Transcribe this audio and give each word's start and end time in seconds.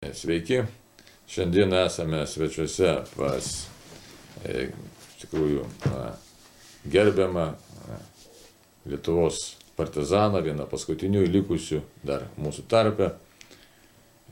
Sveiki, 0.00 0.62
šiandien 1.28 1.74
esame 1.76 2.22
svečiuose 2.24 2.92
pas, 3.12 3.48
e, 4.48 4.70
tikrųjų, 5.20 5.66
na, 5.90 6.06
gerbiamą 6.94 7.44
na, 7.50 7.98
Lietuvos 8.88 9.42
partizaną, 9.76 10.40
vieną 10.48 10.64
paskutinių 10.72 11.26
likusių 11.36 11.82
dar 12.00 12.24
mūsų 12.40 12.64
tarpe, 12.72 13.10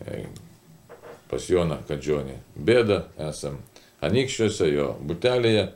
e, 0.01 0.25
pas 1.29 1.53
Joną 1.53 1.83
Kadžionį. 1.93 2.41
Bėda, 2.57 3.03
esam 3.29 3.61
Anikščiuose, 4.01 4.73
jo 4.73 4.95
butelėje. 5.05 5.69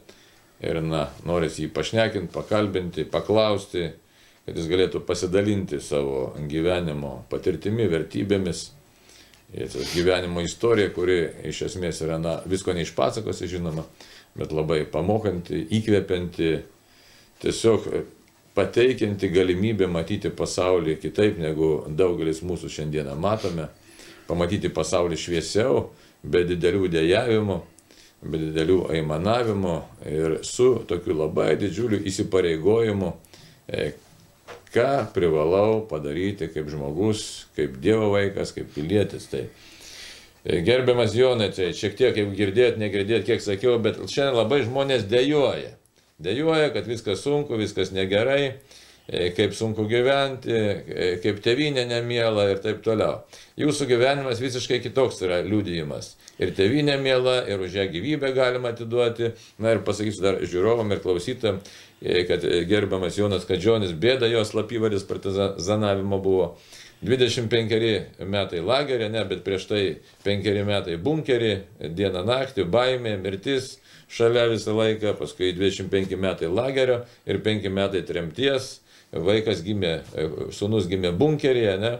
Ir, 0.64 0.84
na, 0.88 1.10
norisi 1.28 1.66
jį 1.66 1.74
pašnekinti, 1.76 2.32
pakalbinti, 2.32 3.04
paklausti, 3.04 3.90
kad 4.46 4.56
jis 4.56 4.72
galėtų 4.72 5.04
pasidalinti 5.04 5.84
savo 5.84 6.30
gyvenimo 6.48 7.18
patirtimi, 7.28 7.92
vertybėmis 7.92 8.70
Ir 9.52 9.68
gyvenimo 9.92 10.40
istorija, 10.40 10.88
kuri 10.96 11.18
iš 11.50 11.66
esmės 11.66 12.00
yra, 12.04 12.16
na, 12.20 12.38
visko 12.48 12.72
neišpasakosi, 12.72 13.50
žinoma, 13.52 13.84
bet 14.38 14.52
labai 14.56 14.86
pamokanti, 14.88 15.58
įkvepianti, 15.76 16.52
tiesiog 17.42 17.88
pateikianti 18.56 19.28
galimybę 19.32 19.88
matyti 19.92 20.32
pasaulį 20.32 20.96
kitaip, 21.02 21.36
negu 21.40 21.72
daugelis 21.88 22.40
mūsų 22.44 22.70
šiandieną 22.72 23.16
matome, 23.20 23.68
pamatyti 24.28 24.72
pasaulį 24.72 25.18
šviesiau, 25.20 25.84
be 26.22 26.44
didelių 26.48 26.88
dėjavimų, 26.92 27.58
be 28.22 28.40
didelių 28.46 28.78
aimanavimų 28.94 29.76
ir 30.08 30.38
su 30.46 30.74
tokiu 30.88 31.16
labai 31.18 31.56
didžiuliu 31.60 32.00
įsipareigojimu, 32.08 33.12
e, 33.68 33.90
ką 34.72 35.06
privalau 35.14 35.82
padaryti 35.88 36.48
kaip 36.52 36.70
žmogus, 36.72 37.46
kaip 37.56 37.76
Dievo 37.82 38.12
vaikas, 38.14 38.54
kaip 38.56 38.72
pilietis. 38.74 39.28
Tai 39.32 39.44
e, 39.44 40.60
gerbiamas 40.64 41.16
Jonai, 41.16 41.50
tai 41.54 41.72
šiek 41.76 41.96
tiek, 41.98 42.14
kaip 42.16 42.32
girdėt, 42.38 42.80
negirdėt, 42.80 43.26
kiek 43.28 43.44
sakiau, 43.44 43.78
bet 43.82 44.00
šiandien 44.02 44.38
labai 44.40 44.62
žmonės 44.64 45.06
dėjoja. 45.10 45.76
Dėjoja, 46.22 46.70
kad 46.74 46.86
viskas 46.86 47.24
sunku, 47.24 47.58
viskas 47.58 47.92
negerai, 47.92 48.54
e, 49.08 49.28
kaip 49.36 49.54
sunku 49.58 49.84
gyventi, 49.90 50.52
e, 50.52 51.12
kaip 51.22 51.42
tevinė 51.44 51.84
nemiela 51.90 52.48
ir 52.52 52.64
taip 52.64 52.80
toliau. 52.84 53.22
Jūsų 53.60 53.90
gyvenimas 53.90 54.40
visiškai 54.40 54.80
kitoks 54.84 55.20
yra 55.26 55.42
liūdėjimas. 55.44 56.14
Ir 56.40 56.54
tevinė 56.56 56.96
miela, 57.02 57.42
ir 57.50 57.60
už 57.60 57.74
ją 57.76 57.88
gyvybę 57.92 58.32
galima 58.34 58.72
atiduoti. 58.72 59.34
Na 59.60 59.74
ir 59.74 59.82
pasakysiu 59.84 60.24
dar 60.24 60.40
žiūrovam 60.40 60.94
ir 60.94 61.02
klausytam, 61.04 61.60
kad 62.28 62.44
gerbiamas 62.68 63.18
Jonas 63.18 63.46
Kadžionis, 63.48 63.94
bėda 63.94 64.30
jos 64.30 64.52
slapyvaris 64.52 65.06
partizanavimo 65.08 66.18
buvo. 66.22 66.48
25 67.02 68.26
metai 68.30 68.60
lagerė, 68.62 69.08
ne, 69.10 69.24
bet 69.26 69.42
prieš 69.42 69.66
tai 69.70 69.82
5 70.22 70.50
metai 70.66 70.94
bunkerį, 71.02 71.54
dieną 71.98 72.22
naktį, 72.28 72.68
baimė, 72.70 73.16
mirtis, 73.18 73.76
šalia 74.12 74.46
visą 74.52 74.76
laiką, 74.76 75.16
paskui 75.18 75.50
25 75.56 76.14
metai 76.20 76.50
lagerio 76.52 77.00
ir 77.26 77.40
5 77.42 77.66
metai 77.74 78.04
tremties, 78.06 78.76
vaikas 79.12 79.64
gimė, 79.66 79.96
sunus 80.54 80.86
gimė 80.90 81.10
bunkeryje, 81.18 81.74
ne, 81.82 81.92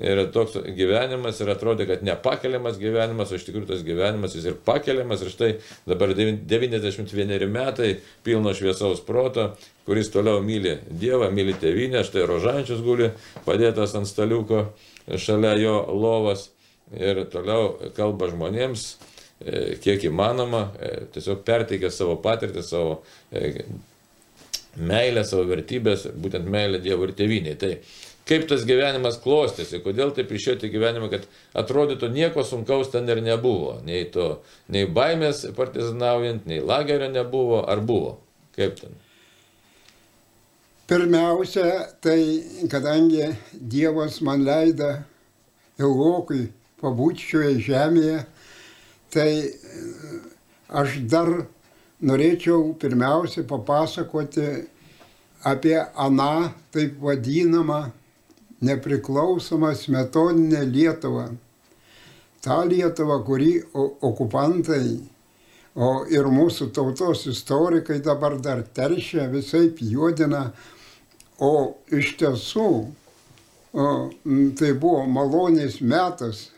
Ir 0.00 0.22
toks 0.32 0.54
gyvenimas 0.76 1.42
ir 1.42 1.50
atrodė, 1.52 1.84
kad 1.90 2.04
nepakeliamas 2.06 2.78
gyvenimas, 2.80 3.32
o 3.32 3.36
iš 3.36 3.44
tikrųjų 3.44 3.68
tas 3.68 3.82
gyvenimas 3.84 4.32
jis 4.32 4.46
ir 4.48 4.54
pakeliamas. 4.64 5.20
Ir 5.20 5.32
štai 5.34 5.50
dabar 5.90 6.14
91 6.16 7.44
metai 7.52 7.90
pilno 8.24 8.54
šviesaus 8.56 9.02
proto, 9.04 9.50
kuris 9.84 10.08
toliau 10.14 10.40
myli 10.44 10.78
Dievą, 10.88 11.28
myli 11.34 11.52
tėvynę. 11.60 12.00
Štai 12.08 12.24
rožančius 12.30 12.80
guli 12.86 13.10
padėtas 13.44 13.92
ant 13.98 14.08
staliuko 14.08 14.70
šalia 15.20 15.52
jo 15.60 15.76
lovas 15.92 16.48
ir 16.96 17.24
toliau 17.30 17.76
kalba 17.96 18.30
žmonėms, 18.30 18.88
e, 19.40 19.76
kiek 19.82 20.08
įmanoma, 20.08 20.70
e, 20.80 20.92
tiesiog 21.14 21.44
perteikia 21.46 21.90
savo 21.94 22.16
patirtį, 22.22 22.64
savo 22.66 23.00
e, 23.32 23.66
meilę, 24.76 25.24
savo 25.26 25.44
vertybės, 25.50 26.08
būtent 26.16 26.48
meilę 26.50 26.80
Dievui 26.82 27.10
ir 27.10 27.16
tėvynėje. 27.18 27.60
Tai 27.60 27.72
kaip 28.28 28.46
tas 28.50 28.64
gyvenimas 28.68 29.18
klostėsi, 29.22 29.80
kodėl 29.84 30.12
taip 30.16 30.32
išėjote 30.32 30.70
gyvenimą, 30.72 31.10
kad 31.12 31.26
atrodytų 31.58 32.10
nieko 32.14 32.44
sunkaus 32.46 32.92
ten 32.92 33.08
ir 33.10 33.22
nebuvo. 33.24 33.78
Nei, 33.86 34.04
to, 34.12 34.40
nei 34.68 34.86
baimės 34.86 35.46
partizanaujant, 35.56 36.46
nei 36.50 36.60
lagerio 36.62 37.10
nebuvo, 37.12 37.64
ar 37.66 37.82
buvo. 37.84 38.18
Kaip 38.56 38.76
ten? 38.80 38.98
Pirmiausia, 40.90 41.86
tai 42.02 42.66
kadangi 42.70 43.28
Dievas 43.54 44.18
man 44.26 44.42
leida 44.42 45.04
ilgokai 45.78 46.48
pabūti 46.82 47.28
šioje 47.30 47.52
žemėje, 47.68 48.16
tai 49.14 49.30
aš 50.82 50.98
dar 51.12 51.30
norėčiau 52.02 52.74
pirmiausia 52.80 53.44
papasakoti 53.46 54.48
apie 55.46 55.76
aną 55.78 56.50
taip 56.74 56.98
vadinamą 57.02 57.80
nepriklausomą 58.60 59.74
smetoninę 59.74 60.64
Lietuvą. 60.66 61.26
Ta 62.40 62.62
Lietuva, 62.64 63.20
kurį 63.24 63.52
okupantai, 63.76 65.00
o 65.76 65.90
ir 66.10 66.28
mūsų 66.32 66.70
tautos 66.76 67.26
istorikai 67.28 68.00
dabar 68.04 68.38
dar 68.40 68.62
teršia, 68.62 69.28
visai 69.32 69.68
juodina, 69.80 70.50
o 71.40 71.76
iš 71.92 72.14
tiesų 72.20 72.70
o, 73.72 73.84
tai 74.56 74.72
buvo 74.72 75.04
malonės 75.08 75.80
metas, 75.80 76.48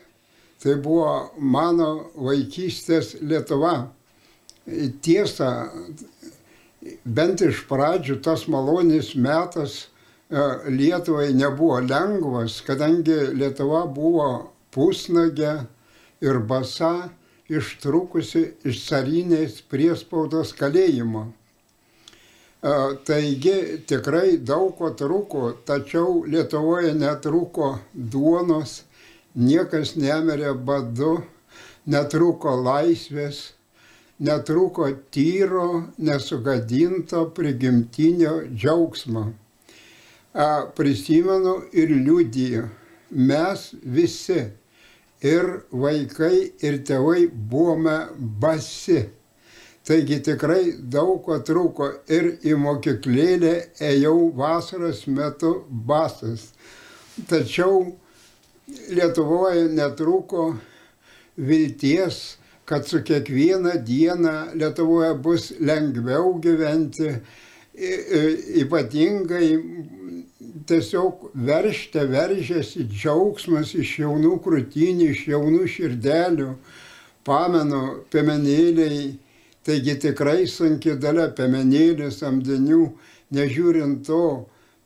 tai 0.63 0.77
buvo 0.79 1.33
mano 1.37 2.09
vaikystės 2.15 3.17
Lietuva. 3.21 3.89
Tiesa, 5.03 5.49
bent 7.03 7.43
iš 7.43 7.65
pradžių 7.67 8.21
tas 8.23 8.47
malonės 8.47 9.11
metas 9.19 9.89
Lietuvai 10.33 11.33
nebuvo 11.33 11.79
lengvas, 11.79 12.61
kadangi 12.65 13.35
Lietuva 13.37 13.83
buvo 13.85 14.29
pusnagė 14.73 15.51
ir 16.25 16.39
basa 16.49 17.09
ištrukusi 17.53 18.41
iš 18.65 18.79
carinės 18.87 19.59
priespaudos 19.69 20.55
kalėjimo. 20.57 21.27
E, 21.29 22.73
taigi 23.05 23.83
tikrai 23.85 24.39
daug 24.41 24.73
ko 24.79 24.89
truko, 24.97 25.51
tačiau 25.69 26.23
Lietuvoje 26.25 26.95
netruko 26.97 27.75
duonos, 27.93 28.79
niekas 29.35 29.93
nemerė 29.99 30.55
badu, 30.55 31.19
netruko 31.85 32.55
laisvės, 32.57 33.51
netruko 34.17 34.89
tyro, 35.13 35.69
nesugadinto 35.99 37.27
prigimtinio 37.37 38.39
džiaugsmo 38.49 39.27
prisimenu 40.75 41.61
ir 41.71 41.89
liudijo, 41.89 42.67
mes 43.09 43.73
visi, 43.83 44.39
ir 45.21 45.49
vaikai, 45.71 46.51
ir 46.65 46.79
tėvai 46.87 47.27
buvome 47.31 47.97
basi. 48.17 49.05
Taigi 49.83 50.21
tikrai 50.23 50.77
daug 50.79 51.17
ko 51.25 51.41
trūko 51.43 51.89
ir 52.07 52.37
į 52.47 52.55
mokyklėlę 52.55 53.53
ėjau 53.83 54.31
vasaros 54.37 55.03
metu 55.07 55.57
basas. 55.69 56.53
Tačiau 57.29 57.91
Lietuvoje 58.63 59.65
netrūko 59.75 60.45
vilties, 61.35 62.37
kad 62.65 62.87
su 62.87 63.01
kiekviena 63.03 63.75
diena 63.75 64.53
Lietuvoje 64.55 65.11
bus 65.19 65.49
lengviau 65.59 66.37
gyventi, 66.41 67.11
ypatingai 68.63 69.49
tiesiog 70.69 71.29
veršte 71.47 72.05
veržėsi 72.09 72.87
džiaugsmas 72.89 73.73
iš 73.79 73.97
jaunų 74.03 74.37
krūtinių, 74.45 75.09
iš 75.11 75.27
jaunų 75.33 75.67
širdelių. 75.75 76.49
Pamenu, 77.23 77.83
piemenėliai, 78.11 79.13
taigi 79.63 79.95
tikrai 80.07 80.43
sunki 80.51 80.97
dalia 80.99 81.29
piemenėlių 81.35 82.09
samdinių, 82.11 82.81
nežiūrint 83.33 84.03
to, 84.07 84.23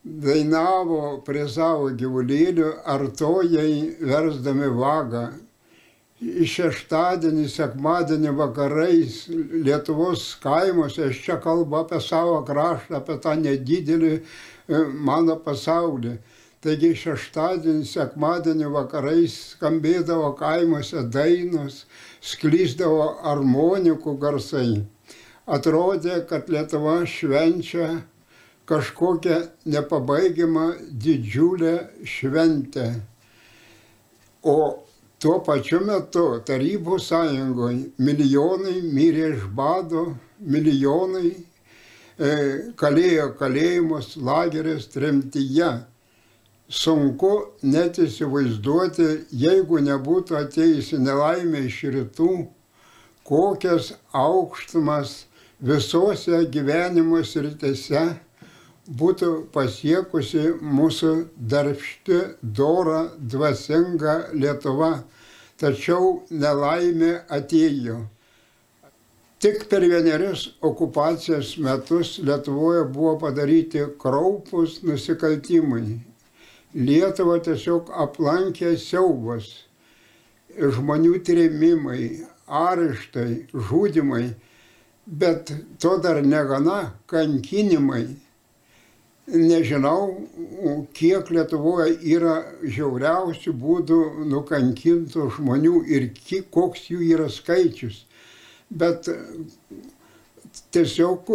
dainavo 0.07 1.19
prie 1.25 1.47
savo 1.51 1.89
gyvulėlių 1.99 2.69
artojai 2.87 3.97
versdami 4.07 4.69
vagą. 4.77 5.25
Šeštadienį, 6.17 7.43
sekmadienį 7.53 8.31
vakarais 8.39 9.17
Lietuvos 9.29 10.31
kaimuose, 10.41 11.11
aš 11.11 11.19
čia 11.25 11.35
kalbu 11.43 11.83
apie 11.83 11.99
savo 12.01 12.39
kraštą, 12.47 13.01
apie 13.01 13.17
tą 13.21 13.35
nedidelį 13.37 14.13
mano 14.67 15.37
pasaulį. 15.43 16.17
Taigi 16.61 16.89
šeštadienį, 16.97 17.85
sekmadienį 17.85 18.69
vakarais 18.73 19.33
skambėdavo 19.53 20.31
kaimuose 20.39 21.03
dainos, 21.13 21.83
sklyzdavo 22.19 23.11
harmonikų 23.21 24.15
garsai. 24.19 24.81
Atrodė, 25.47 26.23
kad 26.27 26.49
Lietuva 26.49 26.97
švenčia 27.07 28.01
kažkokią 28.67 29.37
nepabaigimą 29.65 30.65
didžiulę 30.91 31.75
šventę. 32.03 32.87
O 34.43 34.57
tuo 35.21 35.37
pačiu 35.45 35.79
metu 35.85 36.25
Tarybų 36.49 36.97
sąjungoje 36.99 37.93
milijonai 38.01 38.81
mirė 38.97 39.29
iš 39.37 39.45
bado, 39.55 40.03
milijonai 40.41 41.31
e, 41.31 41.37
kalėjo 42.17 43.31
kalėjimus, 43.37 44.15
lagerės 44.17 44.87
tremtyje. 44.93 45.69
Sunku 46.67 47.31
net 47.63 47.99
įsivaizduoti, 48.03 49.07
jeigu 49.31 49.79
nebūtų 49.85 50.35
atėjusi 50.35 50.97
nelaimė 50.99 51.61
iš 51.69 51.77
rytų, 51.93 52.31
kokias 53.27 53.93
aukštumas 54.11 55.27
visose 55.63 56.41
gyvenimo 56.51 57.21
sritise 57.23 58.17
būtų 58.87 59.31
pasiekusi 59.53 60.43
mūsų 60.61 61.13
darbšti, 61.37 62.19
dora, 62.41 63.07
dvasinga 63.19 64.33
Lietuva, 64.33 65.03
tačiau 65.59 66.23
nelaimė 66.31 67.13
atėjo. 67.29 68.05
Tik 69.37 69.67
per 69.69 69.83
vienerius 69.85 70.47
okupacijos 70.65 71.57
metus 71.61 72.15
Lietuvoje 72.25 72.83
buvo 72.93 73.11
padaryti 73.21 73.83
kraupus 74.01 74.79
nusikaltimai. 74.81 75.99
Lietuvą 76.73 77.37
tiesiog 77.45 77.91
aplankė 78.05 78.73
siaubas, 78.81 79.51
žmonių 80.57 81.21
trėmimai, 81.29 82.07
areštai, 82.49 83.45
žudimai, 83.69 84.23
bet 85.05 85.53
to 85.81 85.93
dar 86.01 86.23
negana 86.25 86.79
kankinimai 87.05 88.07
nežinau, 89.27 90.27
kiek 90.95 91.29
Lietuvoje 91.29 91.97
yra 92.15 92.39
žiauriausių 92.63 93.53
būdų 93.59 94.01
nukankintų 94.31 95.29
žmonių 95.37 95.81
ir 95.91 96.09
koks 96.51 96.87
jų 96.91 97.03
yra 97.13 97.29
skaičius. 97.29 98.06
Bet 98.69 99.07
tiesiog 100.71 101.29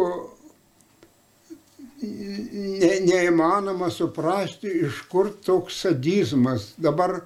ne, 2.02 2.90
neįmanoma 3.06 3.90
suprasti, 3.90 4.73
iš 4.87 5.05
kur 5.12 5.31
toks 5.44 5.82
sadizmas. 5.87 6.73
Dabar 6.76 7.23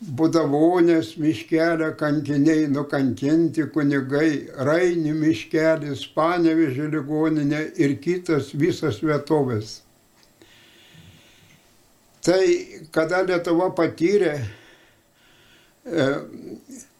Budavonės 0.00 1.10
miškelė 1.20 1.90
kankiniai 2.00 2.64
nukankinti 2.72 3.66
kunigai, 3.74 4.46
Rainių 4.64 5.12
miškelis, 5.18 6.06
Panevežė 6.14 6.86
ligoninė 6.94 7.66
ir 7.84 7.98
kitas 8.00 8.54
visas 8.56 9.02
vietovės. 9.04 9.82
Tai 12.24 12.40
kada 12.96 13.20
Lietuva 13.28 13.68
patyrė 13.76 14.32
e, 14.40 16.08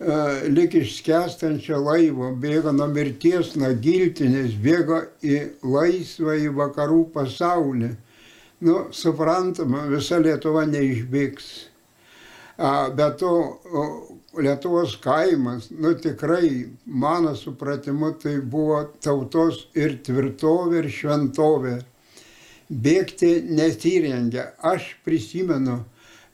E, 0.00 0.48
lik 0.50 0.74
iš 0.74 0.96
skęstančio 0.98 1.76
laivo, 1.78 2.32
bėga 2.42 2.72
nuo 2.74 2.88
mirties, 2.90 3.52
nuo 3.54 3.68
giltinės, 3.78 4.56
bėga 4.58 5.04
į 5.22 5.36
laisvą, 5.62 6.34
į 6.42 6.48
vakarų 6.56 7.04
pasaulį. 7.14 7.92
Nu, 8.66 8.80
suprantama, 8.90 9.84
visa 9.92 10.18
Lietuva 10.18 10.64
neišbėgs. 10.66 11.52
Bet 12.56 13.18
to 13.18 13.32
Lietuvos 14.38 14.96
kaimas, 15.02 15.70
nu 15.70 15.94
tikrai, 15.94 16.68
mano 16.86 17.34
supratimu, 17.34 18.12
tai 18.18 18.38
buvo 18.40 18.80
tautos 19.02 19.64
ir 19.74 19.98
tvirtovė, 20.06 20.82
ir 20.82 20.88
šventovė. 20.90 21.74
Bėgti 22.70 23.30
nesirengia. 23.50 24.48
Aš 24.62 24.94
prisimenu, 25.06 25.80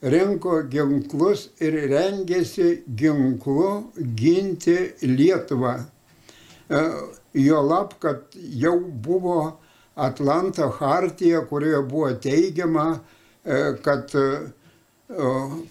rinko 0.01 0.61
ginklus 0.69 1.47
ir 1.61 1.77
rengėsi 1.91 2.83
ginklu 2.97 3.91
ginti 4.17 4.77
Lietuvą. 5.05 5.75
E, 6.69 6.81
jo 7.37 7.61
lab, 7.65 7.97
kad 8.01 8.37
jau 8.37 8.79
buvo 8.79 9.59
Atlanto 9.95 10.69
hartija, 10.79 11.43
kurioje 11.49 11.83
buvo 11.85 12.13
teigiama, 12.23 12.87
e, 13.45 13.61
kad 13.85 14.13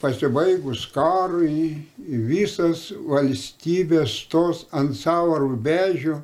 pasibaigus 0.00 0.84
karui 0.92 1.86
visas 1.98 2.90
valstybės 2.92 4.12
stos 4.26 4.66
ant 4.76 4.96
savo 4.96 5.38
rubežių, 5.40 6.18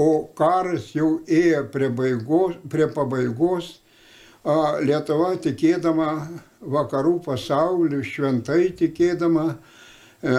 o 0.00 0.08
karas 0.38 0.94
jau 0.94 1.20
ėjo 1.28 1.66
prie, 1.72 1.90
baigos, 1.92 2.56
prie 2.70 2.88
pabaigos, 2.88 3.80
Lietuva 4.40 5.34
tikėdama 5.36 6.14
vakarų 6.64 7.18
pasauliu, 7.26 8.00
šventai 8.00 8.70
tikėdama, 8.72 9.58
e, 10.24 10.36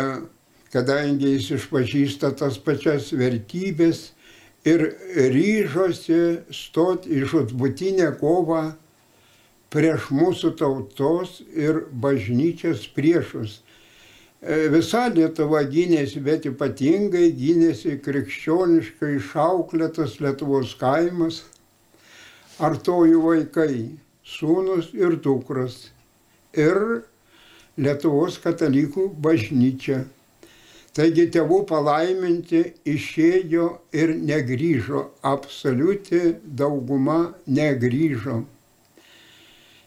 kadangi 0.73 1.35
jis 1.35 1.51
išpažįsta 1.59 2.31
tas 2.39 2.57
pačias 2.57 3.11
vertybės 3.13 4.07
ir 4.65 4.87
ryžosi 5.13 6.41
stoti 6.49 7.13
į 7.13 7.29
žudbutinę 7.29 8.09
kovą 8.17 8.71
prieš 9.71 10.09
mūsų 10.11 10.55
tautos 10.59 11.39
ir 11.55 11.85
bažnyčios 11.91 12.83
priešus. 12.95 13.61
E, 14.41 14.67
visa 14.73 15.05
Lietuva 15.13 15.61
gynėsi, 15.69 16.19
bet 16.23 16.47
ypatingai 16.49 17.29
gynėsi 17.37 17.97
krikščioniškai 18.03 19.15
išauklėtas 19.19 20.19
Lietuvos 20.23 20.75
kaimas, 20.79 21.43
artojų 22.59 23.21
vaikai, 23.23 23.75
sūnus 24.25 24.91
ir 24.97 25.15
dukras 25.23 25.91
ir 26.57 27.03
Lietuvos 27.77 28.41
katalikų 28.43 29.07
bažnyčia. 29.23 30.03
Taigi 30.91 31.29
tėvų 31.31 31.61
palaiminti 31.69 32.65
išėjo 32.83 33.67
ir 33.95 34.11
negryžo, 34.19 35.05
absoliuti 35.23 36.33
dauguma 36.43 37.31
negryžo. 37.47 38.41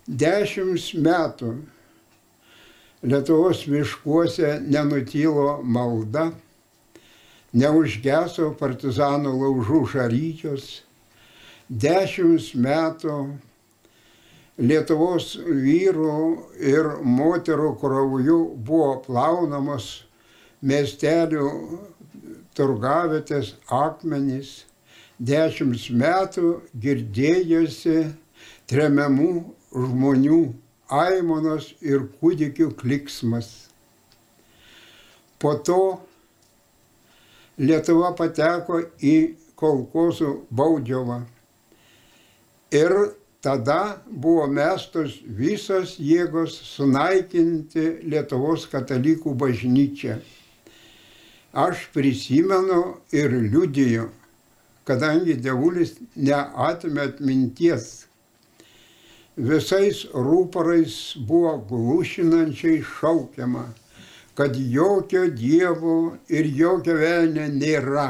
Dešimt 0.05 0.91
metų 1.01 1.55
Lietuvos 3.05 3.63
miškuose 3.69 4.59
nenutylo 4.61 5.63
malda, 5.65 6.27
neužgeso 7.57 8.51
partizanų 8.61 9.33
laužų 9.33 9.81
žaryčios, 9.95 10.67
dešimt 11.69 12.53
metų 12.53 13.17
Lietuvos 14.61 15.39
vyrų 15.41 16.21
ir 16.61 16.91
moterų 17.01 17.73
krauju 17.81 18.39
buvo 18.61 19.01
plaunamos 19.09 20.05
miestelių 20.61 21.49
turgavietės 22.53 23.57
akmenys. 23.73 24.67
Dešimt 25.17 25.89
metų 25.97 26.59
girdėjosi 26.77 28.01
tremiamų 28.69 29.33
žmonių 29.75 30.41
aimonos 30.95 31.73
ir 31.83 32.07
kūdikių 32.21 32.71
kliksmas. 32.79 33.53
Po 35.39 35.57
to 35.67 35.81
Lietuva 37.55 38.11
pateko 38.19 38.81
į 38.99 39.37
kolkosų 39.55 40.31
baudžiavą. 40.51 41.21
Ir 42.75 42.95
tada 43.45 44.01
buvo 44.09 44.49
mestos 44.51 45.21
visos 45.23 45.95
jėgos 46.03 46.57
sunaikinti 46.67 47.85
Lietuvos 48.11 48.65
katalikų 48.73 49.37
bažnyčią. 49.39 50.17
Aš 51.55 51.85
prisimenu 51.95 52.97
ir 53.15 53.31
liudiju, 53.31 54.09
kadangi 54.89 55.37
devulis 55.39 55.95
neatmė 56.17 57.05
atminties. 57.13 58.04
Visais 59.37 60.05
rūparais 60.15 60.99
buvo 61.27 61.57
glušinančiai 61.71 62.85
šaukiama, 62.87 63.65
kad 64.35 64.55
jokio 64.57 65.27
dievo 65.31 65.97
ir 66.29 66.47
jokio 66.47 66.95
velnio 67.01 67.49
nėra, 67.57 68.09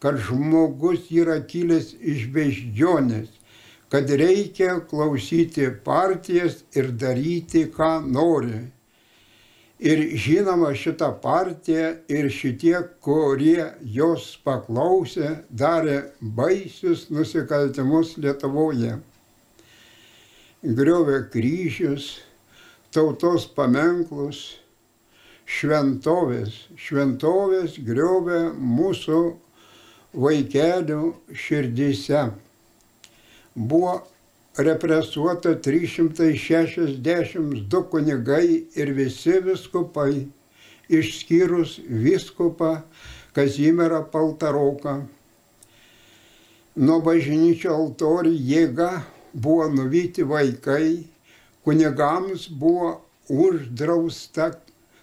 kad 0.00 0.20
žmogus 0.28 1.08
yra 1.10 1.40
kilęs 1.40 1.94
iš 2.00 2.28
beždžionės 2.36 3.32
kad 3.88 4.10
reikia 4.10 4.80
klausyti 4.90 5.68
partijas 5.84 6.64
ir 6.74 6.90
daryti, 6.90 7.66
ką 7.76 7.90
nori. 8.12 8.64
Ir 9.78 10.00
žinoma, 10.16 10.72
šita 10.74 11.10
partija 11.22 11.90
ir 12.08 12.30
šitie, 12.32 12.78
kurie 13.04 13.66
jos 13.96 14.30
paklausė, 14.44 15.34
darė 15.50 15.98
baisius 16.20 17.10
nusikaltimus 17.12 18.16
Lietuvoje. 18.16 18.96
Griovė 20.66 21.30
kryžius, 21.30 22.18
tautos 22.90 23.46
paminklus, 23.54 24.58
šventovės. 25.46 26.66
Šventovės 26.74 27.78
griovė 27.86 28.50
mūsų 28.58 29.38
vaikelių 30.16 31.14
širdyse. 31.36 32.30
Buvo 33.54 34.02
represuota 34.58 35.54
362 35.62 37.82
kunigai 37.92 38.66
ir 38.74 38.92
visi 38.96 39.40
viskupai, 39.44 40.26
išskyrus 40.90 41.78
viskupą 41.86 42.82
Kazimierą 43.36 44.02
Paltaroką. 44.10 45.06
Nuo 46.76 47.00
bažnyčio 47.04 47.72
altorių 47.72 48.32
jėga 48.32 49.15
buvo 49.36 49.68
nuvyti 49.68 50.24
vaikai, 50.24 51.04
kunigams 51.64 52.48
buvo 52.48 53.00
uždrausta 53.28 54.50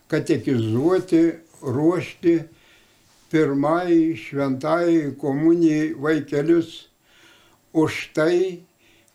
katekizuoti, 0.08 1.24
ruošti 1.62 2.40
pirmai 3.32 4.16
šventai 4.18 5.16
komunijai 5.22 5.94
vaikelius. 6.02 6.90
Už 7.74 7.94
tai, 8.14 8.62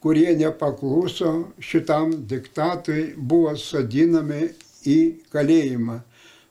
kurie 0.02 0.34
nepakluso 0.34 1.52
šitam 1.62 2.10
diktatui, 2.26 3.12
buvo 3.16 3.54
sodinami 3.54 4.48
į 4.86 4.98
kalėjimą. 5.30 6.00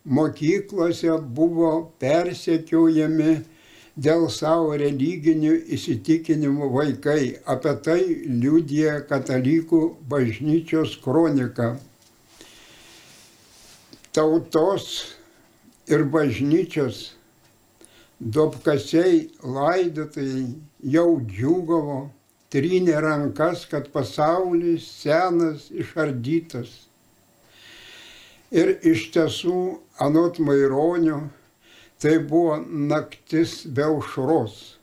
Mokyklose 0.08 1.18
buvo 1.40 1.72
persekiojami 2.00 3.34
dėl 3.98 4.28
savo 4.30 4.78
religinių 4.78 5.56
įsitikinimų 5.78 6.70
vaikai. 6.74 7.22
Apie 7.50 7.74
tai 7.84 8.00
liūdė 8.30 9.02
katalikų 9.10 9.82
bažnyčios 10.10 10.98
kronika 11.04 11.76
tautos 14.18 15.16
ir 15.86 16.02
bažnyčios 16.10 17.12
duopkasiai 18.20 19.28
laidotojai 19.44 20.46
jau 20.94 21.20
džiugavo, 21.22 22.00
trynė 22.50 22.98
rankas, 23.04 23.68
kad 23.70 23.92
pasaulis 23.94 24.88
senas 25.04 25.68
išardytas. 25.70 26.72
Ir 28.50 28.74
iš 28.82 29.10
tiesų, 29.14 29.60
anot 30.02 30.40
Maironio, 30.42 31.28
tai 32.02 32.18
buvo 32.20 32.58
naktis 32.68 33.64
be 33.66 33.86
aušros. 33.88 34.78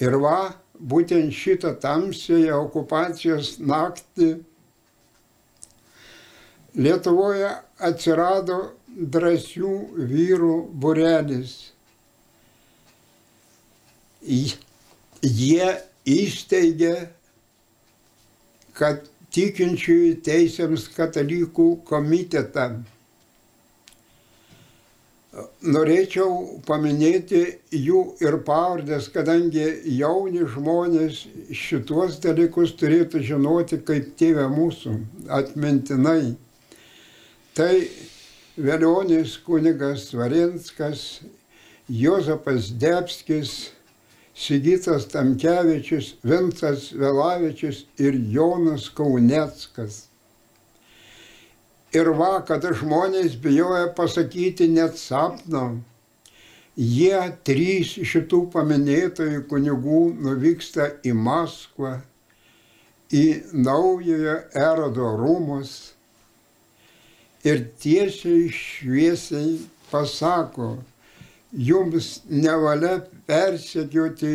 Ir 0.00 0.16
va, 0.20 0.52
būtent 0.80 1.32
šitą 1.36 1.74
tamsėje 1.80 2.52
okupacijos 2.56 3.58
naktį 3.60 4.30
Lietuvoje 6.70 7.48
atsirado 7.82 8.56
drąsių 8.94 9.70
vyrų 10.10 10.54
burelis. 10.82 11.54
Jie 14.22 15.70
įsteigė, 16.14 16.94
kad 18.78 19.02
tikinčiųjų 19.34 20.14
teisėms 20.26 20.86
katalikų 20.94 21.68
komitetą. 21.90 22.68
Norėčiau 25.64 26.60
paminėti 26.66 27.42
jų 27.76 28.02
ir 28.24 28.36
pavardės, 28.46 29.08
kadangi 29.14 29.64
jauni 29.96 30.44
žmonės 30.48 31.24
šituos 31.54 32.18
dalykus 32.24 32.74
turėtų 32.80 33.22
žinoti 33.30 33.80
kaip 33.86 34.12
tėvė 34.20 34.46
mūsų 34.52 34.94
atmintinai. 35.40 36.34
Tai 37.56 37.72
Velionis 38.60 39.38
kunigas 39.46 40.10
Varinskas, 40.14 41.20
Jozapas 41.88 42.70
Debskis, 42.80 43.70
Sigitas 44.34 45.08
Tamkevičius, 45.10 46.14
Vincas 46.24 46.92
Velavičius 46.92 47.84
ir 47.98 48.14
Jonas 48.30 48.88
Kauneckas. 48.88 50.09
Ir 51.90 52.12
va, 52.14 52.36
kada 52.46 52.70
žmonės 52.76 53.34
bijoja 53.42 53.88
pasakyti 53.96 54.68
net 54.70 54.98
sapno, 54.98 55.80
jie 56.78 57.18
trys 57.42 57.96
šitų 58.06 58.44
paminėtojų 58.52 59.40
kunigų 59.50 60.02
nuvyksta 60.22 60.86
į 61.02 61.16
Maskvą, 61.18 61.96
į 63.10 63.24
naujojo 63.66 64.36
erodo 64.54 65.10
rūmus 65.18 65.72
ir 67.42 67.64
tiesiai 67.82 68.46
šviesiai 68.54 69.58
pasako, 69.90 70.76
jums 71.50 72.20
nevalia 72.30 73.00
persekioti 73.26 74.34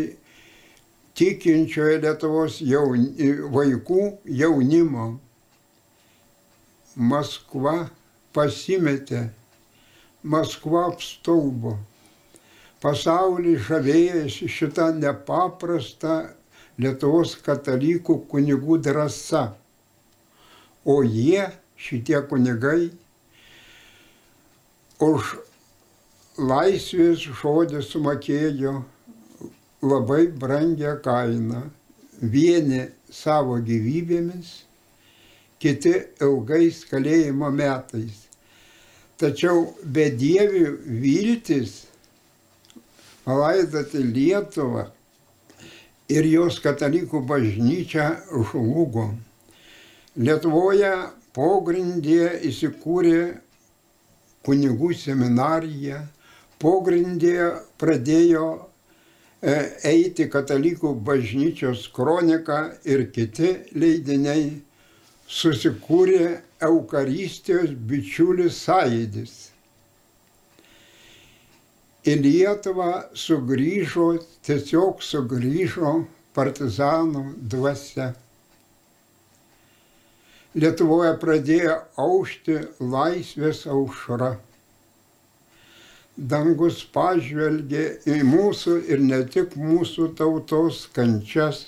tikinčioje 1.16 2.02
Lietuvos 2.04 2.60
jauni, 2.60 3.32
vaikų 3.56 4.02
jaunimo. 4.28 5.14
Maskva 6.96 7.90
pasimetė, 8.34 9.30
Maskva 10.24 10.86
apstaubo. 10.90 11.76
Pasaulį 12.82 13.58
žavėjasi 13.68 14.48
šitą 14.52 14.92
nepaprastą 14.96 16.16
Lietuvos 16.80 17.36
katalikų 17.44 18.18
kunigų 18.32 18.78
drąsa. 18.84 19.44
O 20.86 21.02
jie 21.04 21.46
šitie 21.76 22.20
kunigai 22.30 22.92
už 25.04 25.36
laisvės 26.38 27.24
žodį 27.40 27.82
sumokėjo 27.84 28.76
labai 29.84 30.28
brangią 30.28 30.98
kainą. 31.04 31.64
Vieni 32.22 32.86
savo 33.12 33.58
gyvybėmis, 33.60 34.65
kiti 35.66 35.96
ilgais 36.22 36.84
kalėjimo 36.92 37.50
metais. 37.50 38.22
Tačiau 39.18 39.72
bedievių 39.96 40.72
viltis 41.02 41.80
palaidoti 43.26 44.04
Lietuvą 44.06 44.84
ir 46.14 46.28
jos 46.30 46.60
katalikų 46.62 47.24
bažnyčią 47.26 48.10
žlugo. 48.52 49.08
Lietuvoje 50.16 50.92
pogrindėje 51.36 52.30
įsikūrė 52.52 53.24
kunigų 54.46 54.92
seminarija, 54.96 56.04
pogrindėje 56.62 57.50
pradėjo 57.82 58.46
e, 58.56 59.56
eiti 59.90 60.30
katalikų 60.32 60.94
bažnyčios 61.08 61.88
kronika 61.96 62.60
ir 62.86 63.08
kiti 63.16 63.56
leidiniai, 63.74 64.46
susikūrė 65.28 66.42
Eukaristijos 66.62 67.74
bičiulis 67.90 68.58
sąjydis. 68.66 69.36
Į 72.06 72.14
Lietuvą 72.22 72.92
sugrįžo, 73.18 74.12
tiesiog 74.46 75.02
sugrįžo 75.02 75.96
partizanų 76.38 77.24
dvasia. 77.50 78.12
Lietuvoje 80.56 81.16
pradėjo 81.20 81.80
aušti 82.00 82.60
laisvės 82.80 83.66
aušra. 83.68 84.36
Dangus 86.16 86.78
pažvelgė 86.96 87.88
į 88.08 88.22
mūsų 88.24 88.78
ir 88.88 89.02
ne 89.04 89.20
tik 89.34 89.58
mūsų 89.60 90.14
tautos 90.16 90.86
kančias, 90.96 91.66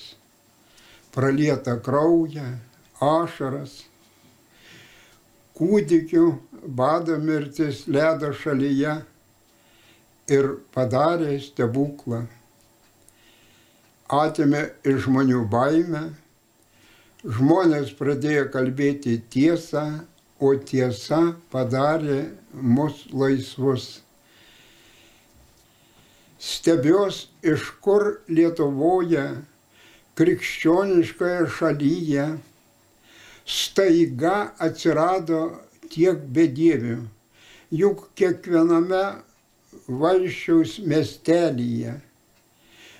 pralietą 1.11 1.75
kraują, 1.83 2.45
ašaras, 3.03 3.83
kūdikių 5.57 6.25
bado 6.79 7.17
mirtis 7.21 7.85
ledo 7.87 8.33
šalyje 8.33 8.93
ir 10.33 10.49
padarė 10.75 11.39
stebuklą. 11.41 12.25
Atėmė 14.07 14.63
iš 14.87 15.03
žmonių 15.07 15.43
baimę 15.51 16.07
žmonės 17.25 17.91
pradėjo 17.97 18.47
kalbėti 18.53 19.17
tiesą, 19.33 20.03
o 20.39 20.53
tiesa 20.55 21.33
padarė 21.51 22.19
mus 22.53 23.07
laisvus. 23.11 23.87
Stebios, 26.37 27.25
iš 27.41 27.71
kur 27.81 28.19
Lietuvoje, 28.29 29.25
krikščioniškoje 30.17 31.47
šalyje, 31.57 32.27
staiga 33.47 34.51
atsirado 34.63 35.41
tiek 35.93 36.19
bedievių. 36.35 36.99
Juk 37.77 38.09
kiekviename 38.19 39.03
valščiaus 39.87 40.77
miestelyje 40.83 41.95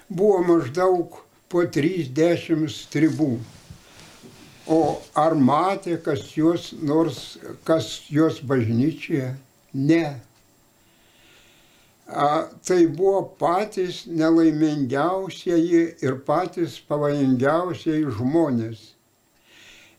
buvo 0.08 0.42
maždaug 0.48 1.22
po 1.52 1.64
30 1.78 2.82
tribų 2.92 3.36
O 4.68 5.00
ar 5.16 5.32
matė, 5.40 5.96
kas 6.04 6.26
juos 6.36 6.74
nors, 6.84 7.38
kas 7.64 7.86
juos 8.12 8.42
bažnyčioje? 8.44 9.30
Ne. 9.74 10.20
A, 12.08 12.28
tai 12.68 12.82
buvo 12.92 13.22
patys 13.40 14.02
nelaimingiausieji 14.12 15.84
ir 16.04 16.20
patys 16.28 16.76
pavojingiausieji 16.90 18.12
žmonės. 18.20 18.84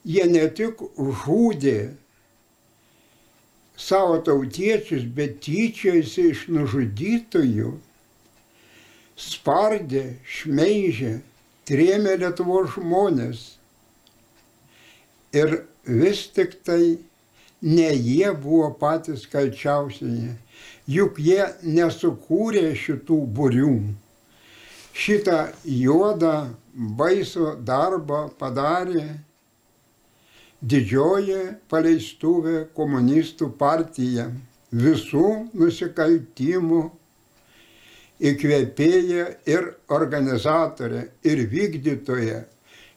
Jie 0.09 0.25
ne 0.31 0.47
tik 0.57 0.81
žudė 0.97 1.79
savo 3.79 4.19
tautiečius, 4.25 5.05
bet 5.15 5.38
tyčiojasi 5.45 6.31
iš 6.33 6.47
nužudytojų, 6.50 7.75
spardė, 9.19 10.05
šmeižė, 10.27 11.19
trėmė 11.69 12.17
Lietuvos 12.23 12.73
žmonės. 12.75 13.45
Ir 15.37 15.61
vis 15.85 16.25
tik 16.35 16.57
tai 16.65 16.99
ne 17.62 17.88
jie 17.93 18.33
buvo 18.33 18.73
patys 18.81 19.27
kalčiausieji, 19.31 20.35
juk 20.88 21.19
jie 21.23 21.45
nesukūrė 21.62 22.73
šitų 22.79 23.21
būrių. 23.38 23.73
Šitą 24.99 25.53
juodą 25.62 26.35
baisų 26.99 27.53
darbą 27.62 28.25
padarė 28.41 29.05
didžioji 30.62 31.55
paleistuvė 31.71 32.67
komunistų 32.75 33.50
partija 33.59 34.29
visų 34.75 35.50
nusikaltimų 35.55 36.81
įkvėpėja 38.19 39.27
ir 39.47 39.69
organizatorė 39.95 41.05
ir 41.23 41.45
vykdytoja. 41.53 42.43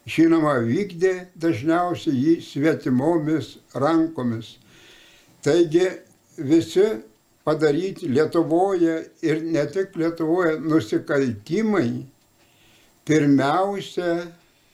Žinoma, 0.09 0.55
vykdė 0.65 1.27
dažniausiai 1.37 2.17
jį 2.17 2.33
svetimomis 2.41 3.53
rankomis. 3.77 4.55
Taigi 5.45 5.85
visi 6.37 6.87
padaryti 7.45 8.09
Lietuvoje 8.09 8.95
ir 9.21 9.43
ne 9.45 9.65
tik 9.69 9.93
Lietuvoje 10.01 10.57
nusikaltimai 10.59 12.01
pirmiausia 13.05 14.25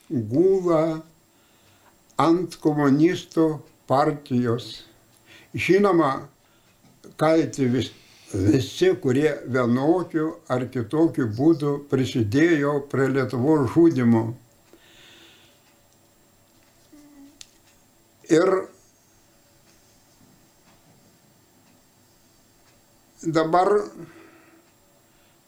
gula 0.08 1.02
ant 2.18 2.58
komunistų 2.62 3.46
partijos. 3.88 4.84
Žinoma, 5.54 6.10
kalti 7.18 7.68
vis, 7.72 7.92
visi, 8.32 8.90
kurie 9.02 9.30
vienokiu 9.46 10.34
ar 10.52 10.66
kitokiu 10.72 11.28
būdu 11.38 11.78
prisidėjo 11.90 12.74
prie 12.90 13.08
Lietuvos 13.14 13.70
žudimo. 13.72 14.26
Ir 18.28 18.50
dabar 23.24 23.72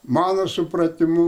mano 0.09 0.47
supratimu 0.49 1.27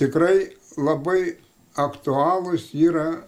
tikrai 0.00 0.56
labai 0.80 1.36
aktualūs 1.74 2.70
yra 2.74 3.24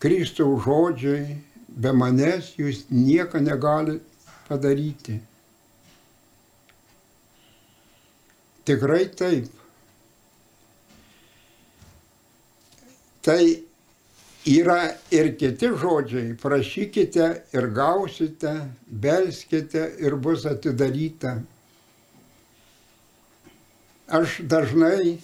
Kristaus 0.00 0.64
žodžiai, 0.64 1.38
be 1.68 1.92
manęs 1.96 2.54
jūs 2.58 2.86
nieko 2.90 3.40
negalite 3.40 4.04
padaryti. 4.48 5.20
Tikrai 8.66 9.04
taip. 9.16 9.48
Tai 13.20 13.42
yra 14.50 14.80
ir 15.12 15.32
kiti 15.38 15.70
žodžiai, 15.80 16.34
prašykite 16.40 17.28
ir 17.52 17.68
gausite, 17.76 18.54
belskite 18.86 19.86
ir 20.00 20.16
bus 20.16 20.46
atidaryta. 20.48 21.36
Aš 24.10 24.40
dažnai 24.50 25.18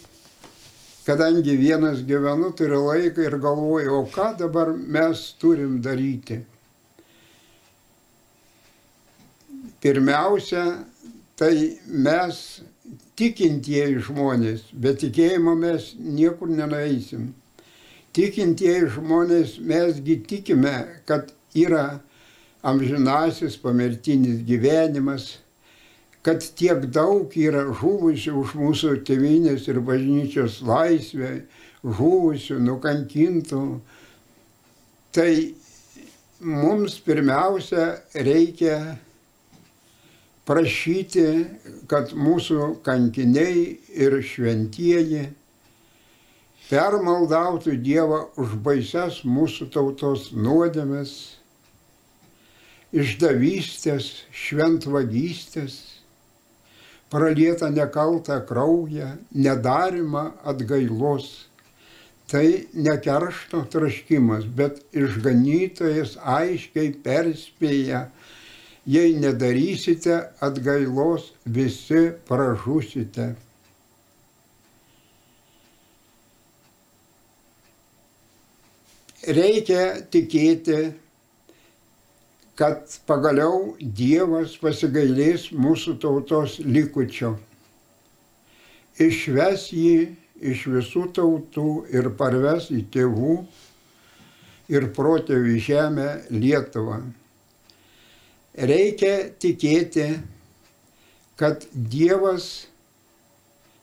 kadangi 1.06 1.56
vienas 1.56 2.02
gyvenu, 2.02 2.50
turiu 2.56 2.82
laiką 2.88 3.22
ir 3.22 3.38
galvoju, 3.38 3.92
o 3.94 4.02
ką 4.10 4.32
dabar 4.38 4.72
mes 4.74 5.22
turim 5.38 5.78
daryti. 5.82 6.40
Pirmiausia, 9.82 10.64
tai 11.38 11.78
mes 11.86 12.40
tikintieji 13.16 14.00
žmonės, 14.08 14.66
bet 14.74 14.98
tikėjimo 15.04 15.54
mes 15.58 15.92
niekur 16.00 16.50
nenueisim. 16.50 17.30
Tikintieji 18.16 18.90
žmonės 18.96 19.58
mesgi 19.62 20.18
tikime, 20.26 20.74
kad 21.06 21.30
yra 21.54 22.00
amžinasis 22.66 23.58
pamirtinis 23.62 24.40
gyvenimas, 24.48 25.36
kad 26.26 26.42
tiek 26.58 26.88
daug 26.90 27.30
yra 27.38 27.60
žuvusių 27.70 28.32
už 28.40 28.56
mūsų 28.58 28.88
tėvynės 29.06 29.68
ir 29.70 29.78
bažnyčios 29.86 30.58
laisvę, 30.66 31.44
žuvusių, 31.86 32.56
nukankintų. 32.66 33.60
Tai 35.14 35.30
mums 36.42 36.98
pirmiausia 37.06 37.86
reikia 38.26 38.98
prašyti, 40.50 41.28
kad 41.86 42.10
mūsų 42.10 42.72
kankiniai 42.82 43.78
ir 43.94 44.18
šventieji 44.26 45.28
permaldautų 46.66 47.78
Dievą 47.86 48.24
už 48.34 48.58
baises 48.66 49.22
mūsų 49.22 49.70
tautos 49.70 50.32
nuodėmes, 50.34 51.12
išdavystės, 52.90 54.10
šventvagystės 54.34 55.95
pralietą 57.10 57.70
nekaltą 57.70 58.40
kraują, 58.46 59.16
nedarimą 59.34 60.30
atgailos. 60.44 61.46
Tai 62.26 62.66
ne 62.74 62.96
keršto 62.98 63.62
traškimas, 63.70 64.48
bet 64.58 64.80
išganytojas 64.90 66.16
aiškiai 66.18 66.90
perspėja, 67.04 68.08
jei 68.82 69.12
nedarysite 69.22 70.16
atgailos, 70.42 71.30
visi 71.46 72.08
pražusite. 72.26 73.28
Reikia 79.26 79.86
tikėti 80.10 80.80
kad 82.56 82.88
pagaliau 83.08 83.74
Dievas 83.80 84.56
pasigailės 84.60 85.50
mūsų 85.52 85.98
tautos 86.00 86.56
likučio. 86.64 87.34
Išves 88.96 89.68
jį 89.76 89.98
iš 90.40 90.64
visų 90.72 91.04
tautų 91.16 91.68
ir 91.92 92.08
parves 92.16 92.70
į 92.72 92.82
tėvų 92.92 93.36
ir 94.72 94.88
protėvių 94.96 95.58
žemę 95.68 96.08
Lietuvą. 96.32 97.02
Reikia 98.56 99.28
tikėti, 99.36 100.08
kad 101.36 101.68
Dievas 101.72 102.66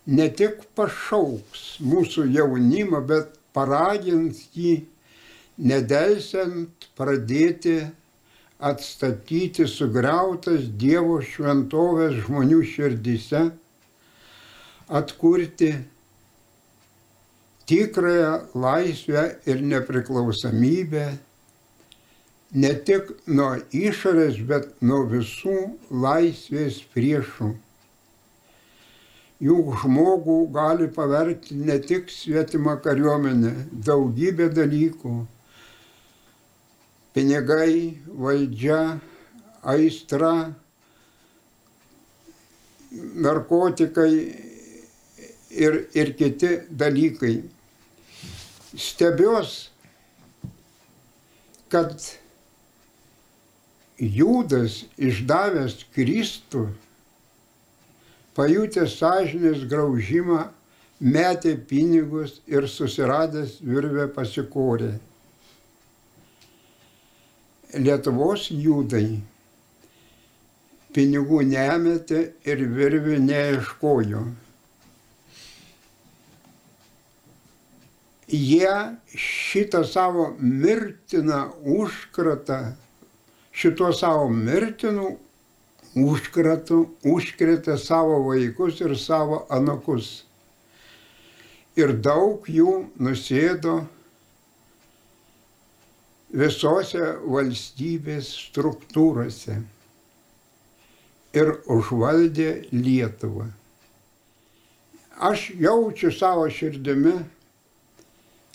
ne 0.09 0.25
tik 0.33 0.65
pašauks 0.73 1.77
mūsų 1.85 2.25
jaunimą, 2.33 3.03
bet 3.05 3.37
paragins 3.53 4.47
jį 4.57 4.79
nedelsiant 5.61 6.89
pradėti 6.97 7.83
atstatyti 8.69 9.67
sugriautas 9.67 10.69
Dievo 10.79 11.19
šventovės 11.25 12.21
žmonių 12.25 12.61
širdise, 12.67 13.43
atkurti 14.87 15.73
tikrąją 17.67 18.31
laisvę 18.55 19.27
ir 19.49 19.61
nepriklausomybę 19.73 21.05
ne 22.53 22.71
tik 22.87 23.11
nuo 23.27 23.51
išorės, 23.73 24.39
bet 24.47 24.73
nuo 24.85 25.03
visų 25.09 25.57
laisvės 26.05 26.81
priešų. 26.93 27.53
Juk 29.43 29.71
žmogų 29.81 30.37
gali 30.55 30.87
pavergti 30.93 31.57
ne 31.57 31.79
tik 31.83 32.11
svetima 32.13 32.77
kariuomenė, 32.83 33.53
daugybė 33.87 34.47
dalykų 34.55 35.15
pinigai, 37.13 37.99
valdžia, 38.07 38.99
aistra, 39.63 40.53
narkotikai 42.93 44.13
ir, 45.49 45.79
ir 45.93 46.13
kiti 46.17 46.55
dalykai. 46.69 47.35
Stebios, 48.73 49.69
kad 51.69 51.93
Jūdas 54.03 54.81
išdavęs 54.97 55.83
Kristų, 55.93 56.65
pajutęs 58.35 58.97
sąžinės 58.97 59.67
graužimą, 59.69 60.47
metė 60.99 61.53
pinigus 61.69 62.39
ir 62.49 62.65
susiradęs 62.67 63.59
virvę 63.61 64.07
pasikorė. 64.15 64.95
Lietuvos 67.73 68.49
judai 68.51 69.23
pinigų 70.93 71.41
nemetė 71.49 72.19
ir 72.45 72.61
virvių 72.69 73.17
neieškojo. 73.23 74.21
Jie 78.33 78.75
šitą 79.17 79.83
savo 79.85 80.27
mirtiną 80.39 81.41
užkratą, 81.79 82.59
šito 83.53 83.89
savo 83.93 84.29
mirtinų 84.29 85.09
užkratų, 85.99 86.79
užkretė 87.05 87.77
savo 87.77 88.21
vaikus 88.29 88.79
ir 88.81 88.95
savo 88.97 89.43
anukus. 89.53 90.23
Ir 91.77 91.93
daug 92.05 92.45
jų 92.49 92.83
nusėdo 93.01 93.83
visose 96.33 97.13
valstybės 97.29 98.29
struktūrose 98.49 99.59
ir 101.37 101.51
užvaldė 101.71 102.49
Lietuvą. 102.73 103.47
Aš 105.23 105.51
jaučiu 105.61 106.11
savo 106.11 106.47
širdimi, 106.49 107.13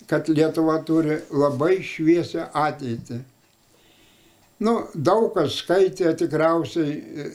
kad 0.09 0.27
Lietuva 0.29 0.79
turi 0.85 1.19
labai 1.31 1.79
šviesią 1.85 2.49
ateitį. 2.57 3.21
Nu, 4.65 4.73
daug 4.93 5.29
kas 5.37 5.61
skaitė 5.61 6.11
tikriausiai 6.19 6.95
e, 6.99 7.27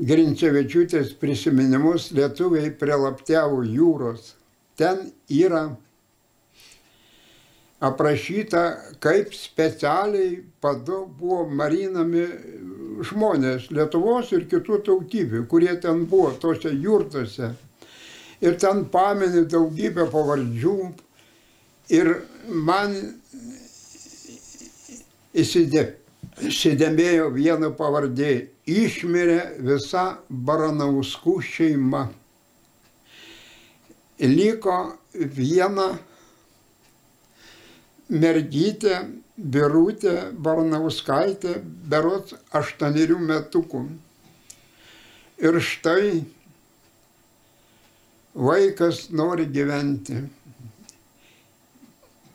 Grincevičiūtės 0.00 1.12
prisiminimus 1.20 2.08
lietuviai 2.16 2.70
prie 2.72 2.96
Laptevų 2.96 3.66
jūros. 3.68 4.30
Ten 4.80 5.10
yra 5.28 5.66
aprašyta, 7.80 8.76
kaip 9.00 9.32
specialiai 9.34 10.42
padu 10.60 11.06
buvo 11.18 11.46
marinami 11.48 12.26
žmonės 13.08 13.70
Lietuvos 13.72 14.32
ir 14.36 14.44
kitų 14.50 14.82
tautybių, 14.84 15.46
kurie 15.48 15.72
ten 15.80 16.04
buvo, 16.08 16.34
tose 16.42 16.74
jurtose. 16.76 17.54
Ir 18.40 18.56
ten 18.60 18.84
pameni 18.92 19.46
daugybę 19.48 20.06
pavardžių. 20.12 20.76
Ir 21.90 22.12
man 22.48 22.94
įsidėmėjo 25.36 27.30
viena 27.34 27.72
pavardė. 27.76 28.48
Išmirė 28.70 29.40
visa 29.66 30.04
Baranauskų 30.30 31.40
šeima. 31.42 32.04
Liko 34.20 34.78
viena 35.16 35.94
mergytė 38.10 38.96
Birutė 39.40 40.34
Barnauskaitė, 40.36 41.54
berots 41.64 42.34
aštuonerių 42.52 43.16
metukų. 43.24 43.86
Ir 45.40 45.56
štai 45.64 46.26
vaikas 48.34 49.06
nori 49.16 49.46
gyventi. 49.48 50.18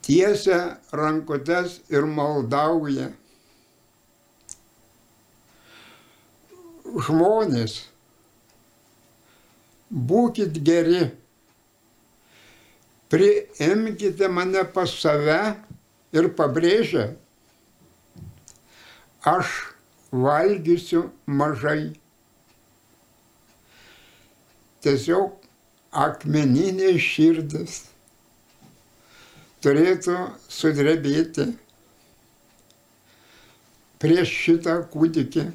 Tiesia 0.05 0.77
rankutes 0.93 1.79
ir 1.93 2.07
maldauja. 2.09 3.11
Žmonės, 7.05 7.77
būkite 9.91 10.61
geri, 10.65 11.01
priimkite 13.11 14.29
mane 14.31 14.63
pas 14.73 14.93
save 15.01 15.39
ir 16.15 16.29
pabrėžia, 16.37 17.09
aš 19.27 19.51
valgysiu 20.11 21.09
mažai. 21.25 21.95
Tiesiog 24.85 25.45
akmeninė 26.05 26.93
širdis 27.01 27.81
turėtų 29.65 30.17
sudrebėti 30.51 31.47
prieš 34.03 34.33
šitą 34.43 34.75
kūdikį. 34.93 35.45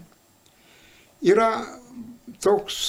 Yra 1.31 1.51
toks 2.43 2.81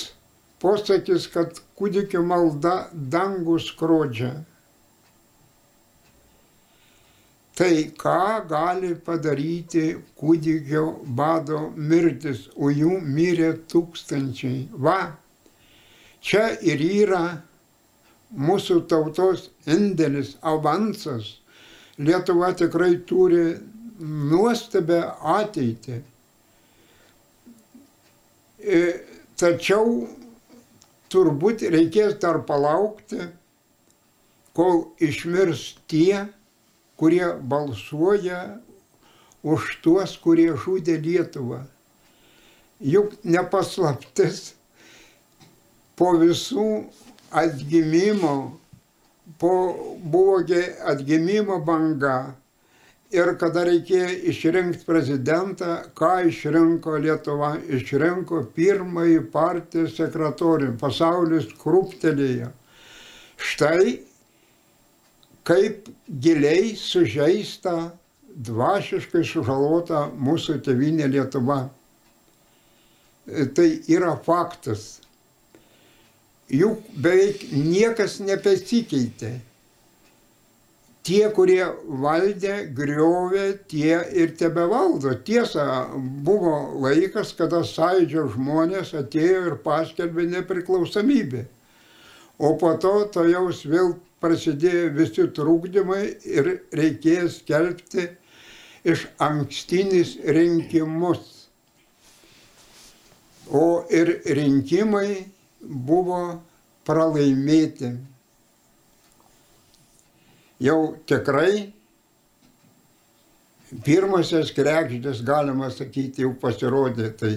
posakis, 0.63 1.27
kad 1.29 1.59
kūdikio 1.77 2.23
malda 2.25 2.87
dangų 2.93 3.59
skrodžia. 3.61 4.31
Tai 7.55 7.73
ką 7.99 8.47
gali 8.47 8.93
padaryti 9.05 9.85
kūdikio 10.19 10.85
bado 11.17 11.65
mirtis, 11.75 12.45
o 12.55 12.71
jų 12.71 13.01
mirė 13.03 13.51
tūkstančiai. 13.71 14.69
Va, 14.71 15.17
čia 16.23 16.45
ir 16.63 16.79
yra 16.85 17.25
mūsų 18.31 18.85
tautos 18.87 19.49
indėlis, 19.67 20.37
avansas. 20.41 21.35
Lietuva 21.99 22.53
tikrai 22.57 22.95
turi 23.05 23.43
nuostabę 23.99 25.01
ateitį. 25.35 25.99
E, 28.61 28.81
tačiau 29.37 30.07
turbūt 31.11 31.65
reikės 31.73 32.15
dar 32.21 32.39
palaukti, 32.47 33.27
kol 34.55 34.85
išmirs 35.03 35.73
tie, 35.91 36.23
kurie 37.01 37.25
balsuoja 37.41 38.61
už 39.41 39.77
tuos, 39.81 40.13
kurie 40.21 40.51
žudė 40.53 40.99
Lietuvą. 41.01 41.63
Juk 42.81 43.15
nepaslaptis 43.25 44.53
po 45.97 46.11
visų 46.21 46.67
atgimimo, 47.33 48.35
po 49.41 49.55
buvo 50.13 50.37
atgimimo 50.93 51.57
banga 51.65 52.35
ir 53.11 53.33
kada 53.41 53.65
reikėjo 53.67 54.11
išrinkti 54.31 54.85
prezidentą, 54.85 55.79
ką 55.97 56.11
išrinko 56.29 56.99
Lietuva, 57.01 57.55
išrinko 57.65 58.45
pirmąjį 58.55 59.19
partijos 59.33 59.97
sekretorių, 59.97 60.75
pasaulis 60.81 61.49
krūptelėjo. 61.65 62.53
Štai 63.41 63.97
kaip 65.47 65.89
giliai 66.21 66.75
sužeista, 66.77 67.91
dvasiškai 68.31 69.23
sužalota 69.27 70.05
mūsų 70.15 70.59
tevinė 70.65 71.09
Lietuva. 71.11 71.65
E, 73.27 73.45
tai 73.55 73.69
yra 73.91 74.15
faktas. 74.25 74.99
Juk 76.51 76.83
beveik 76.99 77.47
niekas 77.55 78.19
nepasikeitė. 78.23 79.39
Tie, 81.01 81.23
kurie 81.33 81.63
valdė, 82.03 82.67
griovė, 82.77 83.45
tie 83.71 83.95
ir 84.21 84.35
tebe 84.37 84.67
valdo. 84.69 85.15
Tiesa, 85.25 85.63
buvo 85.95 86.53
laikas, 86.83 87.31
kada 87.33 87.63
sąidžio 87.65 88.27
žmonės 88.35 88.93
atėjo 88.99 89.47
ir 89.47 89.55
paskelbė 89.63 90.27
nepriklausomybę. 90.35 91.47
O 92.37 92.53
po 92.61 92.75
to 92.81 92.93
to 93.15 93.25
jaus 93.31 93.63
vėl 93.65 93.95
prasidėjo 94.21 94.91
visi 94.95 95.25
trūkdymai 95.35 96.03
ir 96.29 96.51
reikėjo 96.77 97.29
skelbti 97.33 98.07
iš 98.87 99.05
ankstinis 99.21 100.15
rinkimus. 100.25 101.49
O 103.51 103.83
ir 103.91 104.13
rinkimai 104.25 105.25
buvo 105.61 106.21
pralaimėti. 106.87 107.91
Jau 110.61 110.77
tikrai 111.09 111.71
pirmasis 113.85 114.53
krekždės, 114.53 115.23
galima 115.25 115.71
sakyti, 115.73 116.23
jau 116.25 116.35
pasirodė. 116.37 117.09
Tai 117.17 117.33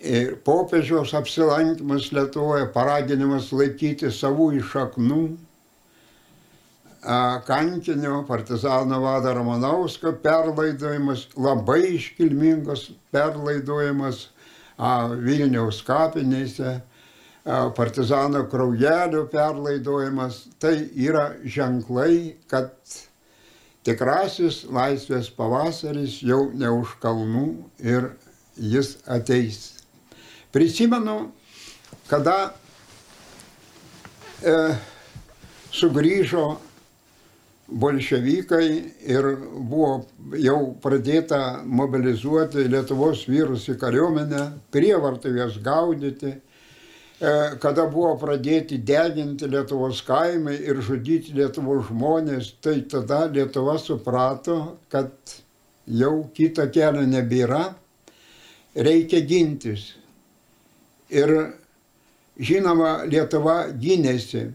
ir 0.00 0.34
popiežiaus 0.46 1.12
apsilankimas 1.18 2.08
Lietuvoje, 2.16 2.70
paraginimas 2.72 3.52
laikyti 3.52 4.10
savų 4.14 4.54
išaknų 4.62 5.22
kankinio 7.46 8.24
partizano 8.28 9.00
vado 9.00 9.32
Romanausko 9.34 10.12
perlaidojimas, 10.22 11.28
labai 11.36 11.94
iškilmingas 11.96 12.90
perlaidojimas 13.12 14.26
Vilniaus 15.24 15.80
kapinėse, 15.86 16.80
partizano 17.76 18.44
kraujelio 18.50 19.24
perlaidojimas. 19.32 20.44
Tai 20.60 20.74
yra 20.94 21.32
ženklai, 21.44 22.36
kad 22.50 22.76
tikrasis 23.88 24.66
laisvės 24.68 25.32
pavasaris 25.32 26.20
jau 26.20 26.50
ne 26.52 26.68
už 26.76 26.98
kalnų 27.00 27.48
ir 27.80 28.12
jis 28.60 28.98
ateis. 29.08 29.78
Prisimenu, 30.52 31.30
kada 32.08 32.52
e, 34.44 34.54
sugrįžo 35.72 36.58
bolševikai 37.68 38.68
ir 39.12 39.26
buvo 39.68 40.06
jau 40.40 40.74
pradėta 40.82 41.60
mobilizuoti 41.64 42.64
Lietuvos 42.68 43.26
vyrus 43.28 43.66
į 43.68 43.76
kariuomenę, 43.80 44.44
prievartai 44.72 45.34
jas 45.36 45.58
gaudyti, 45.64 46.32
e, 46.32 47.34
kada 47.60 47.84
buvo 47.92 48.14
pradėti 48.20 48.80
deginti 48.80 49.50
Lietuvos 49.52 50.00
kaimai 50.06 50.56
ir 50.64 50.80
žudyti 50.80 51.36
Lietuvos 51.36 51.90
žmonės, 51.90 52.54
tai 52.64 52.80
tada 52.88 53.26
Lietuva 53.28 53.76
suprato, 53.78 54.78
kad 54.88 55.12
jau 55.84 56.28
kito 56.34 56.64
kelio 56.72 57.04
nebėra, 57.04 57.66
reikia 58.76 59.20
gintis. 59.28 59.92
Ir 61.12 61.34
žinoma, 62.40 63.04
Lietuva 63.08 63.66
gynėsi. 63.76 64.48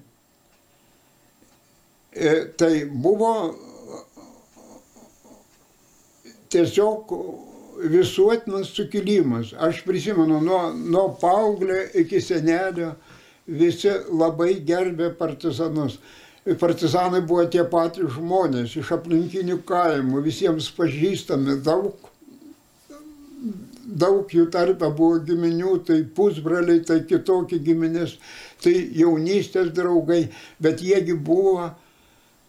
E, 2.16 2.46
tai 2.58 2.86
buvo 2.86 3.34
tiesiog 6.50 7.14
visuotinas 7.90 8.68
sukilimas. 8.68 9.54
Aš 9.58 9.82
prisimenu, 9.86 10.42
nuo, 10.42 10.74
nuo 10.74 11.08
paauglio 11.22 11.76
iki 11.94 12.22
senelio 12.22 12.94
visi 13.48 13.92
labai 14.12 14.60
gerbė 14.68 15.10
partizanus. 15.18 15.98
Partizanai 16.60 17.22
buvo 17.26 17.46
tie 17.50 17.64
patys 17.72 18.14
žmonės 18.18 18.76
iš 18.78 18.92
aplinkinių 18.98 19.62
kaimų, 19.66 20.22
visiems 20.26 20.68
pažįstami, 20.76 21.56
daug, 21.64 22.10
daug 24.04 24.28
jų 24.28 24.50
tarpe 24.52 24.90
buvo 24.92 25.22
giminių, 25.24 25.78
tai 25.88 26.02
pusbraliai, 26.04 26.84
tai 26.84 27.00
kitokie 27.08 27.62
giminės, 27.64 28.18
tai 28.64 28.76
jaunystės 29.00 29.72
draugai, 29.76 30.26
bet 30.60 30.84
jiegi 30.84 31.16
buvo 31.16 31.72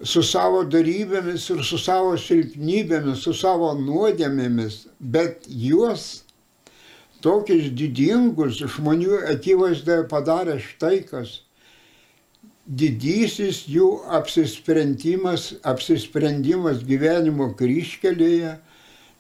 su 0.03 0.23
savo 0.27 0.65
darybėmis 0.67 1.47
ir 1.55 1.63
su 1.63 1.79
savo 1.79 2.17
silpnybėmis, 2.19 3.23
su 3.23 3.35
savo 3.37 3.71
nuodėmėmis, 3.79 4.85
bet 4.99 5.47
juos 5.47 6.25
tokius 7.25 7.71
didingus 7.79 8.59
žmonių 8.75 9.23
akivaizdoje 9.33 10.07
padarė 10.11 10.59
štai 10.61 10.99
kas. 11.09 11.41
Didysis 12.65 13.67
jų 13.69 13.91
apsisprendimas, 14.17 15.51
apsisprendimas 15.69 16.81
gyvenimo 16.89 17.51
kryškelėje 17.59 18.55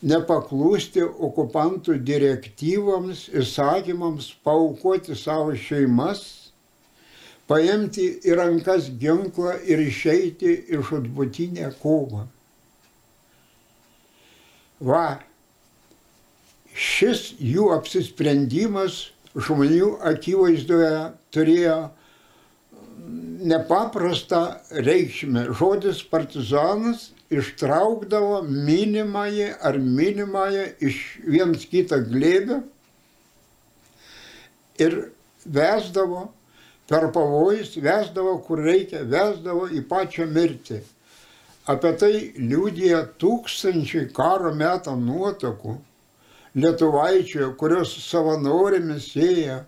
nepaklūsti 0.05 1.05
okupantų 1.05 1.99
direktyvoms, 2.09 3.29
įsakymams, 3.37 4.31
paukoti 4.45 5.17
savo 5.17 5.53
šeimas 5.57 6.44
paimti 7.51 8.07
į 8.25 8.37
rankas 8.39 8.89
ginklą 9.01 9.59
ir 9.69 9.83
išeiti 9.85 10.55
iš 10.77 10.93
atbutinę 10.99 11.71
kovą. 11.83 12.25
Va, 14.85 15.05
šis 16.75 17.35
jų 17.39 17.71
apsisprendimas 17.77 19.05
žmonių 19.35 19.95
akivaizdoje 20.11 20.97
turėjo 21.35 21.79
nepaprastą 23.45 24.43
reikšmę. 24.71 25.49
Žodis 25.59 26.03
partizanas 26.09 27.11
ištraukdavo 27.35 28.43
minimąjį 28.49 29.51
ar 29.61 29.79
minimąją 29.79 30.65
iš 30.89 31.01
viens 31.27 31.67
kitą 31.71 32.01
glėbę 32.09 32.61
ir 34.81 34.97
vesdavo 35.45 36.29
per 36.89 37.09
pavojus 37.13 37.77
vesdavo 37.81 38.37
kur 38.47 38.61
reikia, 38.65 39.05
vesdavo 39.09 39.69
į 39.73 39.85
pačią 39.89 40.27
mirtį. 40.31 40.83
Apie 41.71 41.93
tai 41.97 42.13
liūdija 42.37 43.01
tūkstančiai 43.21 44.11
karo 44.13 44.53
metą 44.53 44.93
nuotokų 45.01 45.79
lietuvaičių, 46.61 47.55
kurios 47.59 47.95
savanorėmis 48.05 49.09
sėja 49.15 49.63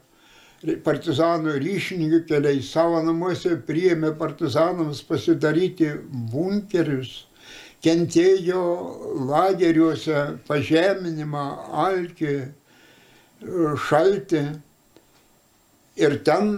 partizanų 0.85 1.57
ryšininkų 1.63 2.21
keliai, 2.29 2.61
savo 2.65 3.01
namuose 3.05 3.57
priėmė 3.69 4.13
partizanams 4.19 5.03
pasidaryti 5.09 5.93
bunkerius, 6.33 7.27
kentėjo 7.85 8.63
lageriuose 9.29 10.23
pažeminimą, 10.49 11.45
alkį, 11.87 12.37
šaltį. 13.89 14.43
Ir 15.97 16.19
ten 16.27 16.51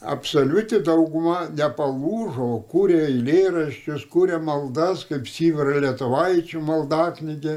absoliuti 0.00 0.80
dauguma 0.84 1.44
nepalūžo, 1.52 2.50
kūrė 2.70 3.00
eilėraščius, 3.08 4.06
kūrė 4.12 4.40
maldas, 4.42 5.04
kaip 5.08 5.28
Syvara 5.28 5.80
Lietuvaičių 5.84 6.62
maldaknygė 6.64 7.56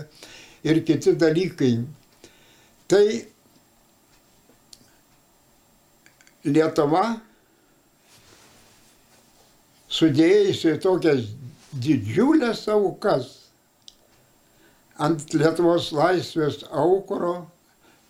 ir 0.67 0.82
kiti 0.88 1.15
dalykai. 1.19 1.75
Tai 2.91 3.06
Lietuva 6.43 7.06
sudėjusi 9.93 10.75
tokias 10.84 11.29
didžiulės 11.73 12.65
aukas 12.73 13.29
ant 14.99 15.23
Lietuvos 15.34 15.93
laisvės 15.95 16.60
aukuro 16.69 17.38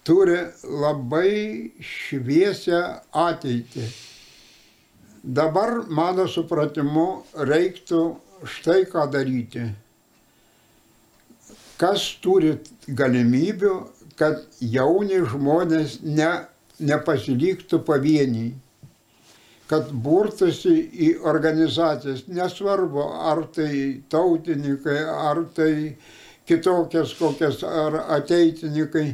turi 0.03 0.39
labai 0.65 1.71
šviesią 1.79 2.81
ateitį. 3.13 3.85
Dabar, 5.23 5.85
mano 5.87 6.25
supratimu, 6.27 7.23
reiktų 7.47 7.99
štai 8.43 8.81
ką 8.91 9.05
daryti. 9.07 9.69
Kas 11.79 12.03
turi 12.19 12.57
galimybių, 12.91 13.71
kad 14.19 14.43
jauni 14.59 15.21
žmonės 15.31 16.01
ne, 16.03 16.27
nepasiliktų 16.83 17.79
pavieniai, 17.87 18.51
kad 19.71 19.95
burtasi 19.95 20.75
į 20.91 21.09
organizacijas, 21.23 22.27
nesvarbu, 22.27 23.07
ar 23.31 23.45
tai 23.55 24.03
tautininkai, 24.11 24.99
ar 25.07 25.45
tai 25.55 25.95
kitokias 26.43 27.15
kokias, 27.15 27.63
ar 27.63 27.95
ateitininkai, 28.19 29.07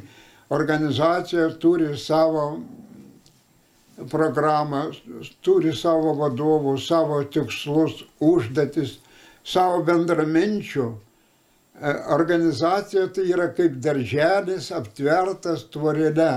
organizacija 0.57 1.51
turi 1.61 1.93
savo 2.01 2.49
programą, 4.11 4.89
turi 5.43 5.73
savo 5.75 6.13
vadovų, 6.19 6.77
savo 6.81 7.19
tikslus, 7.33 8.03
užduotis, 8.23 8.97
savo 9.43 9.83
bendraminčių. 9.87 10.87
E, 11.79 11.93
organizacija 12.15 13.07
tai 13.15 13.27
yra 13.33 13.49
kaip 13.55 13.77
darželis 13.83 14.69
aptvertas 14.75 15.65
tvorelė. 15.73 16.33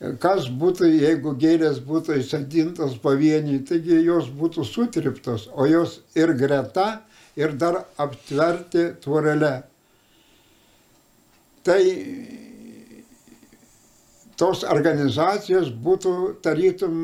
E, 0.00 0.12
kas 0.22 0.48
būtų, 0.48 0.90
jeigu 0.92 1.34
gėlės 1.40 1.80
būtų 1.84 2.20
įsadintos 2.20 2.98
pavieniai, 3.02 3.62
taigi 3.68 4.02
jos 4.04 4.28
būtų 4.28 4.66
sutriptos, 4.68 5.48
o 5.52 5.66
jos 5.68 6.00
ir 6.18 6.34
greta, 6.38 7.02
ir 7.36 7.56
dar 7.56 7.84
aptverti 8.00 8.92
tvorelę. 9.04 9.62
Tai 11.62 11.82
tos 14.42 14.64
organizacijos 14.66 15.70
būtų 15.84 16.12
tarytum 16.42 16.96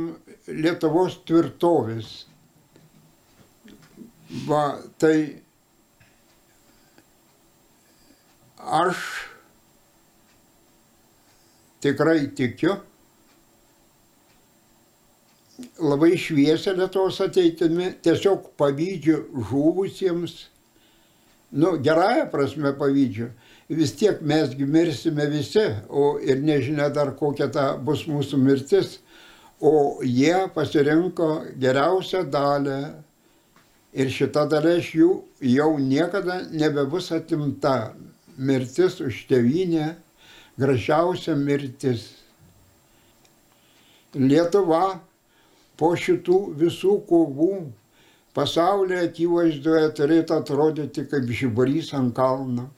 Lietuvos 0.48 1.20
tvirtovės. 1.28 2.08
Va, 4.48 4.80
tai 4.98 5.14
aš 8.58 9.04
tikrai 11.84 12.26
tikiu 12.34 12.74
labai 15.78 16.16
šviesią 16.18 16.74
Lietuvos 16.80 17.20
ateitimi, 17.22 17.92
tiesiog 18.02 18.50
pavydžiu 18.58 19.20
žuvusiems, 19.50 20.34
nu, 21.54 21.76
gerąją 21.86 22.26
prasme 22.34 22.74
pavydžiu, 22.78 23.30
vis 23.68 23.92
tiek 23.96 24.20
mes 24.20 24.54
mirsime 24.58 25.26
visi, 25.30 25.64
o 25.88 26.18
ir 26.20 26.40
nežinia 26.40 26.88
dar 26.88 27.12
kokia 27.16 27.50
ta 27.52 27.76
bus 27.76 28.06
mūsų 28.08 28.40
mirtis, 28.40 28.98
o 29.60 30.00
jie 30.02 30.48
pasirinko 30.54 31.28
geriausią 31.60 32.24
dalę 32.30 32.78
ir 33.92 34.10
šita 34.12 34.46
dalia 34.48 34.78
iš 34.80 34.92
jų 34.94 35.10
jau 35.54 35.72
niekada 35.78 36.42
nebebus 36.50 37.10
atimta. 37.12 37.92
Mirtis 38.38 39.00
už 39.02 39.24
tėvynę, 39.28 39.96
gražiausia 40.58 41.34
mirtis. 41.34 42.06
Lietuva 44.14 45.00
po 45.76 45.90
šitų 45.98 46.38
visų 46.60 47.00
kovų 47.10 47.52
pasaulyje 48.38 49.08
akivaizdoje 49.08 49.90
turėtų 49.98 50.38
atrodyti 50.38 51.04
kaip 51.10 51.26
žiburys 51.34 51.90
ant 51.98 52.14
kalno. 52.14 52.68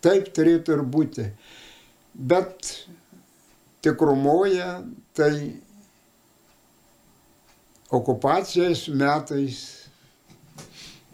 Taip 0.00 0.30
turėtų 0.36 0.78
ir 0.78 0.84
būti. 0.96 1.26
Bet 2.14 2.72
tikrumoje 3.84 4.68
tai 5.16 5.34
okupacijos 7.90 8.88
metais 8.88 9.60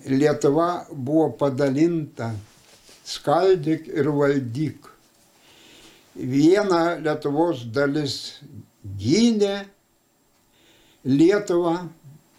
Lietuva 0.07 0.87
buvo 0.93 1.33
padalinta 1.35 2.31
skaldyk 3.03 3.89
ir 3.91 4.11
valdyk. 4.15 4.87
Viena 6.15 6.97
Lietuvos 7.03 7.65
dalis 7.75 8.39
gynė 8.99 9.67
Lietuvą, 11.07 11.89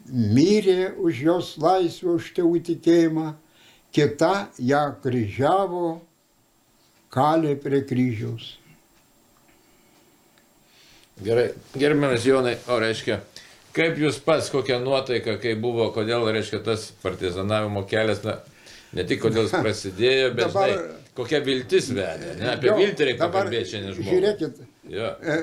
mirė 0.07 0.93
už 0.99 1.19
jos 1.23 1.51
laisvę, 1.59 2.15
už 2.17 2.31
tėvų 2.35 2.61
tikėjimą, 2.67 3.27
kita 3.95 4.49
ją 4.59 4.81
kryžiavo, 5.03 5.99
kalė 7.13 7.55
prie 7.61 7.81
kryžiaus. 7.87 8.53
Gerai, 11.23 11.47
gerbiamas 11.73 12.25
Jonai, 12.27 12.53
o 12.69 12.77
reiškia, 12.81 13.21
kaip 13.73 13.97
jūs 13.97 14.19
pats, 14.21 14.51
kokia 14.53 14.77
nuotaika, 14.83 15.37
kai 15.41 15.55
buvo, 15.57 15.87
kodėl, 15.95 16.27
reiškia, 16.35 16.59
tas 16.65 16.91
partizanavimo 17.01 17.81
kelias, 17.89 18.21
na, 18.25 18.35
ne 18.93 19.05
tik 19.09 19.23
kodėl 19.23 19.47
jis 19.47 19.55
prasidėjo, 19.65 20.27
bet 20.37 20.43
Dabar- 20.51 20.73
žinai, 20.75 20.99
kokia 21.17 21.39
viltis 21.45 21.89
vedė, 21.89 22.35
ne, 22.37 22.51
apie 22.53 22.69
Jo, 22.69 22.75
viltį 22.77 23.07
reikia 23.09 23.23
dabar 23.23 23.47
pakalbėti 23.47 23.71
šiandien 23.71 23.95
žmogui. 23.97 24.11
Žiūrėkit, 24.13 24.61
Jo. 24.93 25.09
e, 25.25 25.39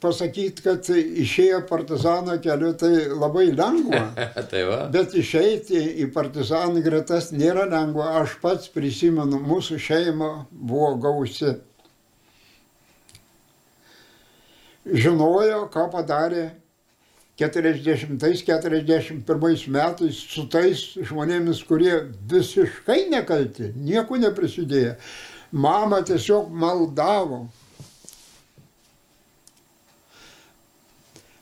pasakyti, 0.00 0.62
kad 0.64 0.88
išėjo 0.90 1.62
partizano 1.68 2.36
keliu, 2.42 2.72
tai 2.78 3.06
labai 3.08 3.50
lengva. 3.52 4.02
tai 4.50 4.62
va. 4.68 4.80
Bet 4.92 5.14
išeiti 5.18 5.80
į 6.04 6.10
partizanų 6.14 6.82
gretas 6.84 7.32
nėra 7.34 7.66
lengva. 7.70 8.14
Aš 8.22 8.38
pats 8.42 8.70
prisimenu, 8.72 9.40
mūsų 9.44 9.78
šeima 9.80 10.30
buvo 10.50 10.94
gausi. 11.02 11.58
Žinojo, 14.90 15.66
ką 15.70 15.90
padarė 15.92 16.48
40-41 17.40 19.68
metais 19.72 20.16
su 20.28 20.44
tais 20.52 20.80
žmonėmis, 21.08 21.62
kurie 21.68 21.94
visiškai 22.28 23.00
nekalti, 23.12 23.72
nieko 23.76 24.16
neprisidėjo. 24.20 24.94
Mama 25.52 26.02
tiesiog 26.06 26.50
maldavo. 26.52 27.48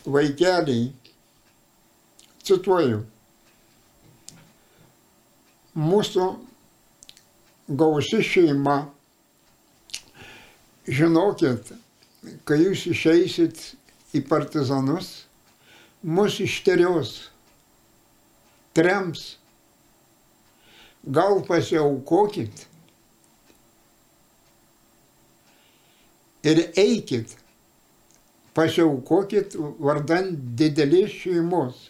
Vaikeliai, 0.09 0.88
cituoju, 2.49 3.03
mūsų 5.79 6.29
gausi 7.68 8.23
šeima, 8.25 8.79
žinokit, 10.88 11.75
kai 12.49 12.62
jūs 12.62 12.87
išeisit 12.92 13.61
į 14.16 14.23
partizanus, 14.29 15.11
mus 16.03 16.38
išterios, 16.40 17.29
trems, 18.77 19.35
gal 21.05 21.42
pasiaukokit. 21.47 22.64
Ir 26.49 26.62
eikit, 26.79 27.35
pasiaukokit 28.59 29.55
vardan 29.79 30.33
didelės 30.59 31.14
šeimos. 31.23 31.88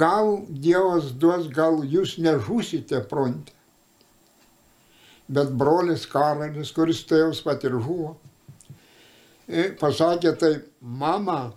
Gal 0.00 0.38
Dievas 0.48 1.10
duos, 1.20 1.48
gal 1.52 1.82
jūs 1.84 2.16
nežūsite 2.22 3.02
fronte. 3.10 3.52
Bet 5.32 5.52
brolis 5.56 6.04
Karolis, 6.08 6.72
kuris 6.76 7.02
tėvas 7.08 7.40
pat 7.44 7.64
ir 7.64 7.76
žuvo, 7.80 8.14
e, 9.48 9.70
pasakė 9.80 10.32
taip, 10.40 10.66
mama, 10.80 11.54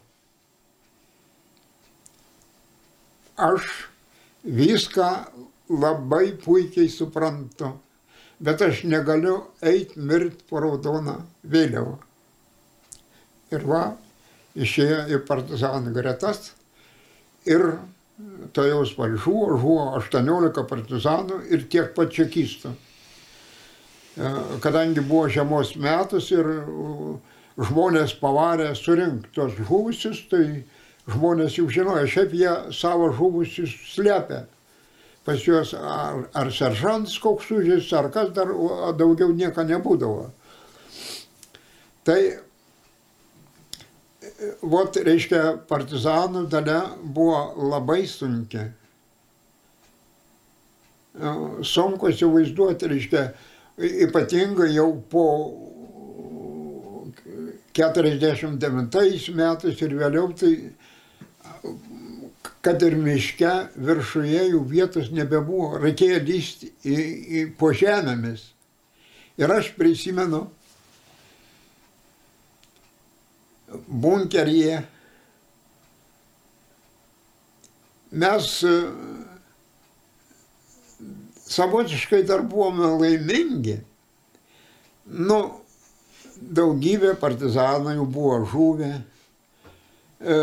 aš 3.35 3.67
viską 4.43 5.09
labai 5.75 6.29
puikiai 6.43 6.91
suprantu, 6.91 7.73
bet 8.39 8.63
aš 8.63 8.85
negaliu 8.87 9.37
eiti 9.63 9.99
mirti 9.99 10.47
po 10.49 10.63
raudoną 10.63 11.19
vėliavą. 11.43 11.97
Ir 13.55 13.65
va, 13.69 13.83
išėjo 14.55 15.01
į 15.15 15.21
partizanų 15.27 15.93
gretas 15.95 16.51
ir 17.47 17.75
tai 18.55 18.69
jau 18.69 18.83
žuvo, 18.87 19.47
žuvo 19.59 19.85
18 19.99 20.63
partizanų 20.69 21.41
ir 21.51 21.65
tiek 21.71 21.91
pat 21.95 22.13
čekistų. 22.15 22.71
E, 24.15 24.29
Kadangi 24.63 25.03
buvo 25.03 25.25
žiemos 25.31 25.73
metas 25.75 26.29
ir 26.31 26.47
uh, 26.47 27.17
žmonės 27.55 28.15
pavarė 28.19 28.73
surinkti 28.75 29.31
tos 29.35 29.55
žuvusius, 29.55 30.25
tai 30.31 30.65
žmonės 31.11 31.57
jau 31.59 31.67
žinojo, 31.71 32.07
šiaip 32.09 32.35
jie 32.35 32.51
savo 32.75 33.11
žuvusius 33.15 33.73
slepia. 33.93 34.45
Pas 35.25 35.41
juos 35.41 35.71
ar, 35.73 36.27
ar 36.37 36.51
seržantas 36.53 37.15
koks 37.21 37.47
sužys, 37.49 37.87
ar 37.97 38.11
kas 38.13 38.29
dar, 38.35 38.51
daugiau 38.97 39.31
nieko 39.33 39.63
nebūdavo. 39.65 40.27
Tai 42.05 42.19
Vot, 44.35 44.97
reiškia, 44.99 45.41
partizanų 45.69 46.45
dalia 46.51 46.81
buvo 46.99 47.69
labai 47.71 48.01
sunki. 48.09 48.65
Sunku 51.63 52.09
įsivaizduoti, 52.11 52.89
reiškia, 52.91 53.21
ypatingai 54.07 54.73
jau 54.73 54.89
po 55.11 55.27
49 57.75 58.59
metais 59.35 59.81
ir 59.87 59.95
vėliau, 60.01 60.33
tai 60.35 60.51
kad 62.65 62.81
ir 62.83 62.95
miške 62.97 63.53
viršuje 63.77 64.43
jų 64.49 64.61
vietos 64.67 65.11
nebebuvo, 65.13 65.77
reikėjo 65.83 66.19
lysti 66.25 66.71
į, 66.83 66.95
į 67.39 67.41
po 67.59 67.71
žemėmis. 67.77 68.49
Ir 69.37 69.51
aš 69.51 69.73
prisimenu, 69.77 70.47
bunkeryje. 73.87 74.83
Mes 78.11 78.63
e, 78.63 78.75
savotiškai 81.47 82.23
dar 82.27 82.45
buvome 82.47 82.87
laimingi. 83.01 83.79
Nu, 85.05 85.39
daugybė 86.39 87.13
partizanų 87.19 88.05
buvo 88.11 88.39
žuvę, 88.49 88.91
e, 88.95 90.37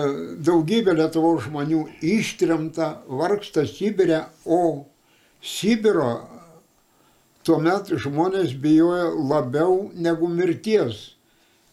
daugybė 0.45 0.95
Lietuvos 0.99 1.47
žmonių 1.49 1.87
ištrimta, 2.13 2.93
vargsta 3.09 3.65
Sibirė, 3.67 4.25
o 4.45 4.85
Sibiro 5.43 6.13
tuomet 7.43 7.91
žmonės 8.05 8.55
bijojo 8.55 9.11
labiau 9.33 9.91
negu 9.95 10.29
mirties 10.31 11.12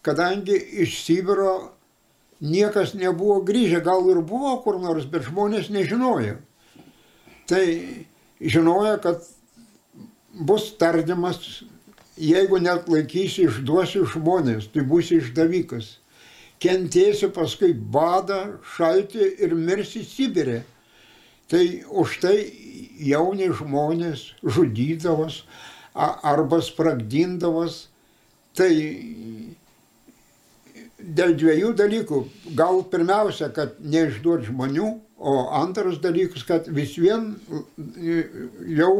kadangi 0.09 0.57
iš 0.83 1.03
Sibiro 1.05 1.53
niekas 2.41 2.95
nebuvo 2.97 3.41
grįžę, 3.45 3.83
gal 3.85 4.07
ir 4.09 4.23
buvo 4.25 4.55
kur 4.63 4.79
nors, 4.81 5.05
bet 5.05 5.27
žmonės 5.27 5.69
nežinojo. 5.73 6.39
Tai 7.49 7.65
žinojo, 8.41 8.95
kad 9.03 9.23
bus 10.33 10.69
tardymas, 10.79 11.63
jeigu 12.19 12.59
net 12.63 12.89
laikysi, 12.91 13.47
išduosiu 13.47 14.05
žmonės, 14.09 14.69
tai 14.73 14.85
bus 14.87 15.11
išdavikas. 15.15 15.97
Kentėsi 16.59 17.29
paskui 17.31 17.71
badą, 17.73 18.59
šaltį 18.75 19.29
ir 19.45 19.55
mirsi 19.55 20.03
Sibirė. 20.03 20.63
Tai 21.49 21.63
už 22.01 22.17
tai 22.21 22.35
jauni 23.01 23.47
žmonės 23.55 24.25
žudydavos 24.43 25.43
arba 25.95 26.59
spragdindavos. 26.61 27.87
Tai 28.53 28.69
dėl 31.15 31.35
dviejų 31.39 31.73
dalykų. 31.79 32.21
Gal 32.57 32.83
pirmiausia, 32.91 33.49
kad 33.55 33.77
neišduot 33.81 34.47
žmonių, 34.49 34.89
o 35.19 35.35
antras 35.59 35.99
dalykas, 36.03 36.45
kad 36.47 36.69
vis 36.71 36.95
vien 36.99 37.33
jau 38.77 38.93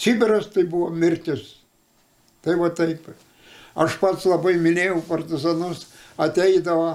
Sibiras 0.00 0.46
tai 0.54 0.64
buvo 0.70 0.88
mirtis. 0.94 1.58
Tai 2.40 2.54
va 2.60 2.70
taip. 2.72 3.08
Aš 3.80 3.98
pats 4.00 4.24
labai 4.28 4.54
minėjau 4.62 5.00
partizanus, 5.08 5.84
ateidavo, 6.20 6.94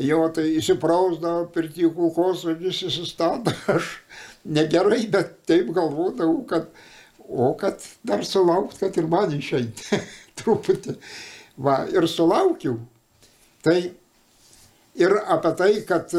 jo 0.00 0.22
tai 0.34 0.46
įsiprausdavo, 0.60 1.46
pirti 1.54 1.88
kulkosvaidžius 1.92 2.82
įsistato, 2.88 3.52
aš 3.74 3.90
negerai, 4.44 5.04
bet 5.12 5.40
taip 5.48 5.70
galvodavau, 5.76 6.40
kad, 6.48 6.70
o 7.26 7.52
kad 7.58 7.84
dar 8.06 8.24
sulaukt, 8.26 8.78
kad 8.80 8.96
ir 8.96 9.08
man 9.10 9.34
išeiti 9.36 10.00
truputį. 10.40 10.96
Va, 11.56 11.82
ir 11.92 12.08
sulaukiau. 12.10 12.78
Tai 13.66 13.80
ir 14.94 15.12
apie 15.26 15.52
tai, 15.58 15.72
kad 15.88 16.12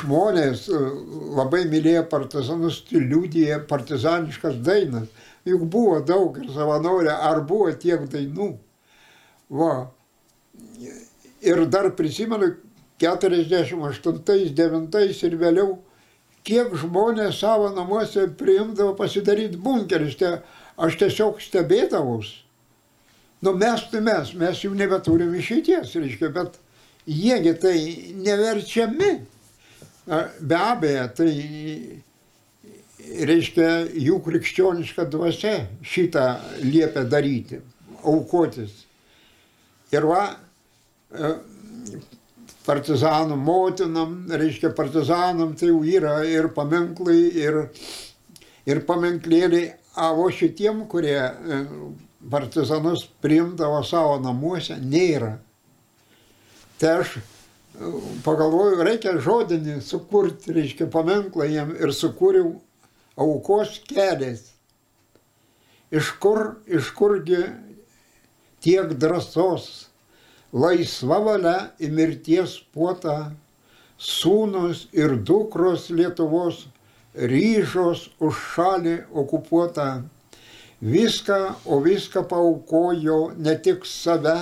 žmonės 0.00 0.64
labai 1.38 1.62
mylėjo 1.70 2.02
partizanus, 2.10 2.80
tai 2.88 3.04
liūdėjo 3.06 3.60
partizaniškas 3.70 4.58
dainas. 4.66 5.06
Juk 5.48 5.62
buvo 5.72 6.00
daug 6.04 6.36
ir 6.42 6.50
savanorė, 6.52 7.14
ar 7.14 7.40
buvo 7.46 7.70
tiek 7.72 8.02
dainų. 8.10 8.58
Va. 9.60 9.90
Ir 11.40 11.66
dar 11.72 11.90
prisimenu, 11.96 12.56
48-9 13.00 15.24
ir 15.24 15.36
vėliau, 15.40 15.78
kiek 16.44 16.74
žmonės 16.82 17.40
savo 17.40 17.70
namuose 17.72 18.26
priimdavo 18.36 18.92
pasidaryti 18.98 19.56
bunkerius. 19.56 20.20
Aš 20.80 20.96
tiesiog 21.00 21.40
stebėdavus. 21.40 22.44
Nu 23.40 23.52
mes 23.56 23.86
tai 23.90 24.00
mes, 24.04 24.32
mes 24.36 24.60
jau 24.60 24.74
nebeturim 24.76 25.32
išeities, 25.34 25.94
reiškia, 25.96 26.28
bet 26.34 26.58
jiegi 27.08 27.54
tai 27.60 27.78
neverčiami. 28.20 29.10
Be 30.40 30.58
abejo, 30.58 31.06
tai 31.16 31.30
reiškia 33.30 33.70
jų 33.96 34.18
krikščioniška 34.26 35.06
dvasia 35.12 35.54
šitą 35.86 36.26
liepia 36.66 37.06
daryti, 37.08 37.60
aukotis. 38.04 38.74
Ir 39.94 40.06
va, 40.06 40.26
e, 41.10 41.32
partizanų 42.66 43.38
motinam, 43.40 44.14
reiškia 44.28 44.74
partizanam 44.76 45.56
tai 45.58 45.72
jau 45.72 45.80
yra 45.80 46.20
ir 46.28 46.50
paminklai, 46.54 47.18
ir, 47.40 47.60
ir 48.68 48.84
paminklėliai, 48.86 49.72
o 49.96 50.28
šitiem, 50.30 50.84
kurie 50.90 51.18
e, 51.18 51.64
partizanus 52.30 53.06
priimdavo 53.22 53.80
savo 53.86 54.18
namuose, 54.20 54.76
nėra. 54.80 55.38
Tai 56.80 56.92
aš 57.00 57.16
e, 57.16 57.22
pagalvoju, 58.24 58.82
reikia 58.84 59.16
žodinį 59.22 59.80
sukurti, 59.84 60.54
reiškia 60.56 60.88
paminklą 60.92 61.48
jiem 61.48 61.74
ir 61.78 61.94
sukūriau 61.96 62.54
aukos 63.20 63.78
keliais. 63.88 64.50
Iš 65.90 66.12
kur, 66.22 66.60
iš 66.70 66.92
kurgi 66.94 67.42
tiek 68.62 68.92
drąsos 69.00 69.88
laisva 70.52 71.18
valia 71.24 71.56
į 71.82 71.90
mirties 71.94 72.58
puotą, 72.74 73.32
sūnus 74.00 74.86
ir 74.96 75.16
dukros 75.28 75.90
Lietuvos 75.92 76.64
ryžos 77.14 78.08
už 78.22 78.38
šalį 78.54 78.96
okupuotą. 79.22 79.88
Viską, 80.80 81.54
o 81.66 81.80
viską 81.80 82.24
paukojo 82.24 83.32
ne 83.36 83.52
tik 83.60 83.84
save, 83.84 84.36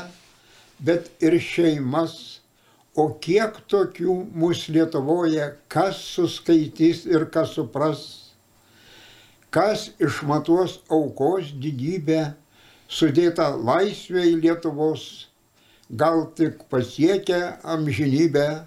bet 0.79 1.11
ir 1.19 1.35
šeimas. 1.43 2.39
O 2.95 3.09
kiek 3.19 3.57
tokių 3.71 4.15
mūsų 4.39 4.75
Lietuvoje, 4.77 5.49
kas 5.71 5.99
suskaitys 6.15 7.05
ir 7.11 7.25
kas 7.35 7.57
supras, 7.59 8.03
kas 9.51 9.89
išmatuos 9.99 10.77
aukos 10.91 11.51
didybę, 11.59 12.33
sudėta 12.87 13.49
laisvė 13.55 14.29
į 14.31 14.37
Lietuvos 14.45 15.05
gal 15.91 16.23
tik 16.39 16.69
pasiekę 16.71 17.59
amžinybę, 17.67 18.63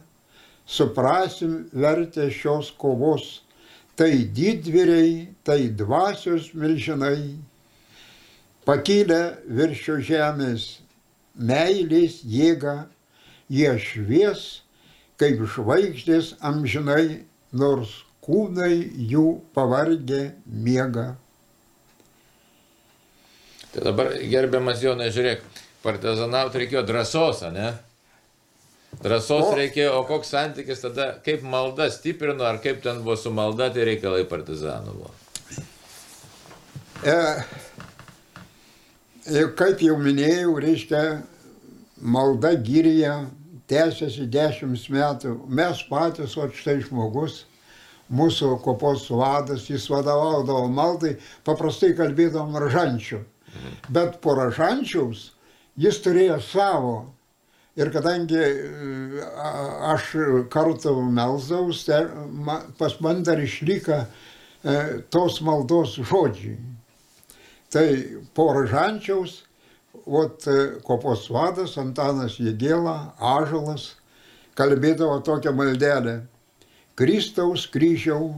suprasim 0.67 1.69
vertę 1.71 2.27
šios 2.31 2.73
kovos. 2.75 3.45
Tai 3.95 4.11
didvyriai, 4.11 5.29
tai 5.43 5.69
dvasios 5.69 6.51
milžinai, 6.55 7.39
pakilę 8.67 9.21
viršio 9.47 9.99
žemės, 10.05 10.67
meilės 11.35 12.21
jėga, 12.27 12.85
jie 13.51 13.71
švies 13.81 14.61
kaip 15.21 15.43
žvaigždės 15.53 16.35
amžinai, 16.41 17.23
nors 17.53 17.91
kūnai 18.25 18.73
jų 19.11 19.41
pavargę 19.55 20.31
miega. 20.45 21.11
Tai 23.71 23.85
dabar 23.85 24.11
gerbiamas 24.17 24.81
Jonai, 24.83 25.11
žiūrėk, 25.13 25.45
partizanauti 25.85 26.63
reikėjo 26.63 26.83
drąsos, 26.87 27.45
ne? 27.53 27.69
Drąsos 29.01 29.47
o. 29.47 29.55
reikėjo, 29.55 29.93
o 30.01 30.03
koks 30.09 30.33
santykis 30.33 30.81
tada, 30.83 31.07
kaip 31.23 31.45
malda 31.47 31.87
stiprino, 31.93 32.43
ar 32.49 32.59
kaip 32.63 32.81
ten 32.83 32.99
buvo 33.05 33.15
su 33.17 33.31
malda, 33.33 33.69
tai 33.71 33.85
reikalai 33.87 34.25
partizanų 34.29 34.97
buvo. 34.97 35.13
E, 37.07 37.15
e, 39.31 39.45
kaip 39.57 39.81
jau 39.83 39.95
minėjau, 39.99 40.57
reiškia, 40.61 41.03
malda 42.01 42.53
gyrija 42.59 43.15
tęsiasi 43.71 44.27
dešimt 44.31 44.89
metų. 44.91 45.35
Mes 45.47 45.81
patys, 45.89 46.35
o 46.37 46.47
štai 46.51 46.81
žmogus, 46.83 47.45
mūsų 48.11 48.57
kopos 48.65 49.07
vadas, 49.09 49.69
jis 49.71 49.87
vadovaudavo 49.91 50.67
maldai, 50.71 51.15
paprastai 51.47 51.93
kalbėdavom 51.95 52.57
ražančių. 52.65 53.21
Bet 53.91 54.19
po 54.23 54.35
ražančiaus 54.39 55.31
jis 55.79 56.03
turėjo 56.03 56.39
savo. 56.43 56.95
Ir 57.79 57.87
kadangi 57.93 58.35
e, 58.35 58.49
aš 59.93 60.09
kartu 60.51 60.97
melzaus, 61.07 61.85
pas 62.77 62.97
man 62.99 63.23
dar 63.23 63.39
išlieka 63.39 64.01
e, 64.03 64.75
tos 65.07 65.39
maldos 65.39 65.95
žodžiai. 65.95 66.57
Tai 67.71 67.87
po 68.35 68.49
ražančiaus, 68.51 69.41
ot, 70.05 70.47
e, 70.47 70.55
kopos 70.83 71.29
vadas 71.31 71.77
Antanas 71.79 72.35
Jėgėla, 72.35 73.15
Ažalas, 73.15 73.93
kalbėdavo 74.59 75.21
tokią 75.23 75.53
maldelę. 75.55 76.17
Kristaus 76.99 77.63
kryžiau, 77.71 78.33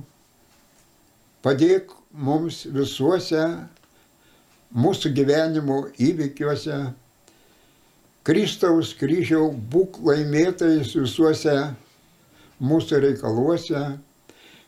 padėk 1.42 1.96
mums 2.14 2.64
visuose 2.70 3.42
mūsų 4.74 5.14
gyvenimo 5.18 5.80
įvykiuose. 5.98 6.78
Kristaus 8.24 8.94
kryžiau 8.96 9.50
būk 9.50 9.98
laimėtais 10.06 10.94
visuose 10.96 11.58
mūsų 12.62 13.02
reikaluose, 13.08 13.82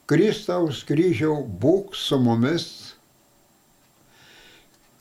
Kristaus 0.09 0.84
kryžiau 0.86 1.39
būk 1.45 1.95
su 1.97 2.18
mumis, 2.22 2.66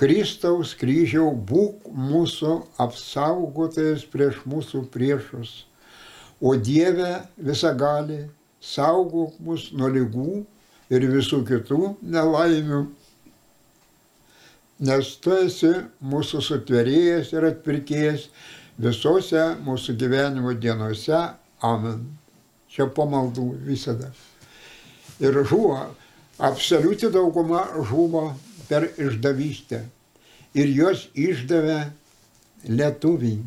Kristaus 0.01 0.73
kryžiau 0.79 1.31
būk 1.51 1.87
mūsų 1.95 2.57
apsaugotojas 2.83 4.03
prieš 4.11 4.41
mūsų 4.49 4.87
priešus, 4.95 5.53
o 6.43 6.57
Dieve 6.59 7.21
visagali 7.39 8.25
saugok 8.65 9.39
mus 9.39 9.71
nuo 9.77 9.93
lygų 9.93 10.43
ir 10.91 11.07
visų 11.15 11.45
kitų 11.47 11.95
nelaimių 12.03 12.83
nes 14.83 15.15
tu 15.23 15.33
esi 15.39 15.73
mūsų 16.03 16.43
sutverėjas 16.43 17.33
ir 17.35 17.47
atpirkėjas 17.51 18.29
visose 18.81 19.45
mūsų 19.65 19.95
gyvenimo 20.01 20.55
dienose. 20.59 21.21
Amen. 21.65 22.03
Čia 22.69 22.89
pamaldų 22.91 23.53
visada. 23.65 24.11
Ir 25.23 25.37
žuvo, 25.47 25.79
absoliuti 26.43 27.11
dauguma 27.15 27.69
žuvo 27.87 28.33
per 28.69 28.89
išdavystę. 29.01 29.83
Ir 30.55 30.71
juos 30.71 31.09
išdavė 31.19 31.81
lietuviai. 32.71 33.41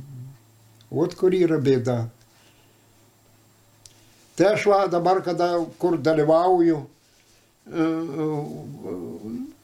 Ot 0.92 1.16
kur 1.20 1.36
yra 1.36 1.58
bėda. 1.60 1.98
Tai 4.38 4.52
aš 4.54 4.68
va 4.70 4.84
dabar, 4.92 5.24
kada 5.26 5.50
kur 5.82 5.98
dalyvauju, 5.98 6.84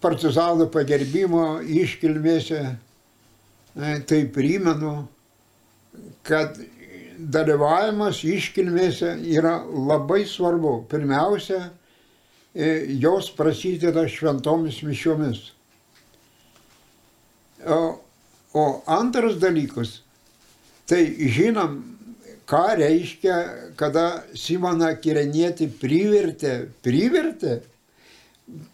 partizanų 0.03 0.67
pagerbimo 0.73 1.61
iškilmėse, 1.61 2.61
e, 2.73 3.93
tai 4.09 4.23
primenu, 4.27 5.07
kad 6.27 6.57
dalyvavimas 7.17 8.23
iškilmėse 8.27 9.13
yra 9.31 9.61
labai 9.63 10.25
svarbu. 10.27 10.83
Pirmiausia, 10.91 11.61
e, 11.69 11.82
jos 12.53 13.31
prasideda 13.33 14.05
šventomis 14.09 14.81
mišiomis. 14.85 15.51
O, 17.65 17.79
o 18.53 18.63
antras 18.85 19.39
dalykas, 19.41 20.01
tai 20.89 21.05
žinom, 21.33 21.79
ką 22.49 22.63
reiškia, 22.77 23.37
kada 23.79 24.23
Simoną 24.37 24.91
Kirenietį 25.01 25.69
privertė, 25.79 26.55
privertė 26.85 27.61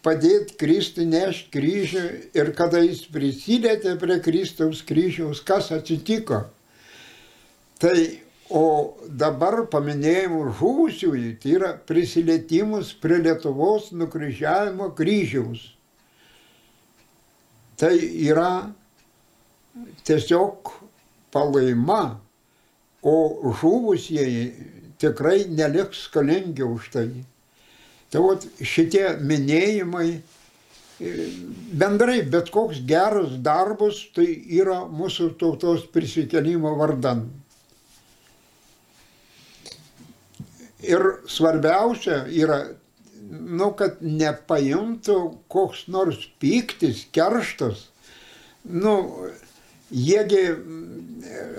padėti 0.04 0.56
Kristui 0.60 1.06
nešti 1.08 1.52
kryžių 1.54 2.04
ir 2.36 2.50
kada 2.58 2.82
jis 2.82 3.04
prisilietė 3.12 3.94
prie 4.00 4.18
Kristaus 4.24 4.82
kryžiaus, 4.86 5.40
kas 5.46 5.70
atsitiko. 5.72 6.42
Tai 7.80 7.96
o 8.50 8.96
dabar 9.06 9.62
paminėjimų 9.70 10.40
žuvusiųjų 10.58 11.34
tai 11.42 11.52
yra 11.54 11.70
prisilietimus 11.86 12.92
prie 12.98 13.20
Lietuvos 13.22 13.92
nukryžiavimo 13.94 14.90
kryžiaus. 14.98 15.62
Tai 17.80 17.94
yra 17.96 18.72
tiesiog 20.04 20.72
palaima, 21.32 22.18
o 23.02 23.16
žuvusieji 23.60 24.42
tikrai 25.00 25.46
neliks 25.48 26.04
skolingi 26.10 26.66
už 26.66 26.90
tai. 26.92 27.08
Tai 28.10 28.24
vat, 28.26 28.44
šitie 28.66 29.06
minėjimai, 29.22 30.08
bendrai 31.80 32.20
bet 32.28 32.50
koks 32.52 32.82
geras 32.84 33.38
darbas, 33.40 34.02
tai 34.12 34.26
yra 34.58 34.82
mūsų 34.90 35.30
tautos 35.40 35.86
prisikelimo 35.94 36.74
vardan. 36.76 37.28
Ir 40.86 41.02
svarbiausia 41.28 42.22
yra, 42.32 42.60
nu, 43.30 43.70
kad 43.76 44.00
nepaimtų 44.00 45.18
koks 45.52 45.86
nors 45.92 46.22
pyktis, 46.40 47.04
kerštas. 47.12 47.88
Nu, 48.64 48.94
jiegi, 49.90 50.42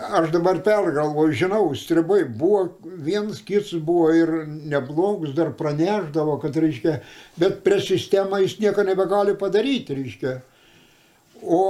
aš 0.10 0.32
dabar 0.34 0.62
pergalvoju, 0.66 1.38
žinau, 1.38 1.64
stribai 1.78 2.24
buvo, 2.26 2.64
vienas 2.82 3.42
kits 3.46 3.74
buvo 3.74 4.12
ir 4.16 4.34
neblogus, 4.48 5.36
dar 5.38 5.54
praneždavo, 5.58 6.38
kad, 6.42 6.58
reiškia, 6.58 7.00
bet 7.42 7.62
prie 7.66 7.82
sistemą 7.84 8.42
jis 8.44 8.58
nieko 8.62 8.86
nebegali 8.88 9.38
padaryti, 9.38 9.98
reiškia. 10.02 10.38
O 11.42 11.62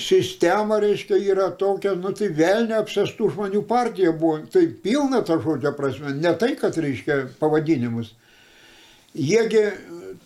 sistema, 0.00 0.78
reiškia, 0.80 1.18
yra 1.32 1.50
tokia, 1.58 1.94
nu 1.98 2.12
tai 2.16 2.30
velnė 2.34 2.78
apsestų 2.80 3.30
žmonių 3.34 3.62
partija 3.68 4.12
buvo, 4.16 4.40
tai 4.52 4.66
pilna 4.82 5.22
ta 5.26 5.38
žodžio 5.42 5.72
prasme, 5.76 6.14
ne 6.16 6.32
tai, 6.38 6.54
kad 6.60 6.76
reiškia 6.76 7.22
pavadinimus. 7.40 8.14
Jiegi 9.16 9.64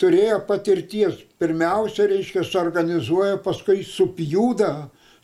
turėjo 0.01 0.41
patirties, 0.49 1.23
pirmiausia, 1.41 2.09
reiškia, 2.11 2.45
suorganizuoja, 2.45 3.39
paskui 3.45 3.81
supjūda, 3.89 4.73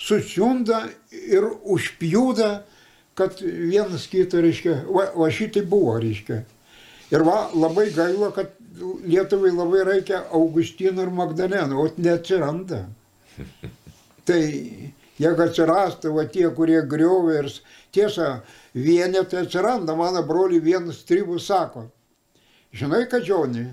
susiunda 0.00 0.86
ir 1.12 1.44
užpjūda, 1.68 2.50
kad 3.20 3.42
vienas 3.42 4.06
kitą, 4.08 4.40
reiškia, 4.40 4.78
va, 4.88 5.10
va 5.18 5.28
šitai 5.34 5.66
buvo, 5.68 5.98
reiškia. 6.00 6.40
Ir 7.10 7.26
va, 7.26 7.42
labai 7.52 7.90
gaila, 7.92 8.30
kad 8.36 8.56
Lietuvai 8.80 9.50
labai 9.52 9.82
reikia 9.84 10.22
Augustino 10.32 11.02
ir 11.04 11.10
Magdaleno, 11.12 11.82
o 11.82 11.90
neatsiranda. 12.00 12.86
Tai 14.30 14.42
jeigu 15.18 15.42
atsirastų 15.42 16.14
va 16.14 16.24
tie, 16.30 16.46
kurie 16.54 16.78
griovė 16.86 17.40
ir 17.42 17.48
tiesa, 17.90 18.28
vienetai 18.78 19.42
atsiranda, 19.44 19.96
mano 19.98 20.22
broli 20.26 20.60
vienas 20.62 21.02
tribų 21.08 21.40
sako, 21.42 21.88
žinai, 22.70 23.08
kad 23.10 23.26
Džonė, 23.26 23.64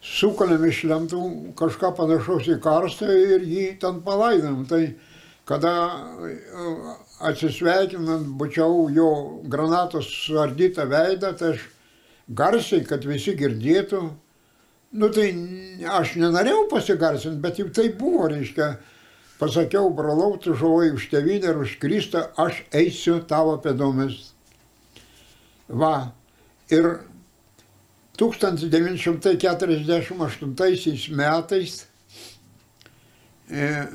sukalėm 0.00 0.64
iš 0.68 0.84
lentų 0.88 1.22
kažką 1.58 1.92
panašaus 1.98 2.48
į 2.48 2.58
karstą 2.64 3.08
ir 3.12 3.44
jį 3.44 3.66
ten 3.82 4.00
palaidom. 4.04 4.64
Tai 4.70 4.82
kada 5.48 5.74
e, 6.24 6.34
atsisveikinant 7.30 8.28
bučiau 8.40 8.88
jo 8.94 9.10
granatos 9.50 10.08
suardytą 10.24 10.86
veidą, 10.88 11.34
tai 11.36 11.54
aš 11.56 11.66
garsiai, 12.30 12.84
kad 12.86 13.04
visi 13.04 13.34
girdėtų, 13.36 14.00
nu 15.00 15.10
tai 15.14 15.26
aš 16.00 16.16
nenorėjau 16.22 16.64
pasigarsinti, 16.70 17.42
bet 17.42 17.60
jau 17.60 17.68
tai 17.74 17.90
buvo, 17.98 18.30
reiškia, 18.30 18.72
pasakiau, 19.40 19.90
brolau, 19.94 20.36
tu 20.38 20.54
žuvai 20.54 20.92
už 20.94 21.10
tevinę 21.12 21.52
ir 21.52 21.60
už 21.60 21.76
Kristą, 21.82 22.28
aš 22.38 22.62
eisiu 22.76 23.20
tavo 23.26 23.56
pėdomis. 23.62 24.30
Va. 25.68 26.12
Ir 26.70 26.86
1948 28.20 31.16
metais, 31.16 31.86
e, 33.50 33.86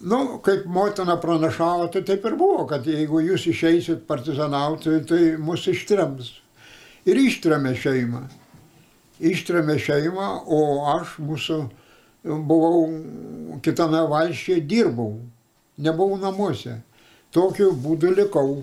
nu, 0.00 0.38
kaip 0.42 0.66
motina 0.66 1.20
pranašavo, 1.20 1.86
tai 1.94 2.02
taip 2.02 2.24
ir 2.26 2.36
buvo, 2.38 2.66
kad 2.66 2.86
jeigu 2.86 3.20
jūs 3.22 3.46
išeisit 3.52 4.06
partizanauti, 4.10 5.04
tai 5.06 5.36
mus 5.38 5.66
ištrems. 5.70 6.32
Ir 7.06 7.16
ištremė 7.22 7.74
šeimą. 7.78 8.22
Ištremė 9.22 9.78
šeimą, 9.78 10.42
o 10.46 10.86
aš 10.98 11.22
mūsų 11.22 11.70
buvau 12.24 12.88
kitame 13.62 14.02
valščiai, 14.10 14.60
dirbau, 14.66 15.22
nebuvau 15.78 16.18
namuose. 16.18 16.82
Tokiu 17.30 17.72
būdu 17.78 18.10
likau. 18.16 18.62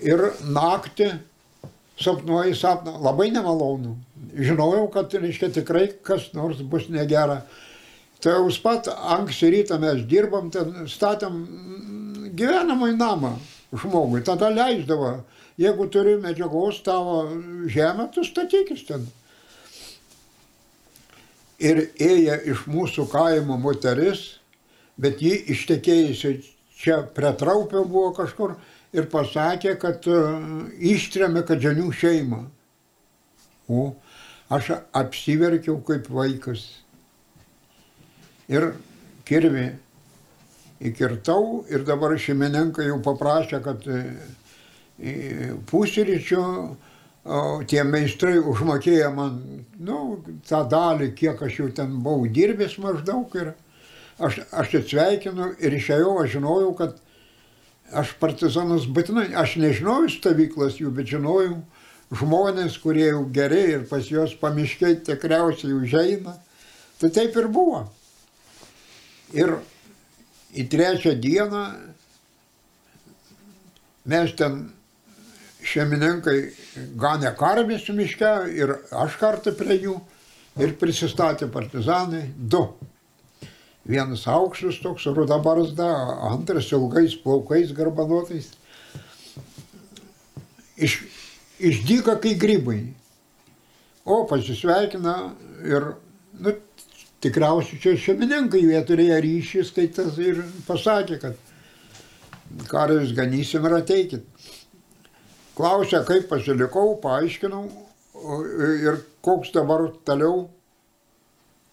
Ir 0.00 0.32
naktį 0.48 1.29
sapnuoju 2.00 2.56
sapną 2.56 2.96
labai 3.02 3.30
nemalonų. 3.34 3.94
Žinojau, 4.40 4.86
kad, 4.94 5.14
reiškia, 5.14 5.50
tikrai 5.60 5.88
kas 6.06 6.30
nors 6.36 6.62
bus 6.62 6.88
negera. 6.92 7.42
Tai 8.20 8.36
jau 8.36 8.50
pat 8.62 8.88
anksti 8.88 9.50
rytą 9.54 9.78
mes 9.80 10.02
dirbam, 10.08 10.50
ten 10.52 10.84
statėm 10.88 11.40
gyvenamąjį 12.36 12.96
namą 13.00 13.34
žmogui, 13.72 14.20
tada 14.26 14.50
leisdavo, 14.52 15.20
jeigu 15.60 15.86
turi 15.92 16.16
medžiagos 16.20 16.82
tavo 16.84 17.22
žemę, 17.70 18.10
tu 18.14 18.24
statykis 18.24 18.84
ten. 18.88 19.06
Ir 21.60 21.82
ėję 22.00 22.38
iš 22.52 22.64
mūsų 22.72 23.06
kaimo 23.12 23.58
moteris, 23.60 24.40
bet 25.00 25.20
ji 25.20 25.34
ištekėjusi 25.52 26.34
čia 26.80 27.02
prie 27.16 27.32
traupio 27.36 27.84
buvo 27.84 28.14
kažkur, 28.16 28.56
ir 28.96 29.06
pasakė, 29.10 29.76
kad 29.80 30.06
e, 30.10 30.20
ištrėmė 30.92 31.44
Kadžianių 31.48 31.90
šeimą. 31.94 32.40
O 33.70 33.92
aš 34.50 34.72
apsiverkiau 34.96 35.78
kaip 35.86 36.10
vaikas. 36.10 36.64
Ir 38.50 38.72
kirvi 39.28 39.68
įkirtau 40.90 41.64
ir 41.70 41.84
dabar 41.86 42.16
šeimininkai 42.18 42.88
jau 42.88 42.98
paprašė, 43.04 43.60
kad 43.62 43.86
e, 43.86 44.00
pusryčio 45.70 46.44
tie 47.68 47.82
meistrai 47.84 48.38
užmokėjo 48.38 49.10
man, 49.12 49.36
nu, 49.78 49.98
tą 50.48 50.62
dalį, 50.68 51.12
kiek 51.16 51.42
aš 51.44 51.58
jau 51.58 51.68
ten 51.76 51.98
buvau 52.02 52.26
dirbęs 52.26 52.78
maždaug 52.80 53.34
ir 53.36 53.52
aš, 54.18 54.40
aš 54.50 54.74
atsveikinu 54.80 55.52
ir 55.60 55.76
išėjau, 55.76 56.16
aš 56.22 56.36
žinojau, 56.38 56.72
kad 56.78 56.96
aš 57.92 58.14
partizanus 58.20 58.86
būtinai, 58.90 59.30
aš 59.38 59.56
nežinojau 59.60 60.10
stovyklas 60.12 60.78
jų, 60.80 60.92
bet 60.94 61.10
žinojau 61.10 61.60
žmonės, 62.20 62.78
kurie 62.82 63.08
jau 63.10 63.24
geri 63.32 63.62
ir 63.76 63.86
pas 63.90 64.06
juos 64.06 64.34
pamiškiai 64.40 64.98
tikriausiai 65.06 65.74
užeina. 65.76 66.34
Tai 67.00 67.10
taip 67.14 67.36
ir 67.38 67.48
buvo. 67.52 67.84
Ir 69.34 69.54
į 70.58 70.66
trečią 70.70 71.14
dieną 71.22 71.64
mes 74.10 74.34
ten 74.36 74.62
šeimininkai 75.70 76.36
ganė 76.98 77.34
karvės 77.38 77.86
miške 77.94 78.32
ir 78.56 78.74
aš 78.90 79.18
kartu 79.20 79.54
prie 79.56 79.78
jų. 79.84 79.98
Ir 80.60 80.74
prisistatė 80.76 81.46
partizanai 81.52 82.24
du. 82.34 82.64
Vienas 83.90 84.22
aukštas 84.30 84.78
toks, 84.84 85.08
ruda 85.10 85.40
barzda, 85.42 85.88
antras 86.30 86.68
ilgais 86.70 87.16
plaukais 87.18 87.72
garbanotais. 87.74 88.52
Iš, 90.78 91.00
išdyka 91.58 92.14
kai 92.22 92.36
grybai. 92.38 92.80
O 94.06 94.22
pasisveikina 94.30 95.16
ir, 95.66 95.90
nu, 96.38 96.54
tikriausiai 97.24 97.82
čia 97.82 97.96
šeimininkai, 98.04 98.62
jie 98.70 98.84
turėjo 98.86 99.18
ryšį, 99.26 99.64
skaitas 99.68 100.16
ir 100.22 100.40
pasakė, 100.68 101.18
kad 101.24 102.70
karvės 102.70 103.12
ganysim 103.16 103.66
ir 103.66 103.76
ateikit. 103.80 104.46
Klausė, 105.58 106.00
kaip 106.06 106.30
pasilikau, 106.30 106.94
paaiškinau 107.02 107.66
ir 108.86 109.02
koks 109.26 109.52
dabar 109.54 109.90
toliau, 110.06 110.46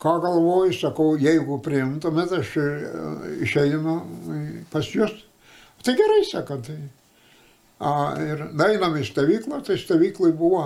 ką 0.01 0.17
galvoju, 0.21 0.75
sakau, 0.77 1.15
jeigu 1.19 1.57
priimtumėt, 1.63 2.35
aš 2.37 2.53
e, 2.61 2.67
išeinu 3.45 3.97
pas 4.73 4.85
jūs. 4.93 5.13
Tai 5.85 5.95
gerai, 5.97 6.21
sako, 6.27 6.59
tai. 6.65 6.77
A, 7.77 7.91
ir 8.21 8.43
einam 8.65 8.97
į 8.97 9.05
stovyklą, 9.05 9.61
tai 9.65 9.77
stovyklai 9.77 10.31
buvo, 10.37 10.63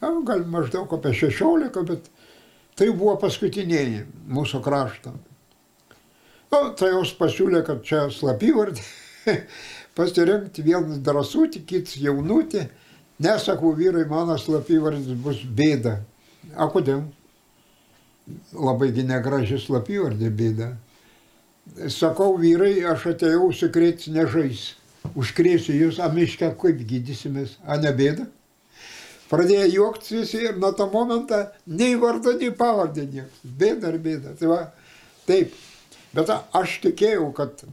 a, 0.00 0.10
gal 0.26 0.44
maždaug 0.50 0.92
apie 0.94 1.14
16, 1.14 1.80
bet 1.88 2.10
tai 2.78 2.90
buvo 2.92 3.16
paskutiniai 3.22 4.04
mūsų 4.30 4.62
krašto. 4.62 5.14
O, 6.54 6.60
tai 6.78 6.92
jos 6.92 7.10
pasiūlė, 7.18 7.62
kad 7.66 7.82
čia 7.86 8.06
slapyvardį 8.14 8.82
pasirinkti 9.98 10.62
vienas 10.66 11.00
drąsutį, 11.02 11.62
kitas 11.66 11.98
jaunutį. 11.98 12.66
Nesakau 13.22 13.72
vyrai, 13.74 14.04
mano 14.08 14.36
slapyvardis 14.38 15.14
bus 15.24 15.40
bėda. 15.58 15.98
A 16.54 16.68
kodėl? 16.70 17.06
Labai 18.56 18.90
negraži 19.06 19.58
slapyvardė 19.62 20.30
bėda. 20.34 20.72
Sakau, 21.92 22.36
vyrai, 22.38 22.80
aš 22.86 23.10
atėjau 23.12 23.50
užsikrėti 23.50 24.14
nežais. 24.14 24.72
Užkrėsiu 25.14 25.74
jūs, 25.76 26.00
a 26.02 26.08
miške, 26.10 26.48
kaip 26.58 26.82
gydysimės, 26.88 27.56
a 27.66 27.78
ne 27.78 27.92
bėda? 27.94 28.26
Pradėjo 29.30 29.66
juoktis 29.70 30.12
visi 30.14 30.42
ir 30.46 30.58
nuo 30.62 30.70
to 30.78 30.86
momento 30.90 31.38
nei 31.66 31.96
vardo, 31.98 32.36
nei 32.38 32.52
pavardė 32.54 33.06
niekas. 33.10 33.40
Bėda 33.42 33.90
ar 33.90 33.98
bėda. 34.02 34.34
Tai 34.38 34.50
va, 34.52 34.60
taip. 35.26 35.54
Bet 36.14 36.30
aš 36.30 36.78
tikėjau, 36.84 37.26
kad 37.36 37.64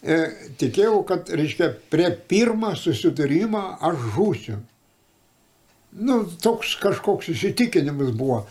e, 0.00 0.16
tikėjau, 0.60 1.02
kad, 1.08 1.28
reiškia, 1.36 1.70
prie 1.92 2.08
pirmą 2.32 2.72
susitarimą 2.80 3.64
aš 3.90 4.08
žūsiu. 4.16 4.56
Nu, 6.00 6.22
toks 6.42 6.76
kažkoks 6.80 7.32
įsitikinimas 7.34 8.14
buvo. 8.16 8.44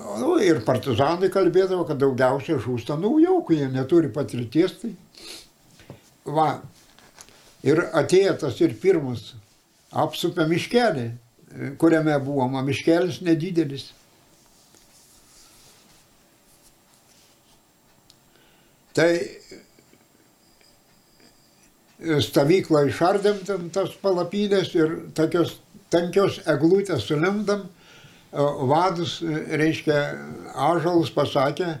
Nu, 0.00 0.34
ir 0.40 0.62
partizanai 0.64 1.28
kalbėdavo, 1.32 1.84
kad 1.88 2.00
daugiausia 2.00 2.56
žūsta 2.62 2.96
naujokų, 3.00 3.56
jie 3.58 3.68
neturi 3.72 4.10
patirties. 4.12 4.76
Tai. 4.80 4.92
Va. 6.24 6.50
Ir 7.66 7.82
atėjo 7.92 8.38
tas 8.40 8.60
ir 8.64 8.72
pirmas 8.80 9.34
apsupė 9.90 10.46
miškelį, 10.48 11.06
kuriame 11.80 12.14
buvom, 12.24 12.56
miškelis 12.64 13.20
nedidelis. 13.26 13.90
Tai 18.96 19.10
stovyklą 22.24 22.86
išardėm 22.88 23.42
ten 23.46 23.68
tas 23.74 23.92
palapynės 24.02 24.72
ir 24.74 24.96
tokios 25.14 25.58
tankios 25.92 26.40
eglutės 26.48 27.04
sulimdam. 27.06 27.68
Vadus, 28.32 29.18
reiškia, 29.22 29.96
ažalus 30.54 31.10
pasakė, 31.10 31.72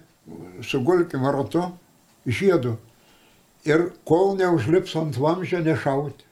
sugulkim 0.66 1.26
ratu 1.30 1.68
jėdų. 2.26 2.76
Ir 3.68 3.90
kol 4.08 4.34
neužlips 4.38 4.96
ant 4.98 5.18
vamžio, 5.20 5.60
nešauti. 5.62 6.26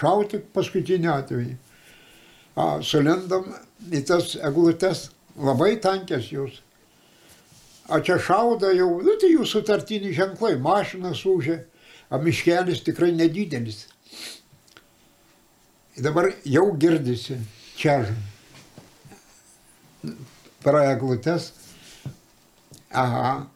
Šauti 0.00 0.38
paskutinį 0.54 1.10
atvejį. 1.10 1.56
A, 2.54 2.66
sulindam 2.84 3.48
į 3.90 4.04
tas 4.06 4.36
eglutes, 4.36 5.08
labai 5.40 5.74
tankės 5.82 6.30
jūs. 6.30 6.60
O 7.90 7.98
čia 8.04 8.20
šauda 8.22 8.70
jau, 8.76 9.00
nu 9.02 9.16
tai 9.18 9.32
jų 9.32 9.48
sutartiniai 9.48 10.14
ženklai, 10.14 10.54
mašina 10.62 11.10
sužė 11.16 11.58
o 12.10 12.18
miškelis 12.18 12.82
tikrai 12.84 13.12
nedidelis. 13.12 13.86
Dabar 15.96 16.30
jau 16.44 16.70
girdisi 16.78 17.38
čia 17.76 18.00
praeglutes. 20.64 21.52
Aha. 22.90 23.46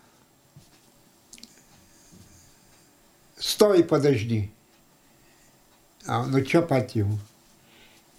Stovi 3.38 3.84
padažny. 3.84 4.49
Nu 6.30 6.40
čia 6.45 6.62
pat 6.68 6.92
jau. 6.97 7.09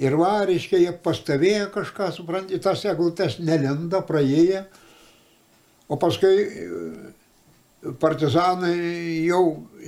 Ir 0.01 0.17
va, 0.19 0.41
reiškia, 0.43 0.79
jie 0.81 0.91
pastovėjo 1.05 1.69
kažką, 1.71 2.09
suprantate, 2.11 2.59
tas 2.59 2.81
eglutes 2.89 3.37
nelenda, 3.39 4.01
praėję. 4.03 4.65
O 5.87 5.95
paskui 6.01 6.33
partizanai 8.01 9.27
jau 9.27 9.43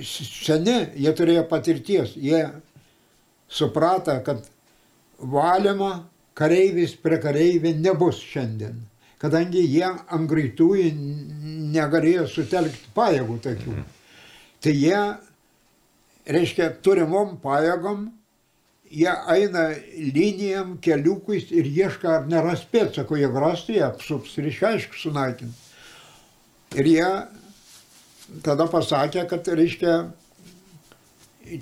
seni, 0.06 0.78
jie 0.96 1.12
turėjo 1.18 1.42
patirties, 1.50 2.14
jie 2.16 2.40
suprato, 3.50 4.14
kad 4.24 4.46
valymo 5.18 5.90
kareivis 6.38 6.94
prie 7.02 7.18
kareivį 7.22 7.74
nebus 7.82 8.20
šiandien, 8.22 8.76
kadangi 9.22 9.64
jie 9.64 9.86
ant 9.86 10.28
greitųjų 10.30 10.92
negalėjo 11.74 12.28
sutelkti 12.30 12.92
pajėgų 12.96 13.38
tokių. 13.46 13.72
Mhm. 13.74 13.88
Tai 14.64 14.74
jie, 14.74 15.00
reiškia, 16.26 16.70
turimom 16.82 17.36
pajėgom, 17.42 18.08
jie 18.90 19.10
eina 19.34 19.68
linijam, 20.14 20.76
keliukais 20.82 21.50
ir 21.54 21.68
ieško, 21.68 22.10
ar 22.10 22.28
neras 22.30 22.64
pėdsako, 22.72 23.18
jie 23.20 23.30
grastų, 23.32 23.76
jie 23.76 23.84
apsups 23.86 24.38
ir 24.40 24.48
išaišku 24.50 24.98
sunaikinti. 24.98 25.66
Ir 26.78 26.88
jie 26.88 27.10
tada 28.44 28.66
pasakė, 28.68 29.24
kad 29.28 29.46
reiškia, 29.48 29.94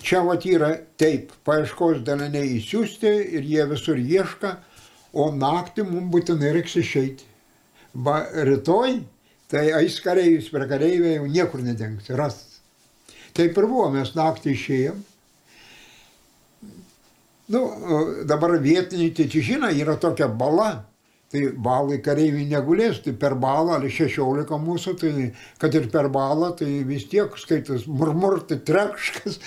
čia 0.03 0.23
vat 0.27 0.45
yra 0.49 0.73
taip, 1.01 1.33
paieškos 1.47 2.03
daliniai 2.07 2.57
įsiųsti 2.59 3.13
ir 3.39 3.47
jie 3.47 3.67
visur 3.71 3.99
ieška, 4.01 4.57
o 5.17 5.31
naktį 5.33 5.87
mums 5.89 6.11
būtinai 6.13 6.53
reiks 6.57 6.77
išeiti. 6.81 7.27
Ba 7.95 8.27
rytoj, 8.47 8.99
tai 9.51 9.71
ais 9.79 9.97
kareivis 10.05 10.51
prie 10.53 10.69
kareivę 10.69 11.15
jau 11.17 11.29
niekur 11.31 11.63
nedengs, 11.65 12.11
ras. 12.19 12.43
Taip 13.37 13.57
ir 13.57 13.69
buvo, 13.69 13.89
mes 13.93 14.13
naktį 14.17 14.53
išėjom. 14.57 15.05
Nu, 17.55 17.63
dabar 18.27 18.57
vietiniai 18.59 19.15
tai 19.15 19.29
žino, 19.31 19.71
yra 19.71 19.95
tokia 20.03 20.27
bala, 20.29 20.83
Tai 21.27 21.41
balai 21.59 21.99
kareiviai 21.99 22.47
negulės, 22.47 23.01
tai 23.03 23.11
per 23.19 23.35
balą, 23.43 23.81
ar 23.81 23.87
16 23.91 24.59
mūsų, 24.63 24.93
tai 25.01 25.11
kad 25.59 25.75
ir 25.75 25.89
per 25.91 26.07
balą, 26.15 26.53
tai 26.55 26.69
vis 26.87 27.09
tiek 27.11 27.35
skaitas 27.43 27.89
murmurti 27.91 28.61
trekškas, 28.63 29.41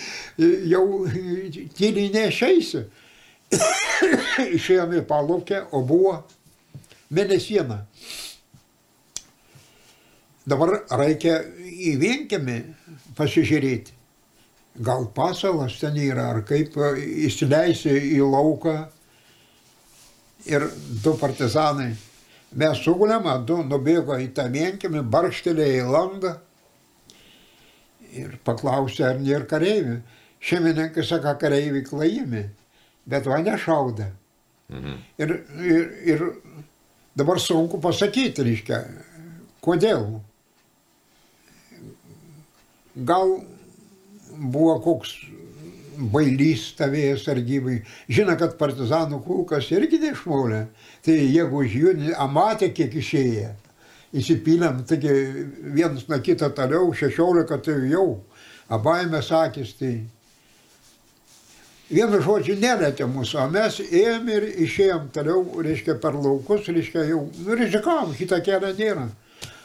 jau 0.68 0.84
tyliai 1.80 2.10
neišeisi. 2.18 2.84
Išėjome 4.58 5.00
į 5.00 5.06
palaukę, 5.08 5.64
o 5.72 5.82
buvo 5.88 6.18
mėnesiena. 7.16 7.80
Dabar 10.50 10.82
reikia 11.00 11.40
į 11.64 11.96
vienkėmį 12.02 12.60
pasižiūrėti. 13.18 13.96
Gal 14.84 15.10
pasalas 15.16 15.80
ten 15.80 15.98
yra, 16.00 16.30
ar 16.34 16.44
kaip 16.48 16.76
įsileisi 17.26 17.92
į 18.16 18.22
lauką 18.24 18.78
ir 20.50 20.66
du 21.04 21.16
partizanai. 21.20 21.92
Mes 22.60 22.80
sugulėm, 22.82 23.28
du 23.46 23.60
nubėgo 23.62 24.18
į 24.18 24.32
tą 24.34 24.48
vienkimį, 24.50 25.04
barkštelėjo 25.14 25.84
į 25.84 25.90
langą 25.94 26.38
ir 28.18 28.40
paklausė, 28.46 29.06
ar 29.12 29.20
nėra 29.22 29.46
kareivių. 29.50 30.00
Šeimininkai 30.42 31.04
sako, 31.06 31.36
kareiviai 31.42 31.86
klaimi, 31.86 32.46
bet 33.10 33.28
va 33.30 33.42
nešauda. 33.44 34.10
Mhm. 34.70 34.98
Ir, 35.20 35.36
ir, 35.66 35.86
ir 36.14 36.26
dabar 37.18 37.42
sunku 37.44 37.82
pasakyti, 37.84 38.46
reiškia, 38.48 38.82
kodėl. 39.66 40.08
Gal 43.10 43.36
buvo 44.40 44.80
koks 44.84 45.14
bailys 46.14 46.70
stovėjo 46.74 47.18
sargybai. 47.20 47.80
Žino, 48.12 48.36
kad 48.40 48.56
partizanų 48.60 49.22
kulkas 49.26 49.70
irgi 49.74 50.00
neišmaulė. 50.02 50.62
Tai 51.06 51.16
jeigu 51.16 51.64
už 51.64 51.76
jų 51.76 51.96
amatė, 52.20 52.72
kiek 52.76 52.96
išėję, 53.02 53.50
įsipylėm, 54.20 54.84
taigi 54.90 55.12
vienas 55.76 56.08
nuo 56.10 56.20
kito 56.24 56.50
toliau, 56.56 56.94
šešiolika 56.96 57.60
tai 57.66 57.78
jau, 57.92 58.22
abaimės 58.70 59.32
akis 59.36 59.76
tai. 59.80 59.94
vienu 61.90 62.20
žodžiu 62.22 62.56
nelėtė 62.62 63.08
mūsų, 63.10 63.38
o 63.42 63.48
mes 63.50 63.80
ėjom 63.82 64.28
ir 64.30 64.44
išėjom 64.66 65.10
toliau, 65.14 65.42
reiškia, 65.66 65.96
per 66.02 66.14
laukus, 66.14 66.68
reiškia, 66.70 67.08
jau, 67.10 67.24
nu, 67.46 67.56
rizikavom, 67.58 68.14
kitą 68.14 68.38
kelią 68.46 68.76
nėra. 68.78 69.08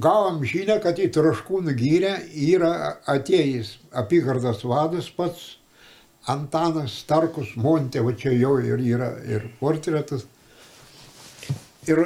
gavom 0.00 0.44
žinę, 0.46 0.80
kad 0.80 0.98
į 1.02 1.10
Traškūnų 1.12 1.74
gyrę 1.76 2.14
yra 2.30 2.96
atėjęs 3.10 3.78
apygardos 3.98 4.64
vadas 4.64 5.10
pats 5.10 5.59
Antanas 6.30 6.98
Starkus 7.02 7.54
Montė, 7.56 8.02
va 8.06 8.14
čia 8.16 8.32
jau 8.36 8.56
ir 8.62 8.82
yra 8.82 9.12
ir 9.26 9.48
portretas. 9.60 10.26
Ir 11.88 12.04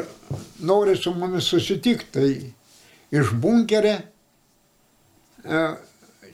nori 0.62 0.94
su 0.96 1.12
mumis 1.14 1.48
susitikti, 1.50 2.12
tai 2.14 3.18
iš 3.18 3.32
bunkerė 3.42 3.96
e, 3.98 5.64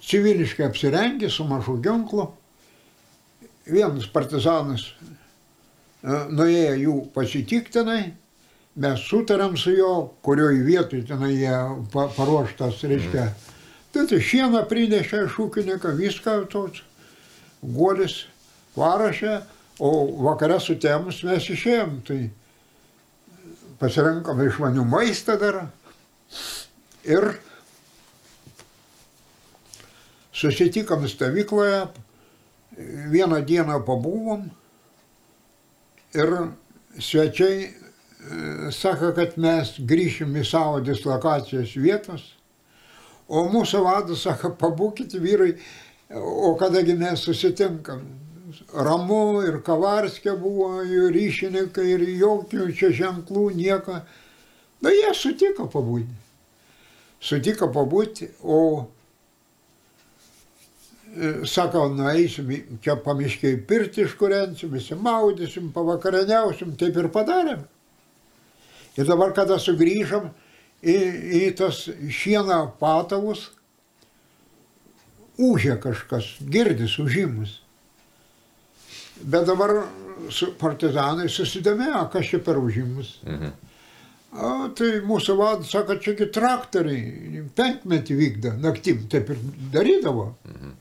civiliškai 0.05 0.69
apsirengė 0.69 1.31
su 1.33 1.47
mažu 1.49 1.79
ginklu, 1.83 2.29
vienas 3.71 4.07
partizanas 4.13 4.91
nuėję 6.03 6.77
jų 6.81 6.97
pasitiktinai, 7.15 8.03
mes 8.81 9.07
sutarėm 9.09 9.57
su 9.61 9.75
juo, 9.75 9.95
kurioj 10.25 10.63
vietoj 10.65 11.05
tenai 11.09 11.35
jie 11.35 11.57
pa, 11.93 12.07
paruoštas, 12.17 12.81
reiškia. 12.89 13.27
Tai 13.91 14.07
tai 14.07 14.21
šieną 14.23 14.63
prinešė 14.71 15.25
iš 15.27 15.37
ūkininką, 15.45 15.93
viską 15.99 16.37
tos 16.53 16.81
guolis 17.63 18.25
parašė, 18.77 19.41
o 19.81 19.91
vakare 20.27 20.59
sutemus 20.61 21.23
mes 21.25 21.49
išėjom, 21.53 21.99
tai 22.07 22.21
pasirenkam 23.81 24.41
išmanių 24.45 24.85
maistą 24.85 25.39
dar 25.41 25.63
ir 27.09 27.33
susitikom 30.37 31.09
stovykloje, 31.09 31.85
vieną 33.13 33.41
dieną 33.45 33.81
pabuvom 33.85 34.49
Ir 36.15 36.31
svečiai 36.99 37.63
e, 37.63 37.71
sako, 38.75 39.13
kad 39.15 39.37
mes 39.39 39.77
grįšim 39.79 40.35
į 40.41 40.43
savo 40.49 40.81
dislokacijos 40.83 41.77
vietos, 41.79 42.25
o 43.31 43.45
mūsų 43.53 43.85
vadas 43.85 44.25
sako, 44.27 44.51
pabūkit 44.59 45.15
vyrai, 45.23 45.53
o 46.15 46.57
kadangi 46.59 46.97
mes 46.99 47.27
susitinkam. 47.27 48.03
Ramu 48.75 49.43
ir 49.47 49.61
Kavarskė 49.67 50.35
buvo, 50.39 50.81
ir 50.83 51.13
ryšininkai, 51.15 51.85
ir 51.95 52.07
jokių 52.19 52.71
čia 52.75 52.91
ženklų, 52.95 53.45
nieko. 53.55 54.01
Na, 54.83 54.91
jie 54.91 55.13
sutiko 55.15 55.69
pabūti. 55.71 56.17
Sutiko 57.21 57.69
pabūti, 57.71 58.31
o 58.43 58.89
sako, 61.47 61.89
nueisim 61.95 62.51
čia 62.83 62.97
pamiškiai 62.97 63.59
pirti 63.67 64.05
iškurensim, 64.07 64.71
visi 64.73 64.95
maudysim, 64.95 65.71
pavakarieniausim, 65.75 66.77
taip 66.79 66.97
ir 66.97 67.11
padarėm. 67.13 67.65
Ir 68.99 69.07
dabar, 69.09 69.35
kada 69.35 69.59
sugrįžom 69.63 70.31
į, 70.83 70.97
į 71.41 71.43
tas 71.59 71.83
šieno 72.15 72.63
patalus, 72.81 73.49
užė 75.41 75.77
kažkas, 75.83 76.35
girdis 76.53 76.99
užimus. 77.03 77.57
Bet 79.21 79.49
dabar 79.49 79.75
su 80.33 80.53
partizanai 80.61 81.29
susidomėjo, 81.33 82.05
kas 82.13 82.31
čia 82.31 82.41
per 82.45 82.61
užimus. 82.61 83.19
Mhm. 83.27 83.57
O, 84.31 84.51
tai 84.79 85.01
mūsų 85.03 85.35
vadas 85.41 85.73
sako, 85.75 85.97
čiagi 85.99 86.29
traktoriai 86.31 87.43
penkmetį 87.59 88.17
vykdo, 88.19 88.53
naktim 88.63 89.03
taip 89.11 89.33
ir 89.35 89.41
darydavo. 89.75 90.29
Mhm. 90.47 90.77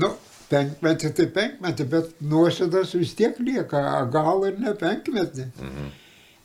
Nu, 0.00 0.12
penkmetį 0.48 1.12
tai 1.16 1.26
penkmetį, 1.32 1.88
bet 1.92 2.22
nuosėdas 2.24 2.94
vis 2.96 3.12
tiek 3.18 3.36
lieka, 3.40 3.82
gal 4.12 4.46
ir 4.48 4.56
ne 4.60 4.72
penkmetį. 4.80 5.50
Mhm. 5.60 5.90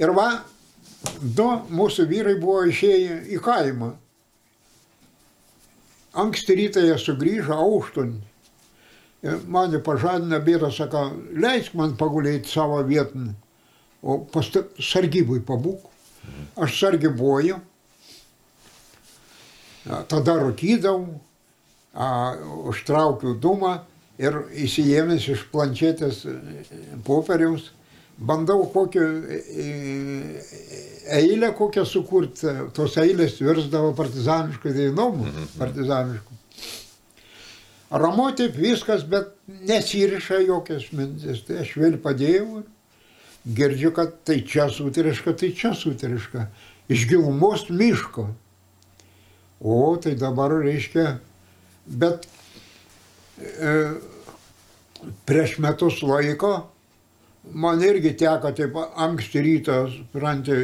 Ir 0.03 0.11
va, 0.17 0.27
du 1.21 1.47
mūsų 1.71 2.07
vyrai 2.09 2.36
buvo 2.41 2.65
išėję 2.67 3.21
į 3.36 3.39
kaimą. 3.43 3.93
Anksti 6.14 6.55
rytą 6.59 6.84
jie 6.86 6.97
sugrįžo 7.01 7.57
auštun. 7.57 8.14
Mane 9.47 9.80
pažadina 9.82 10.41
bėda, 10.43 10.70
sako, 10.74 11.05
leisk 11.39 11.74
man 11.80 11.95
pagulėti 11.97 12.51
savo 12.51 12.82
vietą, 12.86 13.30
o 14.03 14.20
pasta, 14.34 14.66
sargybui 14.78 15.39
pabūk. 15.47 15.88
Aš 16.59 16.76
sargybuoju, 16.80 17.57
tada 20.11 20.36
rūkydavau, 20.39 21.07
užtraukiu 22.70 23.36
dūmą 23.41 23.74
ir 24.22 24.38
įsijėmęs 24.66 25.28
iš 25.34 25.45
planšetės 25.51 26.24
e, 26.30 26.36
popieriaus, 27.05 27.72
bandau 28.28 28.65
kokią 28.74 29.03
e, 29.03 29.39
e, 29.39 29.69
eilę 31.19 31.51
kokią 31.57 31.86
sukurti, 31.88 32.53
tos 32.76 32.97
eilės 33.01 33.39
virsdavo 33.43 33.93
partizaniškų 33.97 34.76
dainomų, 34.78 35.26
mhm, 35.30 35.49
partizaniškų. 35.59 36.38
Ramu 38.03 38.30
taip 38.34 38.55
viskas, 38.57 39.03
bet 39.05 39.36
nesiriša 39.69 40.39
jokios 40.47 40.88
mintis. 40.97 41.43
Tai 41.45 41.59
aš 41.61 41.76
vėl 41.78 41.99
padėjau 42.01 42.63
ir 42.63 42.63
girdžiu, 43.59 43.91
kad 43.93 44.15
tai 44.26 44.39
čia 44.49 44.65
sutiriška, 44.74 45.36
tai 45.38 45.51
čia 45.53 45.76
sutiriška. 45.78 46.47
Iš 46.89 47.05
gilumos 47.11 47.67
miško. 47.69 48.32
O 49.63 49.78
tai 50.01 50.15
dabar 50.19 50.55
reiškia 50.63 51.19
Bet 51.86 52.28
e, 53.59 53.71
prieš 55.28 55.57
metus 55.59 55.99
laiko 56.03 56.53
man 57.44 57.82
irgi 57.82 58.16
teko 58.18 58.54
taip 58.56 58.78
anksti 58.78 59.44
rytą, 59.44 59.78
suprantate, 59.91 60.56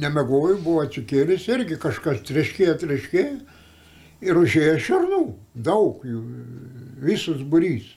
nemegoju, 0.00 0.58
buvo 0.64 0.82
atsikėlęs, 0.86 1.46
irgi 1.52 1.78
kažkas 1.80 2.22
treškėjo, 2.28 2.74
treškėjo 2.80 3.36
ir 4.24 4.40
užėjo 4.40 4.78
šernų, 4.82 5.22
daug 5.54 6.02
jų, 6.06 6.24
visus 7.04 7.44
burys. 7.44 7.94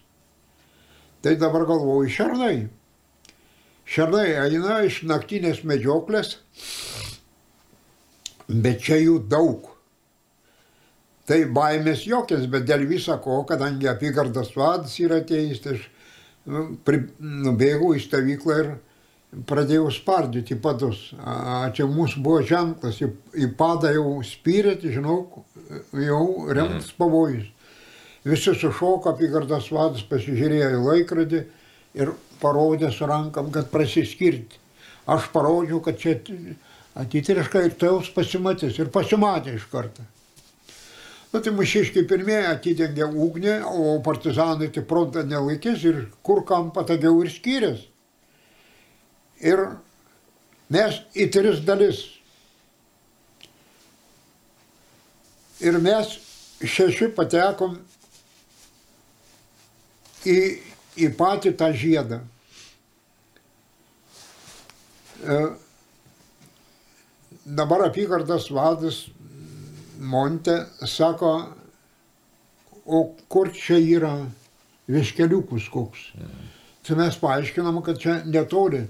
Tai 1.22 1.36
dabar 1.38 1.66
galvoju, 1.70 2.10
šernai. 2.10 2.56
Šernai 3.92 4.28
eina 4.44 4.82
iš 4.88 5.02
naktinės 5.10 5.64
medžioklės, 5.68 6.38
bet 8.48 8.82
čia 8.86 9.02
jų 9.02 9.18
daug. 9.30 9.70
Tai 11.30 11.38
baimės 11.54 12.06
jokios, 12.10 12.48
bet 12.52 12.66
dėl 12.68 12.88
viso 12.90 13.16
ko, 13.24 13.44
kadangi 13.48 13.88
apygardos 13.88 14.56
vadas 14.58 14.98
yra 15.00 15.22
atėjęs, 15.22 15.62
tai 15.64 15.78
pri, 16.86 17.04
nubėgau 17.20 17.94
į 17.96 18.04
stovyklą 18.06 18.58
ir 18.62 18.72
pradėjau 19.48 19.88
spardyti 19.96 20.58
padus. 20.60 21.10
A, 21.20 21.70
čia 21.76 21.88
mūsų 21.90 22.24
buvo 22.24 22.42
ženklas, 22.48 23.00
į, 23.04 23.12
į 23.36 23.52
padą 23.58 23.94
jau 23.96 24.18
spyrėti, 24.28 24.92
žinau, 24.96 25.46
jau 25.96 26.24
rimtas 26.52 26.92
mhm. 26.92 26.98
pavojus. 27.00 27.50
Visi 28.28 28.54
sušoko, 28.54 29.16
apygardos 29.16 29.72
vadas 29.74 30.04
pasižiūrėjo 30.06 30.74
į 30.76 30.82
laikrodį 30.86 31.40
ir 31.98 32.12
parodė 32.42 32.92
su 32.94 33.08
rankam, 33.10 33.50
kad 33.54 33.72
prasiskirti. 33.74 34.60
Aš 35.10 35.32
parodžiau, 35.34 35.80
kad 35.82 35.98
čia 35.98 36.20
atitiriškai 37.02 37.64
ir 37.66 37.78
tai 37.80 37.90
jūs 37.90 38.12
pasimatys. 38.14 38.78
Ir 38.78 38.92
pasimatė 38.94 39.56
iš 39.58 39.66
karto. 39.72 40.06
Nu, 41.32 41.40
tai 41.40 41.54
mūšiškiai 41.56 42.04
pirmieji 42.10 42.48
atidengė 42.50 43.06
ugnį, 43.08 43.54
o 43.64 43.94
partizanai 44.04 44.68
tai 44.76 44.82
frontą 44.88 45.24
nelaikės 45.24 45.86
ir 45.88 46.02
kur 46.28 46.42
kam 46.48 46.74
patogiau 46.76 47.22
ir 47.24 47.32
skyrės. 47.32 47.86
Ir 49.40 49.64
mes 50.76 50.98
į 51.16 51.30
tris 51.32 51.62
dalis. 51.64 52.02
Ir 55.64 55.80
mes 55.80 56.12
šeši 56.60 57.08
patekom 57.16 57.80
į, 60.28 60.38
į 61.00 61.10
patį 61.16 61.56
tą 61.56 61.72
žiedą. 61.72 62.20
E, 65.22 65.40
dabar 67.46 67.88
apygardas 67.88 68.52
vadas 68.52 69.06
Monte 70.02 70.56
sako, 70.88 71.32
o 72.86 73.02
kur 73.30 73.52
čia 73.54 73.78
yra 73.78 74.16
viškeliukus 74.90 75.70
koks. 75.70 76.08
Tai 76.82 76.98
mes 76.98 77.18
paaiškinam, 77.22 77.82
kad 77.86 78.00
čia 78.02 78.22
netoli. 78.26 78.82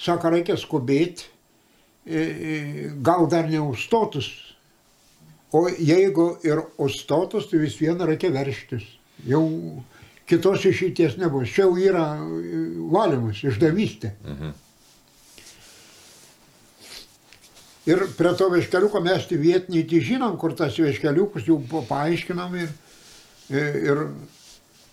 Sako, 0.00 0.30
reikia 0.32 0.56
skubėti, 0.56 1.26
e, 2.06 2.20
e, 2.20 2.60
gal 3.04 3.26
dar 3.28 3.50
neužstotus. 3.50 4.30
O 5.52 5.66
jeigu 5.68 6.36
ir 6.46 6.62
užstotus, 6.78 7.50
tai 7.50 7.58
vis 7.64 7.74
viena 7.80 8.06
reikia 8.06 8.30
verštis. 8.32 8.86
Jau 9.26 9.42
kitos 10.30 10.64
išeities 10.64 11.18
nebus. 11.18 11.50
Čia 11.50 11.66
jau 11.66 11.74
yra 11.76 12.06
e, 12.22 12.64
valymas, 12.94 13.42
išdavystė. 13.44 14.14
Mhm. 14.24 14.58
Ir 17.90 18.04
prie 18.16 18.32
to 18.38 18.48
veškeliuko 18.52 19.00
mes 19.02 19.26
tai 19.26 19.38
vietiniai 19.40 19.86
tai 19.88 20.00
žinom, 20.04 20.36
kur 20.38 20.54
tas 20.56 20.76
veškeliukus 20.78 21.48
jau 21.48 21.58
paaiškinam 21.88 22.54
ir, 22.60 22.74
ir 23.50 24.04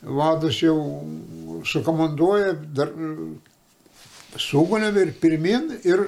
vadas 0.01 0.61
jau 0.63 0.77
sukomanduoja, 1.67 2.55
dar 2.73 2.93
sugunėm 4.37 4.97
ir 5.01 5.13
pirmin 5.21 5.69
ir 5.83 6.07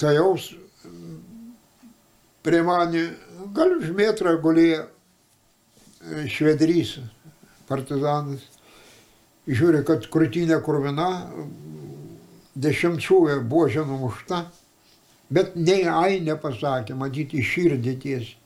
tai 0.00 0.16
jau 0.16 0.32
prie 2.42 2.62
mane 2.66 3.04
gal 3.54 3.76
už 3.78 3.92
metrą 3.94 4.34
gulėjo 4.42 4.86
švedrys, 6.30 6.96
partizanas. 7.68 8.42
Žiūri, 9.42 9.82
kad 9.86 10.04
krūtinė 10.10 10.60
kurvina, 10.62 11.08
dešimtšūvė 12.54 13.38
buožė 13.48 13.84
numušta, 13.88 14.44
bet 15.32 15.56
nei 15.56 15.86
ai 15.88 16.20
nepasakė, 16.24 16.94
matyti 16.98 17.42
širdį 17.44 17.94
tiesiai. 18.02 18.38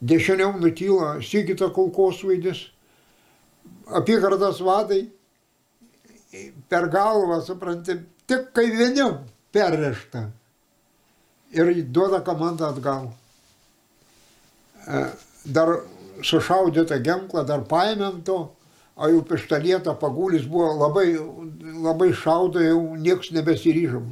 Dešiniau 0.00 0.56
nutyla 0.60 1.20
Sigita 1.24 1.68
kulkosvaidis, 1.72 2.62
apygardos 4.00 4.60
vadai 4.64 5.02
per 6.68 6.88
galvą, 6.88 7.40
supranti, 7.44 7.98
tik 8.26 8.50
kai 8.56 8.70
vieniu 8.72 9.10
perrešta 9.52 10.28
ir 11.52 11.72
duoda 11.94 12.24
komandą 12.24 12.70
atgal. 12.70 13.10
E, 14.86 15.04
dar 15.44 15.80
sušaudytą 16.22 17.00
ginklą, 17.04 17.44
dar 17.46 17.64
paėmėm 17.68 18.22
to, 18.24 18.38
o 19.00 19.08
jau 19.08 19.22
pištalietą 19.24 19.94
pagulis 19.96 20.44
buvo 20.44 20.74
labai, 20.76 21.14
labai 21.80 22.10
šaudo, 22.12 22.60
jau 22.60 22.80
nieks 23.00 23.30
nebesiryžom. 23.32 24.10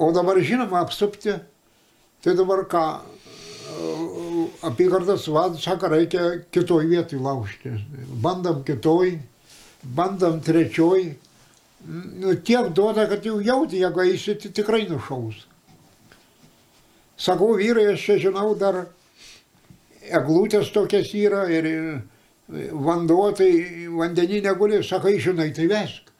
O 0.00 0.08
dabar 0.16 0.40
žinoma 0.40 0.80
apsupti, 0.80 1.34
tai 2.24 2.32
dabar 2.38 2.64
ką, 2.70 2.84
apygardos 4.70 5.28
vadas 5.28 5.60
sako, 5.62 5.90
reikia 5.92 6.30
kitoj 6.54 6.88
vietoj 6.88 7.20
laužti. 7.20 7.74
Bandam 8.24 8.64
kitoj, 8.64 9.18
bandam 9.82 10.40
trečioj. 10.40 11.12
Nu, 11.84 12.34
tiek 12.34 12.70
duoda, 12.72 13.04
kad 13.10 13.26
jau 13.26 13.40
jauti, 13.42 13.82
jeigu 13.82 14.04
eisi, 14.06 14.38
tai 14.38 14.52
tikrai 14.54 14.86
nušaus. 14.88 15.44
Sakau, 17.18 17.52
vyrai, 17.58 17.90
aš 17.92 18.06
čia 18.06 18.18
žinau, 18.28 18.54
dar 18.58 18.86
eglutės 20.02 20.72
tokias 20.74 21.12
yra 21.14 21.44
ir 21.50 21.68
vanduo, 22.52 23.30
tai 23.36 23.50
vandenį 23.92 24.42
neguli, 24.44 24.82
sakai, 24.84 25.18
žinai, 25.22 25.50
tai 25.56 25.68
vesk. 25.70 26.10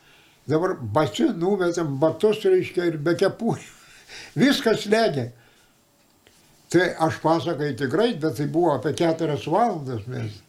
Dabar 0.48 0.74
basi 0.74 1.28
numetėm 1.38 1.98
batus, 2.02 2.42
reiškia, 2.44 2.88
ir 2.90 2.98
be 2.98 3.14
kepurių. 3.18 3.68
Viskas 4.42 4.86
legia. 4.90 5.30
Tai 6.72 6.88
aš 7.04 7.20
pasakai 7.20 7.74
tikrai, 7.76 8.14
bet 8.18 8.38
tai 8.40 8.48
buvo 8.48 8.72
apie 8.72 8.94
keturias 8.96 9.44
valandas 9.46 10.06
mes. 10.08 10.40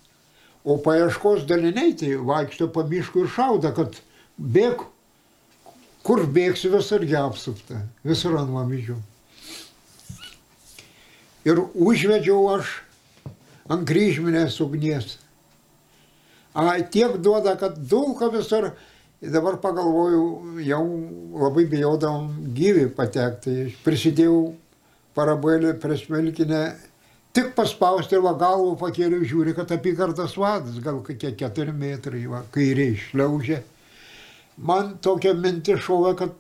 O 0.64 0.78
paieškos 0.80 1.44
daliniai 1.50 1.92
tai 2.00 2.14
vaikšto 2.16 2.70
po 2.72 2.86
miškų 2.88 3.26
ir 3.26 3.34
šauda, 3.36 3.74
kad 3.76 3.98
bėg, 4.40 4.86
kur 6.08 6.24
bėgsi 6.24 6.72
visur 6.72 7.04
apsupta, 7.20 7.82
visur 8.08 8.38
ant 8.40 8.54
vamzdžių. 8.56 8.96
Ir 11.44 11.60
užvedžiau 11.60 12.48
aš 12.56 12.72
ant 13.68 13.84
kryžminės 13.88 14.62
ugnies. 14.64 15.18
A, 16.54 16.78
tiek 16.86 17.18
duoda, 17.18 17.56
kad 17.58 17.78
dulka 17.90 18.30
visur. 18.34 18.72
Dabar 19.24 19.56
pagalvojau, 19.64 20.58
jau 20.60 20.84
labai 21.40 21.64
bijodam 21.72 22.26
gyvi 22.54 22.90
patekti. 22.92 23.70
Prisidėjau 23.86 24.50
parabėlė 25.16 25.78
prieš 25.80 26.10
Melkinę, 26.12 26.64
tik 27.32 27.54
paspausti 27.56 28.20
va 28.20 28.34
galvą 28.40 28.74
pakėliau, 28.82 29.24
žiūri, 29.24 29.54
kad 29.56 29.72
apygardas 29.72 30.36
vadas, 30.36 30.76
gal 30.84 31.00
kokie 31.06 31.32
keturi 31.40 31.72
metrai, 31.72 32.26
va, 32.28 32.44
kairiai 32.52 32.98
šliaužė. 33.00 33.62
Man 34.58 34.98
tokia 35.02 35.34
mintis 35.40 35.82
šovė, 35.88 36.14
kad 36.20 36.36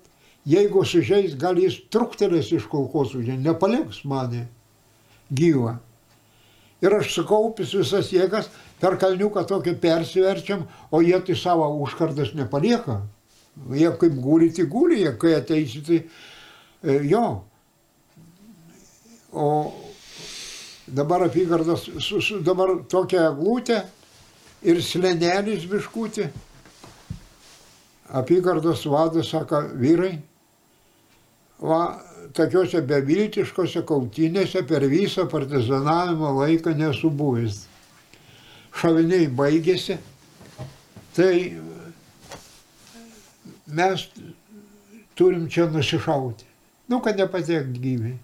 jeigu 0.49 0.83
sužeis, 0.85 1.37
gal 1.39 1.57
jis 1.57 1.79
truktelės 1.93 2.51
iš 2.53 2.67
kulkosūdžio, 2.71 3.39
nepaliks 3.41 4.03
mane 4.09 4.45
gyvą. 5.31 5.77
Ir 6.83 6.99
aš 6.99 7.13
sukaupęs 7.15 7.73
visas 7.79 8.11
jėgas, 8.11 8.51
per 8.81 8.97
kalniuką 9.01 9.45
tokį 9.49 9.77
persiverčiam, 9.81 10.67
o 10.91 11.01
jie 11.01 11.19
tai 11.25 11.35
savo 11.39 11.69
užkardas 11.85 12.33
nepalieka. 12.37 13.01
Jie 13.69 13.91
kaip 14.01 14.15
guli, 14.21 14.49
tai 14.53 14.65
guli, 14.65 15.03
jie 15.03 15.17
kai 15.21 15.35
ateisi, 15.37 15.83
tai 15.85 15.99
e, 16.01 16.99
jo, 17.07 17.25
O 19.33 19.73
dabar 20.87 21.21
apygardas, 21.21 21.89
su, 21.99 22.21
su, 22.21 22.39
dabar 22.45 22.69
tokia 22.89 23.31
eglutė 23.31 23.79
ir 24.61 24.81
slenelis 24.85 25.65
biškutė. 25.69 26.27
Apygardos 28.13 28.85
vadas 28.85 29.31
sako, 29.33 29.63
vyrai, 29.81 30.19
va, 31.57 31.81
tokiuose 32.37 32.83
beviltiškose 32.85 33.81
kautinėse 33.89 34.61
per 34.69 34.85
visą 34.91 35.25
partizanavimo 35.31 36.35
laiką 36.37 36.75
nesu 36.77 37.09
buvęs. 37.09 37.63
Šaviniai 38.73 39.27
baigėsi, 39.29 39.99
tai 41.13 41.33
mes 43.67 44.07
turim 45.15 45.49
čia 45.49 45.67
nusišauti. 45.71 46.47
Nu, 46.89 46.99
kad 47.01 47.17
nepatiekt 47.17 47.77
gyviai. 47.79 48.17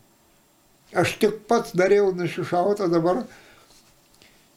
Aš 0.97 1.15
tik 1.21 1.43
pats 1.47 1.75
dariau 1.77 2.09
nusišautą, 2.17 2.89
dabar 2.89 3.23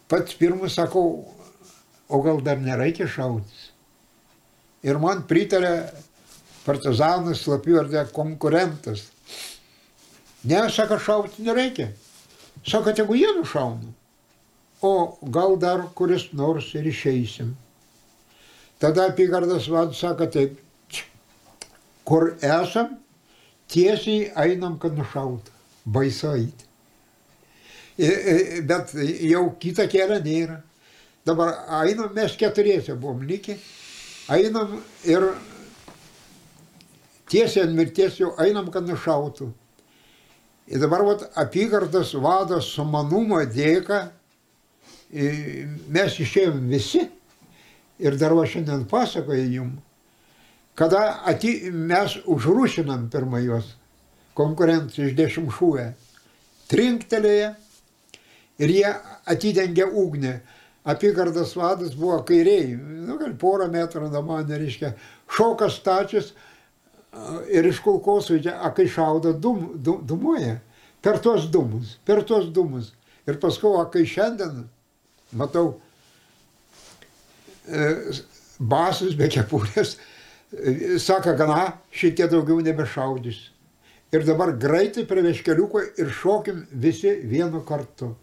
pats 0.08 0.34
pirmas 0.36 0.78
sakau, 0.80 1.28
o 2.08 2.22
gal 2.24 2.40
dar 2.44 2.60
nereikia 2.60 3.08
šautis. 3.08 3.68
Ir 4.82 4.98
man 4.98 5.22
pritarė 5.28 5.92
partizanas 6.66 7.44
slapiuardė 7.44 8.06
konkurentas. 8.14 9.06
Ne, 10.44 10.64
sako, 10.74 10.98
šauti 10.98 11.44
nereikia. 11.46 11.92
Sako, 12.66 12.94
tegu 12.96 13.14
jie 13.14 13.30
nušauna. 13.36 13.92
O 14.82 15.18
gal 15.22 15.56
dar 15.60 15.86
kuris 15.94 16.32
nors 16.32 16.74
ir 16.74 16.84
išeisim. 16.90 17.54
Tada 18.80 19.06
apygardas 19.06 19.68
vadas 19.70 19.96
sako 20.02 20.26
taip, 20.26 20.58
kur 22.04 22.32
esam, 22.42 22.98
tiesiai 23.70 24.32
einam, 24.36 24.78
kad 24.78 24.98
nušauta 24.98 25.52
baisu 25.86 26.32
eiti. 26.34 26.66
Bet 28.66 28.94
jau 29.30 29.44
kitą 29.62 29.86
kelią 29.90 30.18
nėra. 30.24 30.58
Dabar 31.26 31.54
einam, 31.84 32.10
mes 32.14 32.34
keturiese 32.36 32.96
buvom 32.98 33.22
likę, 33.28 33.54
einam 34.34 34.80
ir 35.06 35.28
tiesiai 37.30 37.68
ant 37.68 37.76
mirties 37.78 38.18
jau 38.18 38.32
einam, 38.42 38.66
kad 38.74 38.88
nušautų. 38.88 39.52
Ir 40.72 40.82
dabar 40.82 41.04
vat, 41.06 41.22
apygardas 41.38 42.14
vadas 42.18 42.66
sumanumo 42.74 43.38
dėka, 43.46 44.08
mes 45.12 46.18
išėjom 46.24 46.68
visi 46.72 47.02
ir 48.02 48.16
dar 48.18 48.34
va 48.34 48.46
šiandien 48.48 48.86
pasakoju 48.88 49.48
jum, 49.52 49.72
kada 50.74 51.22
ati, 51.28 51.70
mes 51.70 52.16
užrūšinam 52.24 53.10
pirmą 53.12 53.42
juos 53.44 53.74
konkurentai 54.38 55.10
iš 55.10 55.16
dešimšūvę, 55.18 55.86
trinktelėje 56.72 57.52
ir 58.62 58.74
jie 58.78 58.88
atidengė 59.28 59.86
ugnį. 59.86 60.34
Apygardas 60.82 61.52
vadas 61.54 61.92
buvo 61.94 62.16
kairiai, 62.26 62.72
nu, 62.74 63.14
gal 63.20 63.36
porą 63.38 63.68
metrų 63.70 64.08
nuo 64.10 64.22
mane, 64.26 64.56
reiškia, 64.58 64.96
šokas 65.30 65.76
stačius 65.78 66.32
ir 67.52 67.68
iš 67.68 67.78
kulkos, 67.84 68.32
a 68.32 68.72
kai 68.74 68.88
šaudo, 68.90 69.30
dum, 69.32 69.76
dum, 69.76 70.00
dumuoja 70.08 70.56
per 71.02 71.20
tuos 71.22 71.46
dumus, 71.52 71.98
per 72.06 72.24
tuos 72.26 72.48
dumus. 72.50 72.90
Ir 73.30 73.38
paskui, 73.38 73.76
a 73.78 73.84
kai 73.92 74.02
šiandien 74.08 74.64
matau 75.32 75.80
e, 77.68 77.88
basus 78.58 79.16
be 79.18 79.28
kepurės, 79.32 79.96
e, 80.52 80.98
sako, 81.02 81.36
gana, 81.38 81.72
šitie 81.94 82.28
daugiau 82.30 82.62
nebešaudys. 82.64 83.48
Ir 84.12 84.26
dabar 84.28 84.52
greitai 84.60 85.06
prie 85.08 85.22
veškeliuko 85.24 85.80
ir 85.96 86.10
šokim 86.12 86.66
visi 86.72 87.14
vienu 87.24 87.62
kartu. 87.64 88.14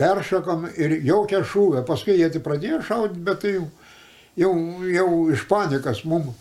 peršokam 0.00 0.64
ir 0.80 0.94
jaukia 1.04 1.42
šūvę. 1.44 1.82
Paskui 1.84 2.16
jie 2.16 2.30
tik 2.32 2.44
pradėjo 2.46 2.80
šaudyti, 2.86 3.24
bet 3.26 3.42
tai 3.42 3.50
jau, 3.52 3.66
jau, 4.40 4.52
jau 4.88 5.08
iš 5.34 5.44
panikas 5.50 6.04
mums 6.08 6.32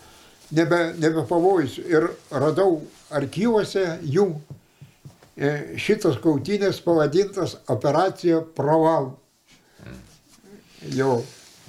nebe, 0.56 0.94
nebe 1.00 1.26
pavojus. 1.28 1.76
Ir 1.84 2.08
radau 2.32 2.80
archyvose 3.12 3.98
jų 4.08 4.30
šitas 5.80 6.18
kautynės 6.24 6.82
pavadintas 6.84 7.58
operacija 7.72 8.42
Proval. 8.58 9.14
Jau. 10.96 11.20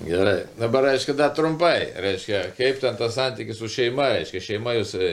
Gerai, 0.00 0.46
dabar, 0.56 0.86
reiškia, 0.88 1.12
dar 1.18 1.32
trumpai, 1.36 1.90
reiškia, 2.00 2.38
kaip 2.56 2.78
ten 2.80 2.94
tas 2.96 3.12
santykis 3.18 3.58
su 3.60 3.68
šeima, 3.68 4.06
reiškia, 4.14 4.40
šeima 4.46 4.72
jūs 4.78 4.94
e, 4.96 5.08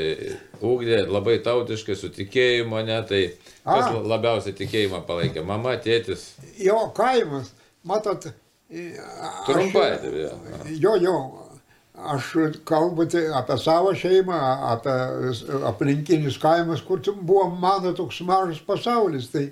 ūkdė 0.64 1.02
labai 1.12 1.42
tautiškai, 1.44 1.98
su 2.00 2.08
tikėjimu, 2.16 2.80
ne, 2.88 3.02
tai 3.10 3.20
kas 3.66 3.90
A. 3.90 3.98
labiausiai 4.14 4.56
tikėjimą 4.56 5.02
palaikė, 5.10 5.44
mama, 5.44 5.74
tėtis, 5.84 6.30
jo 6.64 6.78
kaimas, 6.96 7.50
matot, 7.84 8.30
e, 8.72 8.86
aš- 8.96 9.44
trumpai, 9.50 9.90
tai 10.06 10.14
jo. 10.22 10.32
Jo, 10.86 10.96
jo, 11.04 11.18
aš 11.98 12.34
kalbu 12.66 13.08
tai 13.10 13.26
apie 13.34 13.58
savo 13.58 13.94
šeimą, 13.98 14.38
apie 14.74 14.98
aplinkinius 15.66 16.38
kaimus, 16.42 16.82
kur 16.86 17.02
buvo 17.22 17.50
mano 17.50 17.94
toks 17.94 18.22
mažas 18.22 18.62
pasaulis. 18.62 19.30
Tai 19.34 19.50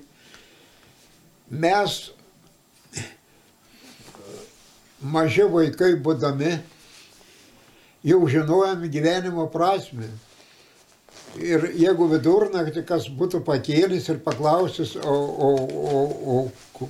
mes 1.50 1.98
maži 5.02 5.48
vaikai 5.50 5.96
būdami 6.02 6.54
jau 8.06 8.22
žinojom 8.30 8.86
gyvenimo 8.94 9.48
prasme. 9.50 10.10
Ir 11.36 11.66
jeigu 11.76 12.08
vidurnaktį 12.14 12.86
kas 12.88 13.10
būtų 13.12 13.42
pakėlis 13.44 14.08
ir 14.10 14.22
paklausęs, 14.24 14.96
o, 15.04 15.16
o, 15.48 15.50
o, 15.76 16.00
o 16.30 16.88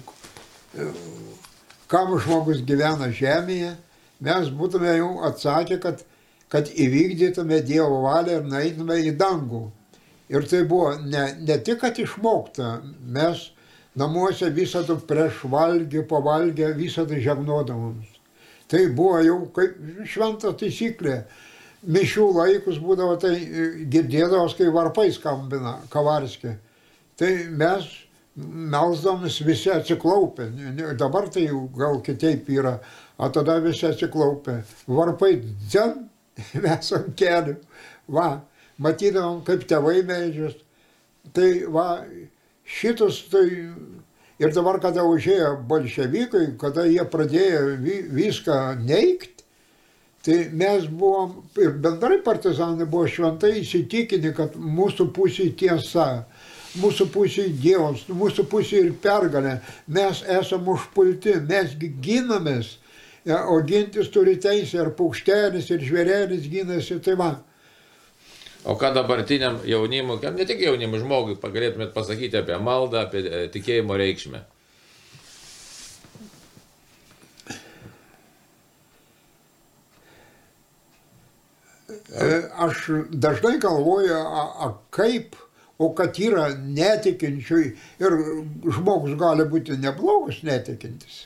kam 1.90 2.14
žmogus 2.20 2.62
gyvena 2.68 3.10
žemėje, 3.10 3.74
mes 4.26 4.52
būtume 4.60 4.98
jau 4.98 5.12
atsakę, 5.30 5.80
kad, 5.84 6.04
kad 6.52 6.70
įvykdytume 6.70 7.62
Dievo 7.66 8.02
valią 8.06 8.40
ir 8.42 8.50
naitume 8.52 9.00
į 9.06 9.16
dangų. 9.20 9.66
Ir 10.34 10.48
tai 10.50 10.64
buvo 10.66 10.96
ne, 11.06 11.28
ne 11.46 11.58
tik, 11.62 11.80
kad 11.84 12.00
išmokta, 12.02 12.80
mes 13.14 13.52
namuose 13.96 14.50
visą 14.54 14.82
tai 14.88 14.98
prieš 15.10 15.44
valgį, 15.52 16.06
pavalgę, 16.10 16.72
visą 16.78 17.06
tai 17.08 17.22
žegnodavomės. 17.24 18.16
Tai 18.68 18.82
buvo 18.98 19.20
jau 19.22 19.42
kaip 19.54 19.76
šventa 20.10 20.56
taisyklė. 20.58 21.20
Mišių 21.86 22.32
laikus 22.34 22.80
būdavo, 22.82 23.14
tai 23.22 23.36
e, 23.38 23.66
girdėdavos, 23.94 24.56
kai 24.58 24.72
varpai 24.74 25.12
skambina 25.14 25.76
kavarskė. 25.94 26.56
Tai 27.20 27.30
mes 27.62 27.86
melsdamis 28.74 29.38
visi 29.46 29.70
atsiklaupę. 29.72 30.50
Dabar 30.98 31.30
tai 31.30 31.46
jau 31.46 31.68
gal 31.78 32.02
kitaip 32.04 32.50
yra, 32.50 32.80
o 33.18 33.30
tada 33.30 33.60
visi 33.64 33.88
atsiklaupę. 33.88 34.62
Varpai 34.88 35.40
dzen, 35.68 36.08
mes 36.64 36.94
ant 36.98 37.12
kelių. 37.20 37.58
Va, 38.12 38.30
matydavom, 38.82 39.42
kaip 39.48 39.66
tėvai 39.70 40.02
meldžias. 40.08 40.58
Tai 41.34 41.52
va, 41.74 41.90
šitus 42.66 43.26
tai. 43.32 43.48
Ir 44.36 44.52
dabar, 44.52 44.82
kada 44.84 45.06
užėjo 45.08 45.54
bolševikai, 45.64 46.58
kada 46.60 46.84
jie 46.90 47.04
pradėjo 47.08 47.78
vi, 47.80 48.02
viską 48.12 48.58
neikti, 48.82 49.46
tai 50.28 50.50
mes 50.52 50.90
buvom, 50.92 51.38
ir 51.56 51.78
bendrai 51.80 52.18
partizanai 52.26 52.84
buvo 52.84 53.08
šventai 53.08 53.54
įsitikinę, 53.62 54.34
kad 54.36 54.58
mūsų 54.60 55.08
pusė 55.16 55.48
tiesa, 55.56 56.26
mūsų 56.82 57.08
pusė 57.14 57.46
Dievas, 57.62 58.04
mūsų 58.12 58.44
pusė 58.52 58.82
ir 58.84 58.92
pergalė, 59.00 59.62
mes 59.88 60.20
esame 60.28 60.74
užpulti, 60.76 61.38
mes 61.48 61.78
gi 61.80 61.94
ginamės, 62.04 62.76
Ja, 63.26 63.48
o 63.50 63.58
gintis 63.66 64.12
turi 64.14 64.36
teisę, 64.38 64.84
ir 64.84 64.92
paukštelis, 64.98 65.72
ir 65.74 65.82
žvėrelis 65.82 66.46
gynasi, 66.52 67.00
tai 67.02 67.16
va. 67.18 67.32
O 68.66 68.76
ką 68.78 68.92
dabartiniam 68.94 69.58
jaunimui, 69.66 70.20
ne 70.34 70.46
tik 70.46 70.62
jaunimui 70.62 71.02
žmogui, 71.02 71.38
galėtumėt 71.42 71.94
pasakyti 71.94 72.38
apie 72.38 72.58
maldą, 72.62 73.06
apie 73.06 73.24
e, 73.26 73.42
tikėjimo 73.54 73.98
reikšmę? 73.98 74.42
E, 82.14 82.30
Aš 82.70 82.88
dažnai 83.10 83.58
galvoju, 83.62 84.18
a, 84.22 84.48
a 84.66 84.72
kaip, 84.94 85.38
o 85.82 85.90
kad 85.98 86.18
yra 86.22 86.52
netikinčių 86.58 87.62
ir 88.06 88.20
žmogus 88.78 89.18
gali 89.18 89.50
būti 89.50 89.82
neblogas 89.82 90.42
netikintis. 90.46 91.26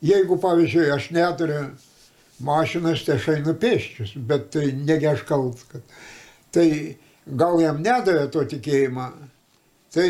Jeigu, 0.00 0.38
pavyzdžiui, 0.40 0.88
aš 0.94 1.10
neturiu 1.12 1.64
mašinas, 2.40 3.04
tai 3.04 3.18
aš 3.18 3.28
einu 3.34 3.54
pėsčius, 3.60 4.14
bet 4.16 4.48
tai 4.54 4.70
negi 4.72 5.08
aš 5.10 5.26
kaltas. 5.28 5.66
Kad... 5.68 5.84
Tai 6.54 6.68
gal 7.26 7.60
jam 7.62 7.82
nedavė 7.84 8.24
to 8.32 8.44
tikėjimą, 8.54 9.10
tai 9.94 10.08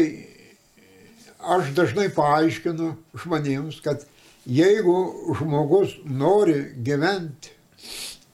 aš 1.40 1.72
dažnai 1.76 2.08
paaiškinu 2.14 2.92
žmonėms, 3.24 3.80
kad 3.84 4.06
jeigu 4.46 5.34
žmogus 5.40 5.96
nori 6.04 6.60
gyventi 6.86 7.52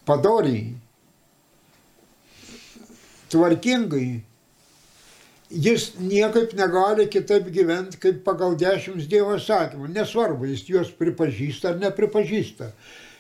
padoriai, 0.07 0.75
tvarkingai, 3.33 4.23
jis 5.51 5.93
niekaip 6.01 6.55
negali 6.59 7.09
kitaip 7.11 7.51
gyventi, 7.55 8.01
kaip 8.01 8.23
pagal 8.25 8.57
dešimt 8.59 9.07
Dievo 9.11 9.39
sakymų. 9.39 9.91
Nesvarbu, 9.95 10.49
jis 10.51 10.65
juos 10.69 10.91
pripažįsta 10.99 11.73
ar 11.73 11.83
nepripažįsta. 11.83 12.71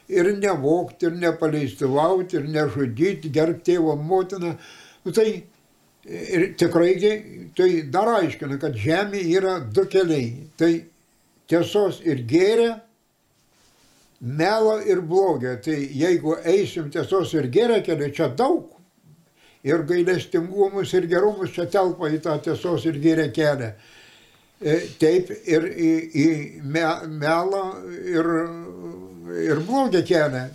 Ir 0.08 0.30
nevokti, 0.38 1.08
ir 1.08 1.18
nepaleistuvauti, 1.18 2.38
ir 2.38 2.48
nežudyti, 2.50 3.30
gerbti 3.34 3.72
tėvo 3.72 3.96
motiną. 3.98 4.54
Nu, 5.04 5.14
tai 5.14 5.46
ir 6.06 6.52
tikrai 6.58 6.94
tai 7.56 7.70
dar 7.90 8.12
aiškina, 8.20 8.58
kad 8.62 8.78
žemė 8.78 9.22
yra 9.34 9.58
du 9.60 9.86
keliai. 9.90 10.46
Tai 10.58 10.72
tiesos 11.50 12.00
ir 12.06 12.22
gėrė, 12.26 12.70
melo 14.20 14.78
ir 14.82 15.02
blogio. 15.02 15.56
Tai 15.62 15.74
jeigu 15.74 16.38
eisim 16.44 16.90
tiesos 16.90 17.34
ir 17.34 17.50
gėrė 17.50 17.82
keliu, 17.86 18.12
čia 18.14 18.30
daug 18.34 18.75
ir 19.66 19.82
gailestingumus, 19.88 20.94
ir 20.94 21.08
gerumus 21.10 21.54
čia 21.54 21.66
telpa 21.70 22.10
į 22.12 22.20
tą 22.24 22.36
tiesos 22.44 22.86
ir 22.86 23.00
gėrę 23.02 23.30
kelią. 23.34 23.72
E, 24.56 24.76
Taip 25.00 25.32
ir 25.44 25.66
į, 25.68 25.90
į 26.16 26.28
me, 26.64 26.84
melą 27.20 27.64
ir, 28.14 28.30
ir 29.50 29.60
blogį 29.66 30.04
kelią. 30.06 30.46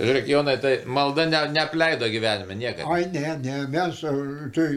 Žiūrėk, 0.00 0.30
Jonai, 0.32 0.56
tai 0.62 0.74
malda 0.88 1.26
ne, 1.28 1.44
neapleido 1.52 2.08
gyvenime 2.10 2.56
niekada. 2.56 2.88
Ai 2.88 3.04
ne, 3.12 3.36
ne, 3.44 3.60
mes, 3.70 4.00
e, 4.08 4.50
tai 4.56 4.68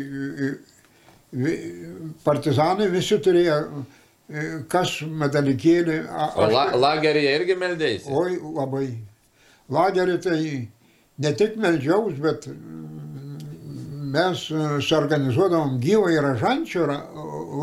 e, 1.48 1.56
partizanai 2.28 2.92
visi 2.92 3.18
turėjo 3.24 3.60
kas 4.72 5.00
medalikėlį. 5.08 5.98
O 6.40 6.46
la, 6.52 6.68
lageryje 6.80 7.34
irgi 7.40 7.58
meldėjai? 7.60 8.00
Oi, 8.12 8.38
labai. 8.60 8.88
Lagerį 9.74 10.16
tai 10.24 10.40
ne 11.24 11.32
tik 11.38 11.58
melžiaus, 11.62 12.16
bet 12.22 12.48
mes 14.14 14.44
e, 14.54 14.62
suorganizuodavom 14.86 15.80
gyvą 15.84 16.12
ir 16.14 16.28
ažančio 16.34 16.86
ra- 16.90 17.02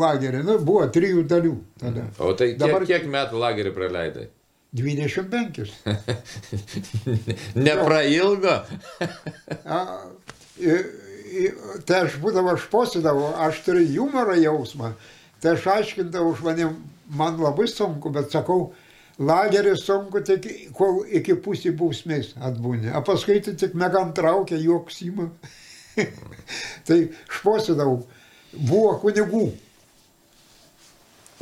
lagerį. 0.03 0.43
Nu, 0.47 0.57
buvo 0.67 0.85
trijų 0.91 1.23
dalių 1.31 1.55
tada. 1.81 2.05
O 2.19 2.33
tai 2.35 2.51
kiek, 2.53 2.61
Dabar- 2.61 2.87
kiek 2.89 3.07
metų 3.11 3.41
lagerį 3.41 3.73
praleidai? 3.77 4.27
25. 4.71 5.65
Neprailgo? 7.55 8.53
A, 9.65 9.79
i, 10.59 10.75
i, 11.41 11.47
tai 11.87 12.05
aš 12.05 12.15
būdavo, 12.23 12.53
aš 12.55 12.67
posėdavau, 12.71 13.33
aš 13.47 13.63
turiu 13.65 13.87
humoro 13.97 14.35
jausmą. 14.39 14.93
Tai 15.41 15.55
aš 15.57 15.67
aiškindavau 15.75 16.35
žmonėm, 16.39 16.75
man 17.17 17.39
labai 17.41 17.67
sunku, 17.67 18.11
bet 18.13 18.31
sakau, 18.31 18.69
lageris 19.19 19.83
sunku 19.87 20.21
tik, 20.25 20.47
kol 20.77 21.01
iki 21.09 21.35
pusė 21.43 21.73
bausmės 21.77 22.31
atbūnė. 22.39 22.93
O 22.95 23.03
paskui 23.07 23.41
tai 23.43 23.57
tik 23.59 23.75
megan 23.77 24.13
traukia, 24.17 24.59
juoks 24.61 25.01
įma. 25.07 25.27
tai 26.87 26.99
aš 27.09 27.41
posėdavau, 27.43 28.01
buvo 28.53 28.95
kunigų. 29.03 29.45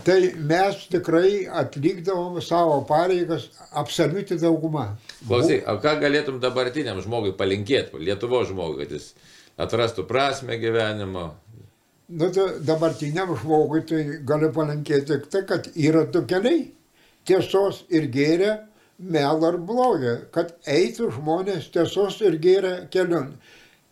Tai 0.06 0.20
mes 0.48 0.86
tikrai 0.88 1.44
atlikdavom 1.62 2.38
savo 2.42 2.80
pareigas 2.88 3.50
absoliuti 3.76 4.38
dauguma. 4.40 4.94
Klausyk, 5.28 5.66
o 5.68 5.76
ką 5.84 5.98
galėtum 6.00 6.40
dabartiniam 6.40 7.02
žmogui 7.04 7.34
palinkėti, 7.36 8.00
Lietuvo 8.00 8.46
žmogui, 8.48 8.86
kad 8.86 8.96
jis 8.96 9.12
atrastų 9.60 10.08
prasme 10.08 10.56
gyvenimo? 10.62 11.34
Nu, 12.10 12.32
tai 12.34 12.48
dabartiniam 12.66 13.36
žmogui 13.38 13.84
tai 13.86 14.02
galiu 14.26 14.54
palinkėti 14.56 15.12
tik 15.12 15.28
tai, 15.34 15.44
kad 15.50 15.68
yra 15.76 16.06
du 16.10 16.24
keliai- 16.26 16.72
tiesos 17.28 17.84
ir 17.90 18.08
gėrė, 18.08 18.56
melo 19.00 19.52
ir 19.52 19.58
blogio, 19.58 20.16
kad 20.32 20.56
eitų 20.66 21.12
žmonės 21.20 21.70
tiesos 21.76 22.22
ir 22.22 22.40
gėrė 22.40 22.90
keliu. 22.90 23.26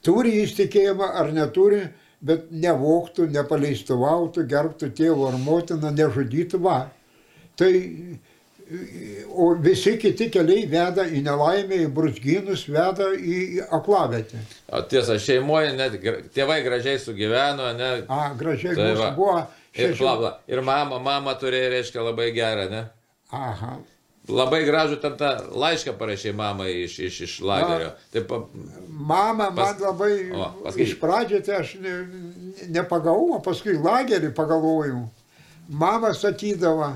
Turi 0.05 0.35
jis 0.39 0.53
tikėjimą 0.57 1.07
ar 1.21 1.31
neturi, 1.35 1.81
bet 2.27 2.47
nevoktų, 2.51 3.27
nepaleistuvautų, 3.33 4.45
gerbtų 4.49 4.91
tėvą 4.97 5.31
ar 5.33 5.37
motiną, 5.41 5.91
nežudytų 5.95 6.61
va. 6.63 6.79
Tai 7.57 7.71
o 9.31 9.53
visi 9.63 9.95
kiti 9.99 10.27
keliai 10.33 10.65
veda 10.69 11.05
į 11.07 11.21
nelaimę, 11.25 11.77
į 11.85 11.91
brusginus, 11.95 12.65
veda 12.67 13.09
į 13.15 13.61
aklavietę. 13.73 14.41
O 14.75 14.81
tiesa, 14.91 15.15
šeimoje 15.23 15.71
net 15.77 15.95
tėvai 16.35 16.59
gražiai 16.65 16.99
sugyveno, 16.99 17.69
ne? 17.77 17.91
A, 18.11 18.33
gražiai 18.37 18.75
Tai 18.75 19.13
buvo 19.15 19.37
Ir 19.77 19.91
šeši. 19.93 20.01
bla, 20.01 20.15
bla. 20.17 20.31
Ir 20.49 20.61
mama, 20.65 20.97
mama 20.99 21.35
turėjo, 21.37 21.69
reiškia, 21.75 22.01
labai 22.01 22.31
gerą, 22.33 22.65
ne? 22.71 22.83
Aha. 23.31 23.77
Labai 24.28 24.65
gražų 24.67 24.97
ten 24.99 25.13
tą 25.15 25.30
laišką 25.55 25.93
parašė 25.97 26.34
mamai 26.36 26.71
iš, 26.84 26.97
iš, 27.07 27.19
iš 27.28 27.36
lagerio. 27.47 27.93
Taip, 28.11 28.25
pa- 28.28 28.41
Mama 28.89 29.49
man 29.49 29.55
Pas- 29.55 29.80
labai, 29.80 30.32
O, 30.36 30.49
paskui- 30.65 30.84
iš 30.84 30.97
pradžio 30.99 31.39
tai 31.45 31.61
aš 31.61 31.75
ne, 31.80 31.93
nepagavau, 32.75 33.36
o 33.38 33.39
paskui 33.39 33.78
lagerį 33.80 34.34
pagalvojau. 34.36 35.05
Mama 35.69 36.11
sakydavo, 36.13 36.89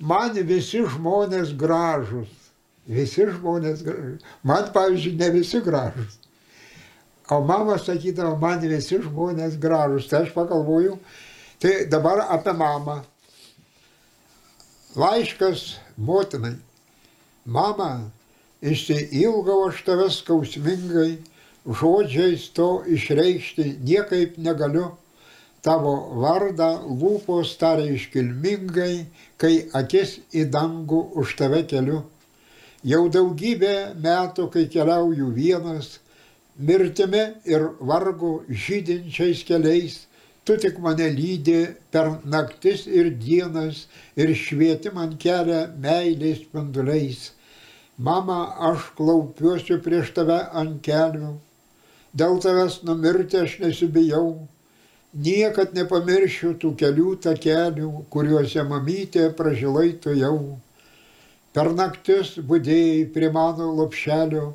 man 0.00 0.32
visi 0.32 0.80
žmonės 0.94 1.52
gražus. 1.56 2.32
Visi 2.88 3.26
žmonės 3.28 3.84
gražus. 3.84 4.20
Man, 4.42 4.64
pavyzdžiui, 4.72 5.16
ne 5.20 5.30
visi 5.36 5.60
gražus. 5.64 6.16
O 7.30 7.40
mama 7.44 7.76
sakydavo, 7.80 8.38
man 8.40 8.60
visi 8.60 8.98
žmonės 9.04 9.58
gražus. 9.60 10.08
Tai 10.08 10.22
aš 10.24 10.32
pagalvoju, 10.32 10.98
tai 11.60 11.84
dabar 11.88 12.24
apie 12.28 12.52
mamą. 12.56 13.02
Laiškas 14.96 15.74
motinai. 15.96 16.56
Mama, 17.44 18.10
išsiilgau 18.62 19.68
aš 19.68 19.82
tavęs 19.86 20.20
skausmingai, 20.22 21.18
žodžiais 21.64 22.48
to 22.56 22.68
išreikšti 22.86 23.76
niekaip 23.84 24.38
negaliu. 24.38 24.92
Tavo 25.64 25.94
vardą 26.20 26.84
lūpos 26.84 27.54
taria 27.56 27.94
iškilmingai, 27.96 29.06
kai 29.40 29.54
akis 29.72 30.18
į 30.36 30.50
dangų 30.52 31.00
už 31.20 31.36
tave 31.38 31.62
keliu. 31.68 32.02
Jau 32.84 33.06
daugybę 33.08 33.94
metų, 33.96 34.50
kai 34.52 34.66
keliauju 34.68 35.30
vienas, 35.32 36.00
mirtimi 36.58 37.22
ir 37.48 37.70
vargu 37.80 38.42
žydinčiais 38.48 39.40
keliais, 39.48 40.02
tu 40.44 40.56
tik 40.56 40.78
mane 40.78 41.08
lydi 41.10 41.60
per 41.92 42.10
naktis 42.24 42.86
ir 42.86 43.10
dienas 43.26 43.86
ir 44.16 44.34
švieti 44.44 44.92
man 44.96 45.16
kelią 45.24 45.60
meilės 45.86 46.42
spinduliais. 46.44 47.30
Mama, 47.96 48.40
aš 48.68 48.90
klaupiuosi 48.98 49.78
prieš 49.84 50.10
tave 50.16 50.40
ant 50.60 50.80
kelių, 50.82 51.30
dėl 52.20 52.40
tavęs 52.42 52.80
numirti 52.88 53.38
aš 53.38 53.60
nesibijau, 53.62 54.26
niekad 55.14 55.76
nepamiršiu 55.78 56.56
tų 56.58 56.72
kelių 56.82 57.14
takelių, 57.28 57.90
kuriuose 58.10 58.66
mamytė 58.66 59.28
pražilai 59.38 59.92
tu 60.02 60.16
jau. 60.18 60.58
Per 61.54 61.70
naktis 61.78 62.34
būdėjai 62.50 63.06
prie 63.14 63.30
mano 63.30 63.70
lopšelio, 63.78 64.46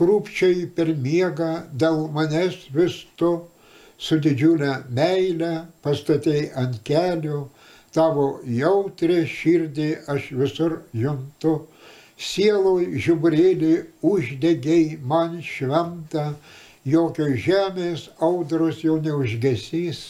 krūpčiai 0.00 0.64
per 0.76 0.94
miegą 0.96 1.52
dėl 1.76 2.06
manęs 2.16 2.62
vis 2.72 3.02
tu, 3.20 3.34
su 4.00 4.16
didžiulė 4.24 4.72
meilė 4.96 5.52
pastatėjai 5.84 6.46
ant 6.62 6.78
kelių, 6.88 7.40
tavo 7.96 8.26
jautrė 8.60 9.24
širdį 9.28 9.90
aš 10.14 10.30
visur 10.40 10.78
juntu, 11.02 11.54
sieloj 12.30 12.86
žiburėlį 13.06 13.74
uždegiai 14.12 14.96
man 15.12 15.38
šventą, 15.44 16.26
jokio 16.94 17.28
žemės 17.46 18.08
audros 18.24 18.80
jau 18.86 18.96
neužgesys, 19.04 20.02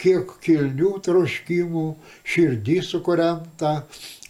kiek 0.00 0.32
kilnių 0.44 0.94
troškimų 1.06 1.86
širdį 2.34 2.78
sukurenta, 2.88 3.72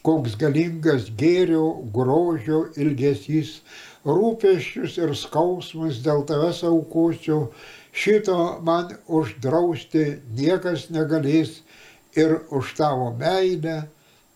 koks 0.06 0.36
galingas 0.40 1.10
gėrio, 1.18 1.66
grožio 1.94 2.64
ilgesys, 2.82 3.58
rūpeščius 4.06 4.96
ir 5.02 5.14
skausmus 5.18 6.00
dėl 6.06 6.24
tavęs 6.30 6.62
aukosiu, 6.70 7.40
šito 7.92 8.60
man 8.66 8.94
uždrausti 9.06 10.20
niekas 10.36 10.88
negalės 10.90 11.60
ir 12.16 12.38
už 12.50 12.74
tavo 12.78 13.10
meilę 13.18 13.82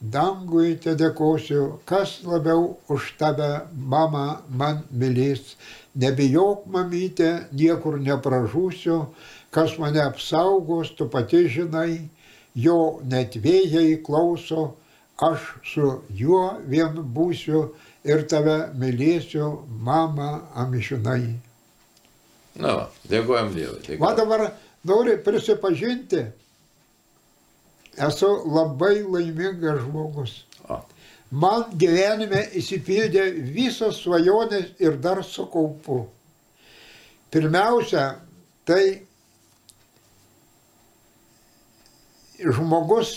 dangui 0.01 0.75
te 0.81 0.95
dėkosiu, 0.99 1.81
kas 1.89 2.19
labiau 2.25 2.77
už 2.93 3.15
tave, 3.19 3.67
mama, 3.75 4.43
man 4.49 4.83
mylės. 4.93 5.55
Nebijok, 5.95 6.67
mamytė, 6.67 7.49
niekur 7.53 8.01
nepražūsiu, 8.03 8.99
kas 9.55 9.79
mane 9.79 10.03
apsaugos, 10.03 10.91
tu 10.99 11.09
pati 11.09 11.47
žinai, 11.49 12.11
jo 12.55 13.01
net 13.05 13.39
vėjai 13.39 14.03
klauso, 14.05 14.75
aš 15.23 15.55
su 15.65 16.01
juo 16.11 16.59
vien 16.67 16.99
būsiu 17.17 17.69
ir 18.05 18.27
tave 18.29 18.59
mylėsiu, 18.77 19.65
mama, 19.69 20.49
amžinai. 20.55 21.39
Na, 22.55 22.75
va, 22.79 22.89
dėkojom 23.11 23.53
Dievui. 23.55 23.81
Va 23.99 24.15
dėkojam. 24.15 24.17
dabar 24.21 24.45
noriu 24.87 25.19
prisipažinti, 25.25 26.25
esu 28.09 28.31
labai 28.47 29.03
laimingas 29.03 29.81
žmogus. 29.83 30.43
O, 30.69 30.79
Man 31.35 31.65
gyvenime 31.75 32.45
įsipildė 32.55 33.25
visos 33.55 34.03
svajonės 34.05 34.77
ir 34.79 35.01
dar 35.03 35.23
su 35.27 35.49
kaupu. 35.51 36.05
Pirmiausia, 37.35 38.21
tai 38.63 39.03
žmogus, 42.39 43.17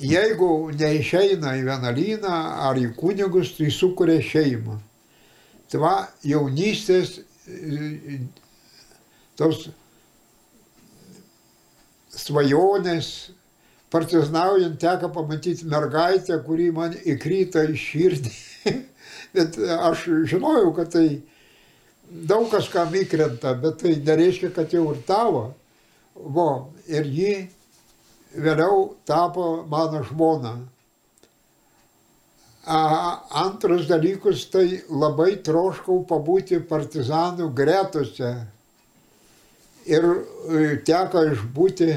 jeigu 0.00 0.70
neišeina 0.78 1.52
į 1.58 1.66
vienuolyną 1.68 2.38
ar 2.70 2.80
į 2.80 2.94
kunigus, 2.96 3.52
tai 3.58 3.68
sukuria 3.74 4.22
šeimą. 4.24 4.78
Tai 5.68 5.82
va, 5.84 5.94
jaunystės 6.24 7.18
tos 9.38 9.68
svajonės, 12.12 13.08
partiznaujant 13.92 14.78
teko 14.80 15.10
pamatyti 15.12 15.66
mergaitę, 15.68 16.38
kuri 16.46 16.70
man 16.74 16.94
įkrito 17.08 17.64
į 17.64 17.78
širdį. 17.80 18.34
bet 19.34 19.58
aš 19.78 20.06
žinojau, 20.30 20.72
kad 20.76 20.92
tai 20.92 21.06
daug 22.12 22.48
kas 22.52 22.68
kam 22.72 22.92
įkrenta, 22.96 23.54
bet 23.60 23.80
tai 23.82 23.96
nereiškia, 24.04 24.52
kad 24.54 24.72
jau 24.72 24.86
ir 24.92 25.02
tavo. 25.08 25.50
Vo, 26.12 26.48
ir 26.86 27.08
ji 27.08 27.34
vėliau 28.36 28.92
tapo 29.08 29.64
mano 29.68 30.02
žmona. 30.04 30.58
A, 32.64 33.24
antras 33.42 33.88
dalykus, 33.90 34.44
tai 34.46 34.84
labai 34.86 35.34
troškau 35.42 36.04
pabūti 36.06 36.60
partizanų 36.62 37.48
gretose. 37.58 38.30
Ir 39.90 40.04
e, 40.06 40.60
teko 40.86 41.24
išbūti 41.32 41.88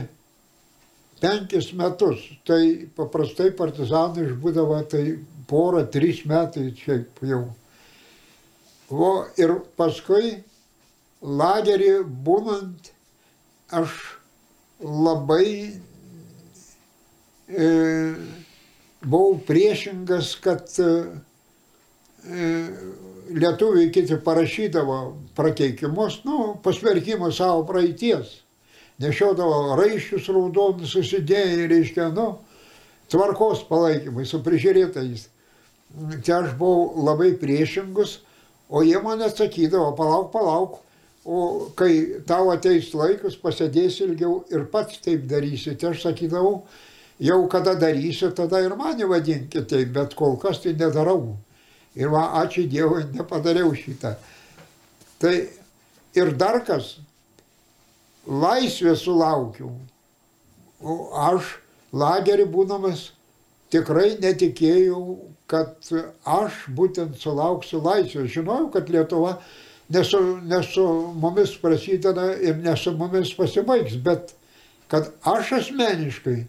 penkis 1.22 1.70
metus. 1.78 2.24
Tai 2.50 2.62
paprastai 2.98 3.52
partizanai 3.54 4.26
išbūdavo 4.26 4.80
tai 4.90 5.04
porą, 5.50 5.86
trys 5.94 6.24
metai 6.26 6.72
čia 6.78 7.04
jau. 7.22 7.44
O 8.90 9.12
ir 9.38 9.54
paskui 9.78 10.40
lagerį 11.22 11.94
būnant 12.26 12.92
aš 13.74 13.94
labai 14.82 15.78
e, 17.50 17.70
buvau 19.06 19.38
priešingas, 19.48 20.36
kad 20.42 20.66
e, 20.80 20.90
e, 22.26 22.50
lietuviai 23.36 23.92
kiti 23.94 24.18
parašydavo 24.26 24.98
prakeikimus, 25.38 26.24
nu, 26.26 26.56
pasmerkimus 26.64 27.38
savo 27.38 27.66
praeities. 27.70 28.42
Nešiodavo 29.02 29.76
raiščius 29.76 30.30
raudonus 30.32 30.94
susidėję, 30.96 31.68
reiškia, 31.72 32.10
nu, 32.16 32.30
tvarkos 33.12 33.66
palaikymai 33.70 34.26
su 34.28 34.40
prižiūrėtais. 34.46 35.28
Čia 36.24 36.40
aš 36.42 36.56
buvau 36.60 37.06
labai 37.08 37.34
priešingus, 37.40 38.20
o 38.70 38.82
jie 38.84 39.00
man 39.04 39.22
atsakydavo, 39.24 39.94
palauk, 40.00 40.32
palauk, 40.34 40.80
o 41.26 41.70
kai 41.78 42.22
tau 42.28 42.52
ateis 42.54 42.92
laikas, 42.94 43.38
pasėdėsi 43.42 44.04
ilgiau 44.06 44.44
ir 44.54 44.66
pats 44.72 45.00
taip 45.04 45.26
darysi. 45.30 45.76
Tai 45.80 45.94
aš 45.94 46.04
sakydavau, 46.08 46.64
jau 47.20 47.48
kada 47.50 47.76
darysiu, 47.82 48.32
tada 48.36 48.62
ir 48.62 48.72
mane 48.72 49.10
vadinkite 49.10 49.68
taip, 49.68 49.94
bet 49.96 50.16
kol 50.16 50.38
kas 50.40 50.62
tai 50.64 50.74
nedarau. 50.74 51.38
Ir 51.96 52.12
va, 52.12 52.28
ačiū 52.44 52.66
Dievui, 52.68 53.06
nepadariau 53.16 53.72
šitą. 53.76 54.16
Tai 55.20 55.36
ir 56.16 56.32
dar 56.36 56.60
kas, 56.66 56.98
laisvę 58.28 58.96
sulaukiau. 59.00 59.72
O 60.84 60.96
aš 61.16 61.56
lagerį 61.96 62.50
būdamas 62.52 63.12
tikrai 63.72 64.18
netikėjau, 64.20 65.04
kad 65.48 65.88
aš 66.26 66.66
būtent 66.76 67.16
sulauksiu 67.22 67.80
laisvės. 67.86 68.34
Žinojau, 68.34 68.68
kad 68.74 68.90
Lietuva 68.92 69.38
nesu, 69.90 70.20
nesu 70.44 70.86
mumis 71.16 71.56
prasideda 71.62 72.34
ir 72.36 72.60
nesu 72.60 72.92
mumis 72.98 73.32
pasibaigs, 73.38 73.96
bet 74.04 74.36
kad 74.92 75.14
aš 75.24 75.54
asmeniškai 75.62 76.42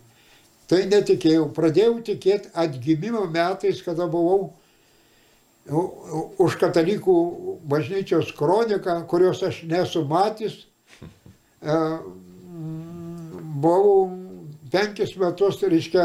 Tai 0.66 0.82
netikėjau. 0.90 1.48
Pradėjau 1.54 2.00
tikėti 2.06 2.50
atgimimo 2.58 3.24
metais, 3.30 3.82
kada 3.86 4.08
buvau 4.10 4.54
už 5.66 6.56
katalikų 6.60 7.16
bažnyčios 7.66 8.30
kroniką, 8.36 9.00
kurios 9.10 9.42
aš 9.46 9.64
nesu 9.66 10.04
matęs. 10.06 10.60
E, 11.62 11.78
buvau 13.62 14.10
penkis 14.70 15.16
metus, 15.18 15.62
reiškia, 15.62 16.04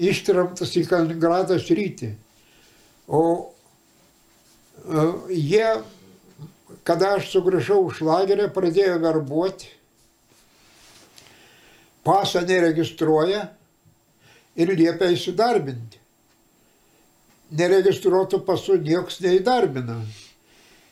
ištramtas 0.00 0.72
į 0.80 0.86
Kaliningradą 0.88 1.58
sritį. 1.60 2.14
O 3.08 3.22
e, 4.80 5.06
jie, 5.36 5.68
kada 6.88 7.16
aš 7.18 7.32
sugrįžau 7.34 7.82
iš 7.92 8.00
lagerio, 8.04 8.48
pradėjo 8.52 8.96
verbuoti, 9.04 9.68
pasą 12.04 12.44
neregistruoja 12.46 13.48
ir 14.56 14.72
liepia 14.76 15.10
įsidarbinti. 15.14 16.00
Neregistruotų 17.54 18.40
pasų 18.46 18.78
niekas 18.82 19.20
neįdarbina. 19.22 19.98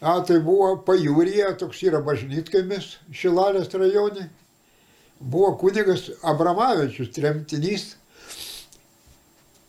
A, 0.02 0.18
tai 0.26 0.40
buvo 0.42 0.74
pajūryje, 0.86 1.46
toks 1.60 1.82
yra 1.86 2.00
bažnytkaimis 2.02 2.96
Šilalės 3.14 3.70
rajone. 3.78 4.28
Buvo 5.22 5.52
kunigas 5.60 6.08
Abramavičius, 6.26 7.12
tremtinys. 7.14 7.92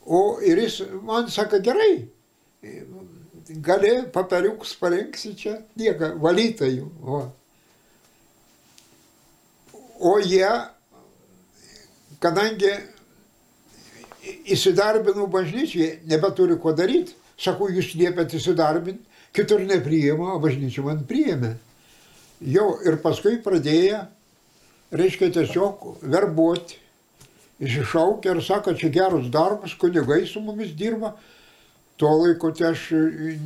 O 0.05 0.39
ir 0.41 0.57
jis 0.65 0.81
man 1.05 1.29
sako, 1.31 1.61
gerai, 1.63 2.07
gali 3.63 3.93
paperiukus 4.13 4.73
parinksi 4.81 5.35
čia, 5.37 5.59
nieko, 5.79 6.15
valytojų. 6.23 6.89
O, 7.05 7.21
o 10.09 10.17
jie, 10.19 10.49
kadangi 12.23 12.71
įsidarbinau 14.47 15.27
bažnyčiai, 15.31 15.99
nebeturi 16.07 16.55
ko 16.61 16.71
daryti, 16.75 17.15
sakau, 17.39 17.67
jūs 17.71 17.93
liepėt 17.99 18.37
įsidarbinti, 18.37 19.03
kitur 19.35 19.63
nepriima, 19.67 20.35
o 20.35 20.39
bažnyčia 20.43 20.85
man 20.85 21.03
priėmė. 21.09 21.55
Jau 22.53 22.69
ir 22.87 22.99
paskui 23.03 23.37
pradėjo, 23.43 24.03
reiškia, 24.95 25.31
tiesiog 25.35 25.85
verbuoti, 26.01 26.79
iššaukia 27.63 28.35
ir 28.35 28.43
sako, 28.43 28.75
čia 28.79 28.91
geras 28.93 29.29
darbas, 29.31 29.75
kunigai 29.79 30.23
su 30.27 30.41
mumis 30.43 30.73
dirba. 30.77 31.13
Tuo 31.97 32.09
laiku 32.23 32.49
tai 32.55 32.71
aš 32.71 32.87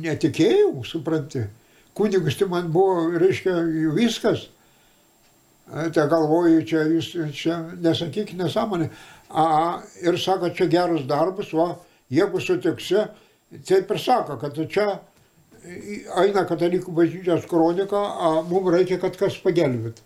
netikėjau, 0.02 0.82
supranti. 0.88 1.44
Kunigas 1.94 2.38
tai 2.38 2.48
man 2.50 2.70
buvo, 2.72 3.10
reiškia, 3.20 3.58
viskas. 3.94 4.46
Tai 5.68 6.06
galvoju, 6.08 6.62
čia 6.64 6.86
jūs 6.88 7.10
čia 7.36 7.58
nesakyk 7.84 8.32
nesąmonė. 8.38 8.88
A, 9.28 9.82
ir 10.00 10.16
sako, 10.16 10.48
čia 10.56 10.68
geras 10.72 11.04
darbas, 11.08 11.52
o 11.52 11.74
jeigu 12.08 12.40
sutiksi, 12.40 13.02
taip 13.68 13.90
ir 13.92 14.00
sako, 14.00 14.38
kad 14.40 14.56
čia 14.72 14.86
eina 16.22 16.46
katalikų 16.48 16.94
bažnyčios 16.96 17.44
kronika, 17.50 18.00
a 18.00 18.30
mums 18.48 18.72
reikia, 18.72 18.96
kad 19.02 19.18
kas 19.20 19.36
pagelbėtų. 19.44 20.04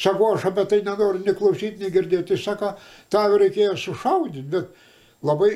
Sako, 0.00 0.32
aš 0.38 0.48
apie 0.48 0.64
tai 0.70 0.80
nenoriu 0.86 1.20
neklausyti, 1.26 1.82
negirdėti. 1.82 2.30
Tai 2.32 2.40
sako, 2.40 2.72
tau 3.12 3.36
reikėjo 3.42 3.74
sušaudyti, 3.76 4.46
bet 4.48 4.70
labai 5.26 5.50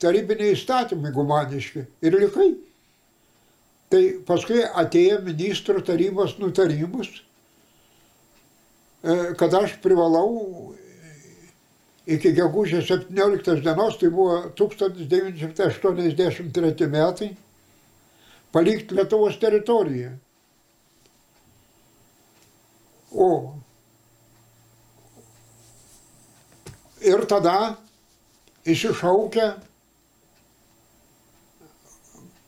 tarybiniai 0.00 0.54
įstatymai 0.54 1.12
gumaniški 1.12 1.84
ir 2.06 2.16
likai. 2.22 2.52
Tai 3.90 4.02
paskui 4.24 4.62
atėjo 4.62 5.18
ministro 5.26 5.82
tarybos 5.84 6.38
nutarimus, 6.38 7.10
kad 9.02 9.54
aš 9.54 9.76
privalau 9.82 10.74
iki 12.10 12.32
gegužės 12.36 12.88
17 12.90 13.62
dienos, 13.64 13.98
tai 14.00 14.08
buvo 14.12 14.42
1983 14.58 16.88
metai, 16.90 17.36
palikti 18.52 18.94
Lietuvos 18.98 19.38
teritoriją. 19.40 20.10
O 23.10 23.54
ir 27.00 27.24
tada 27.26 27.76
išsišaukia 28.68 29.54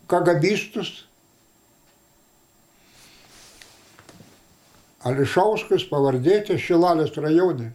kagabistus. 0.07 1.12
Ališauskas 5.09 5.89
pavardėti 5.91 6.59
Šilalės 6.61 7.17
rajone. 7.19 7.73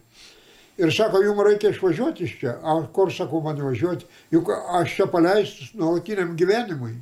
Ir 0.78 0.92
sako, 0.94 1.20
jums 1.24 1.42
reikia 1.44 1.72
išvažiuoti 1.74 2.24
iš 2.24 2.36
čia. 2.40 2.54
A, 2.62 2.78
kur 2.94 3.10
sako 3.12 3.42
man 3.42 3.58
važiuoti? 3.60 4.06
Juk 4.30 4.52
aš 4.54 4.94
čia 4.94 5.08
paleistus 5.10 5.72
nuolatiniam 5.74 6.36
gyvenimui. 6.38 6.94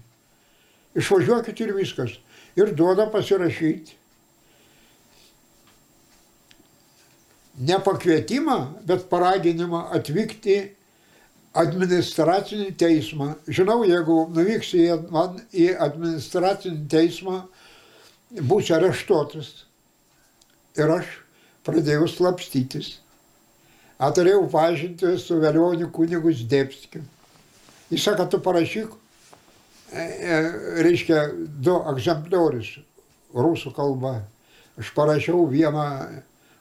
Išvažiuokit 0.97 1.61
ir 1.61 1.75
viskas. 1.77 2.17
Ir 2.57 2.73
duoda 2.75 3.05
pasirašyti 3.13 3.99
ne 7.59 7.79
pakvietimą, 7.85 8.59
bet 8.85 9.07
paraginimą 9.11 9.87
atvykti 9.97 10.57
administracinį 11.57 12.73
teismą. 12.77 13.31
Žinau, 13.49 13.81
jeigu 13.89 14.27
nuvyksi 14.37 14.83
į, 14.85 14.97
man 15.13 15.39
į 15.57 15.71
administracinį 15.81 16.83
teismą, 16.93 17.39
būsi 18.37 18.75
areštuotas. 18.77 19.53
Ir 20.77 20.93
aš 20.99 21.11
pradėjau 21.67 22.07
slapstytis. 22.11 22.97
Aturėjau 23.97 24.45
pažinti 24.53 25.15
su 25.21 25.39
vėlioniu 25.41 25.89
kunigu 25.93 26.33
Zdebskiu. 26.37 27.01
Jis 27.89 28.05
sako, 28.05 28.27
tu 28.29 28.41
parašyk, 28.45 28.93
e, 29.93 30.03
e, 30.03 30.39
reiškia, 30.85 31.23
du 31.65 31.79
egzempliorius 31.95 32.75
rusų 33.33 33.73
kalba. 33.77 34.19
Aš 34.77 34.91
parašiau 34.93 35.47
vieną 35.49 35.87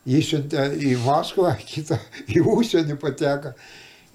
išsiuntė 0.05 0.69
į 0.79 0.95
Maskvą, 1.03 1.55
kitą 1.71 1.99
į 2.31 2.45
užsienį 2.55 2.99
pateko 3.01 3.55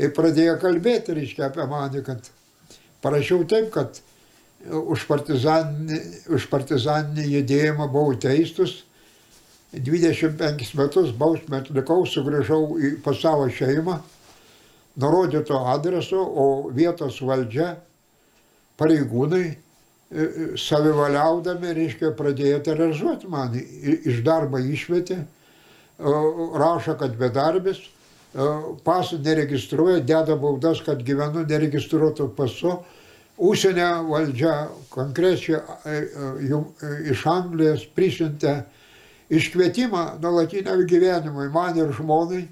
ir 0.01 0.15
pradėjo 0.17 0.57
kalbėti, 0.63 1.17
reiškia, 1.19 1.51
apie 1.51 1.67
mane, 1.69 2.01
kad 2.07 2.31
parašiau 3.05 3.45
taip, 3.49 3.69
kad 3.75 4.01
už 4.71 5.05
partizaninį, 5.09 6.01
už 6.37 6.47
partizaninį 6.53 7.27
judėjimą 7.35 7.89
buvau 7.93 8.17
teistus, 8.21 8.85
25 9.73 10.75
metus 10.75 11.13
bausmę 11.15 11.61
atlikau, 11.63 12.03
sugrįžau 12.07 12.79
į, 12.79 12.95
pas 13.05 13.19
savo 13.23 13.47
šeimą, 13.55 14.01
nurodyto 15.01 15.61
adresu, 15.71 16.19
o 16.19 16.47
vietos 16.75 17.21
valdžia, 17.23 17.77
pareigūnai, 18.81 19.45
e, 19.51 19.55
e, 20.15 20.49
savivaliaudami, 20.59 21.75
reiškia, 21.77 22.11
pradėjo 22.19 22.65
terorizuoti 22.67 23.31
mane, 23.31 23.63
iš 24.11 24.25
darbo 24.27 24.59
išvietė 24.59 25.23
rašo, 26.01 26.97
kad 26.97 27.17
bedarbis, 27.21 27.83
pasų 28.87 29.19
neregistruoja, 29.25 30.01
deda 30.07 30.37
baudas, 30.39 30.81
kad 30.87 31.03
gyvenu 31.05 31.45
neregistruotų 31.49 32.31
pasu. 32.37 32.79
Užsienio 33.41 34.05
valdžia 34.09 34.55
konkrečiai 34.93 35.61
iš 37.11 37.25
Anglijos 37.29 37.87
prisintė 37.97 38.61
iškvietimą 39.31 40.05
nuolatiniam 40.23 40.83
gyvenimui 40.87 41.51
man 41.55 41.79
ir 41.79 41.93
žmonai, 41.95 42.47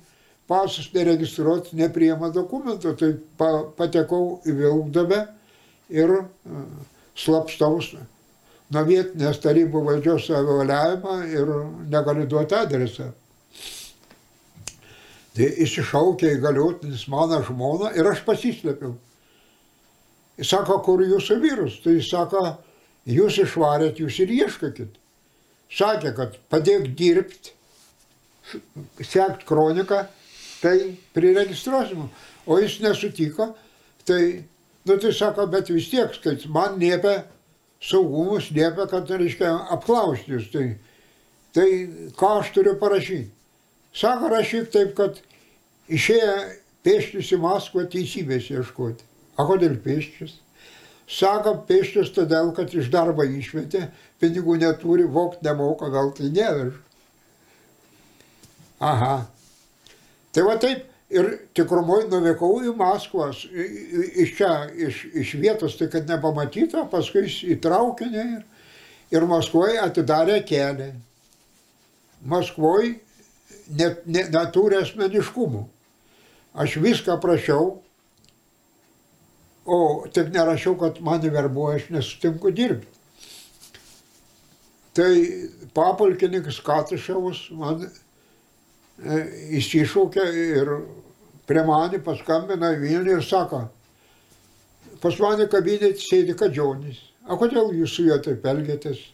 pasus 0.49 0.89
neregistruoti, 0.95 1.77
nepriema 1.77 2.31
dokumentų, 2.33 2.95
tai 2.97 3.11
patekau 3.77 4.39
į 4.49 4.55
Vilkdabę 4.63 5.25
ir 5.93 6.15
slapstaus 7.19 7.93
nuo 8.73 8.85
vietinės 8.85 9.41
tarybų 9.45 9.83
valdžios 9.87 10.29
savivaliavimą 10.29 11.17
ir 11.33 11.53
negaliu 11.89 12.27
duoti 12.29 12.57
adresą. 12.57 13.11
Tai 15.37 15.49
išsišaukė 15.65 16.33
įgaliotinis 16.37 17.07
mano 17.13 17.39
žmoną 17.47 17.93
ir 17.97 18.09
aš 18.11 18.25
pasislėpiau. 18.27 18.97
Jis 20.39 20.51
sako, 20.53 20.81
kur 20.87 21.03
jūsų 21.03 21.37
vyrus? 21.43 21.79
Tai 21.83 21.97
jis 21.97 22.11
sako, 22.13 22.43
jūs 23.09 23.41
išvarėt, 23.43 24.01
jūs 24.03 24.19
ir 24.23 24.35
ieškokit. 24.37 24.99
Sakė, 25.69 26.15
kad 26.17 26.37
padėk 26.49 26.89
dirbti, 26.97 27.53
sekt 29.05 29.45
kroniką, 29.49 30.07
tai 30.63 30.77
priregistruosim. 31.17 32.09
O 32.49 32.57
jis 32.59 32.79
nesutiko, 32.81 33.51
tai, 34.09 34.45
nu 34.89 34.97
tai 34.97 35.13
sako, 35.13 35.47
bet 35.53 35.69
vis 35.69 35.91
tiek, 35.93 36.15
kad 36.25 36.47
man 36.53 36.79
liepia 36.81 37.27
saugumus, 37.85 38.49
liepia, 38.57 38.89
kad, 38.91 39.11
reiškia, 39.11 39.53
apklausti 39.77 40.33
jūs. 40.33 40.49
Tai, 40.55 40.65
tai 41.57 41.69
ką 42.17 42.33
aš 42.41 42.55
turiu 42.57 42.79
parašyti? 42.81 43.29
Sako, 43.99 44.33
rašyk 44.33 44.73
taip, 44.73 44.97
kad 44.97 45.21
išėję 45.93 46.33
pėsčius 46.87 47.33
į 47.35 47.41
Maskvą 47.45 47.85
teisybės 47.93 48.49
ieškoti. 48.53 49.05
O 49.39 49.47
kodėl 49.49 49.77
pėsčius? 49.85 50.39
Sako 51.09 51.55
pėsčius 51.69 52.13
todėl, 52.13 52.53
kad 52.57 52.75
iš 52.77 52.91
darbo 52.93 53.25
išmetė, 53.25 53.87
pinigų 54.21 54.59
neturi, 54.61 55.07
vokt 55.09 55.41
nemoka, 55.47 55.89
gal 55.93 56.13
tai 56.17 56.29
nevež. 56.35 56.77
Aha. 58.85 59.15
Tai 60.37 60.45
va 60.45 60.59
taip, 60.61 60.85
Ir 61.09 61.29
tikrumoj 61.57 62.03
nuvykau 62.13 62.59
į 62.69 62.75
Maskvą, 62.77 63.31
iš 63.33 64.33
čia, 64.37 64.51
iš, 64.77 64.99
iš 65.17 65.31
vietos, 65.41 65.79
tai 65.81 65.89
kad 65.89 66.05
nepamatyta, 66.05 66.83
paskui 66.93 67.25
įtraukinė 67.55 68.25
ir, 68.35 68.43
ir 69.17 69.25
Maskvoje 69.31 69.79
atidarė 69.81 70.43
kelią. 70.45 70.91
Maskvoje 72.29 72.99
net, 73.73 74.05
net, 74.05 74.29
neturi 74.35 74.83
asmeniškumų. 74.83 75.65
Aš 76.61 76.77
viską 76.85 77.17
prašiau, 77.25 77.79
o 79.69 80.07
tik 80.15 80.31
nerašiau, 80.33 80.77
kad 80.81 81.01
mane 81.05 81.31
verbuoja, 81.33 81.77
aš 81.77 81.91
nesutinku 81.93 82.53
dirbti. 82.57 82.95
Tai 84.97 85.13
papulkininkas 85.77 86.59
Katuševas 86.67 87.45
man 87.55 87.85
e, 87.85 89.19
įsišaukė 89.61 90.25
ir 90.43 90.73
prie 91.47 91.63
manį 91.69 92.01
paskambina 92.05 92.73
Vilnių 92.81 93.19
ir 93.21 93.23
sako, 93.23 93.61
pas 95.05 95.21
mane 95.23 95.47
kabinete 95.53 96.03
sėdi 96.03 96.35
kadžionis. 96.39 97.05
O 97.29 97.37
kodėl 97.39 97.71
jūs 97.77 97.95
su 97.95 98.09
juo 98.09 98.19
taip 98.25 98.47
elgėtės? 98.49 99.05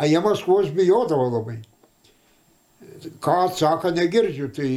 A 0.00 0.08
jie 0.08 0.20
Maskvos 0.24 0.72
bijodavo 0.72 1.28
labai. 1.28 1.58
Ką 3.22 3.36
atsako, 3.46 3.92
negirdžiu, 3.94 4.48
tai 4.56 4.70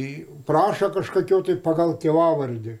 prašo 0.46 0.92
kažkokio 0.94 1.40
tai 1.46 1.56
pagal 1.62 1.96
tėvavardį. 2.02 2.76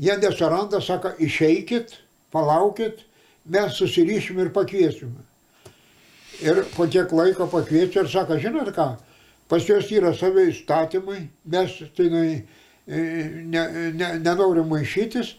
Jie 0.00 0.16
nesaranda, 0.16 0.80
sako, 0.80 1.12
išeikit, 1.20 1.92
palaukit, 2.32 3.02
mes 3.44 3.76
susiryšim 3.76 4.38
ir 4.40 4.52
pakviesime. 4.54 5.26
Ir 6.40 6.62
po 6.76 6.86
tiek 6.88 7.12
laiko 7.12 7.50
pakviečia 7.52 8.06
ir 8.06 8.08
sako, 8.08 8.38
žinot 8.40 8.72
ką, 8.76 8.94
pas 9.50 9.68
juos 9.68 9.90
yra 9.92 10.14
savi 10.16 10.48
įstatymai, 10.54 11.20
mes 11.52 11.76
tai 11.96 12.08
ne, 12.14 12.24
ne, 12.86 13.64
ne, 13.92 14.10
nenorim 14.24 14.70
maišytis, 14.72 15.34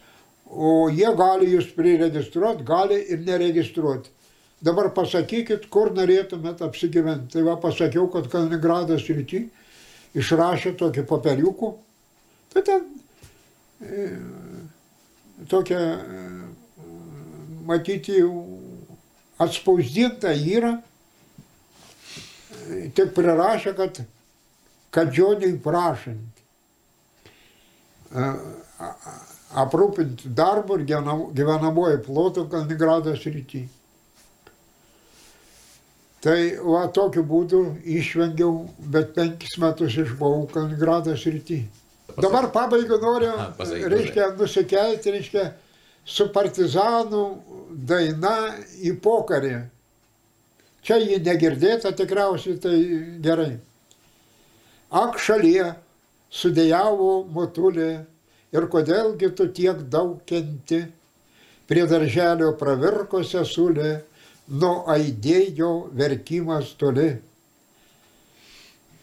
o 0.46 0.88
jie 0.92 1.10
gali 1.16 1.50
jūs 1.54 1.72
priregistruoti, 1.74 2.66
gali 2.68 3.00
ir 3.10 3.24
neregistruoti. 3.26 4.12
Dabar 4.62 4.92
pasakykit, 4.94 5.66
kur 5.74 5.90
norėtumėt 5.96 6.60
apsigyventi. 6.62 7.32
Tai 7.34 7.42
va 7.48 7.56
pasakiau, 7.58 8.06
kad 8.12 8.28
Kaliningradas 8.30 9.08
rytį 9.10 9.40
išrašė 10.22 10.76
tokį 10.78 11.02
paperiukų. 11.10 11.70
Tai 12.52 12.62
ten 12.68 12.84
e, 13.82 14.04
tokia, 15.48 15.78
e, 15.78 16.22
matyti, 17.66 18.20
atspausdinta 19.42 20.32
yra. 20.34 20.76
E, 22.68 22.88
tik 22.94 23.14
prirašė, 23.16 23.74
kad 23.78 24.02
kadžioniai 24.94 25.56
prašant. 25.62 26.42
E, 28.12 28.32
aprūpinti 29.62 30.32
darbu 30.36 30.80
ir 30.80 30.86
gyvenamoji 30.88 32.02
plotų 32.06 32.48
Kaliningrado 32.52 33.14
srity. 33.16 33.66
Tai 36.22 36.38
va 36.62 36.86
tokiu 36.94 37.24
būdu 37.26 37.60
išvengiau, 37.82 38.68
bet 38.94 39.14
penkis 39.16 39.58
metus 39.58 39.96
išbuvau 39.98 40.46
Kaliningrado 40.52 41.16
srity. 41.18 41.64
Dabar 42.20 42.50
pabaigai 42.52 42.98
noriu, 43.00 43.32
reiškia, 43.88 44.32
nusikelti, 44.38 45.12
reiškia, 45.16 45.44
su 46.04 46.28
partizanų 46.34 47.22
daina 47.88 48.34
į 48.82 48.96
pokarį. 49.02 49.54
Čia 50.82 50.98
jį 50.98 51.20
negirdėta 51.22 51.92
tikriausiai, 51.94 52.58
tai 52.58 52.76
gerai. 53.22 53.52
Ak 54.92 55.20
šalyje 55.22 55.70
sudėjavo 56.32 57.12
motulė 57.32 57.90
ir 58.52 58.66
kodėlgi 58.72 59.30
tu 59.36 59.46
tiek 59.54 59.84
daug 59.92 60.18
kenti. 60.28 60.82
Prie 61.70 61.84
darželio 61.88 62.50
pravirko 62.60 63.22
sesulė, 63.24 64.02
nuo 64.50 64.82
aidėjo 64.90 65.70
verkimas 65.96 66.74
toli. 66.76 67.14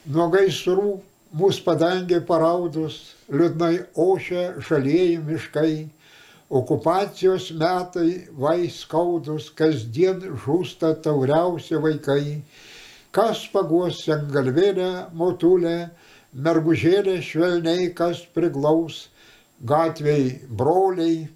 Nuo 0.09 0.27
gaisrų 0.33 0.99
mūsų 1.37 1.63
padangė 1.65 2.19
paraudus, 2.25 3.15
liūdnai 3.29 3.85
ošia 3.93 4.55
žalieji 4.65 5.19
miškai, 5.27 5.73
okupacijos 6.49 7.51
metai 7.53 8.25
vaiskaudus, 8.33 9.51
kasdien 9.53 10.23
žūsta 10.45 10.95
tauriausi 11.03 11.77
vaikai, 11.77 12.41
kas 13.13 13.45
paguos 13.53 14.01
sengalvėlę, 14.05 15.09
motulę, 15.13 15.91
mergužėlę 16.33 17.19
švelniai 17.25 17.91
kas 17.93 18.23
priglaus, 18.33 19.07
gatviai 19.61 20.39
broliai, 20.49 21.27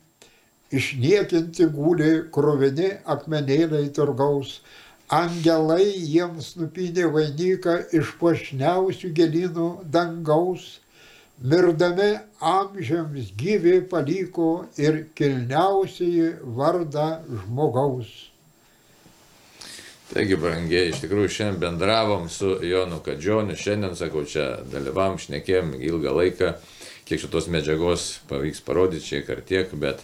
išniekinti 0.74 1.70
gūlė 1.70 2.14
krovini 2.34 2.90
akmenėliai 3.06 3.92
turgaus, 3.94 4.62
angelai 5.14 5.92
jiems 5.94 6.54
nupynė 6.58 7.06
vainiką 7.14 7.76
iš 8.00 8.16
puošniausių 8.22 9.12
gėlynų 9.20 9.70
dangaus, 9.94 10.68
mirdami 11.44 12.12
amžiams 12.40 13.34
gyvi 13.38 13.80
paliko 13.90 14.66
ir 14.80 15.04
kilniausiai 15.18 16.34
vardą 16.58 17.08
žmogaus. 17.44 18.14
Taigi, 20.14 20.38
brangiai, 20.38 20.92
iš 20.92 21.00
tikrųjų 21.02 21.30
šiandien 21.32 21.62
bendravom 21.62 22.28
su 22.30 22.52
Jonu 22.62 23.00
Kadžioniu, 23.02 23.56
šiandien, 23.58 23.96
sakau, 23.98 24.22
čia 24.30 24.60
dalyvavom, 24.70 25.18
šnekėm 25.18 25.74
ilgą 25.80 26.14
laiką 26.14 26.52
kiek 27.08 27.22
šitos 27.24 27.50
medžiagos 27.52 28.20
pavyks 28.30 28.62
parodyti 28.66 29.10
šiek 29.10 29.32
tiek, 29.48 29.74
bet 29.80 30.04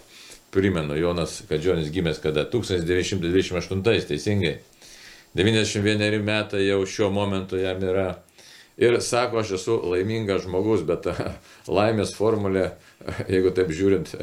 primenu, 0.50 0.96
Jonas 0.98 1.40
Kadžionis 1.48 1.92
gimęs 1.94 2.18
kada 2.22 2.44
1928, 2.50 4.08
teisingai. 4.10 4.58
91 5.34 6.24
metai 6.26 6.64
jau 6.66 6.82
šiuo 6.86 7.10
momentu 7.14 7.60
jam 7.60 7.82
yra. 7.86 8.08
Ir 8.80 8.96
sako, 9.04 9.42
aš 9.42 9.54
esu 9.58 9.76
laimingas 9.92 10.46
žmogus, 10.46 10.82
bet 10.88 11.06
laimės 11.78 12.14
formulė, 12.16 12.70
jeigu 13.32 13.52
taip 13.54 13.70
žiūrint, 13.76 14.14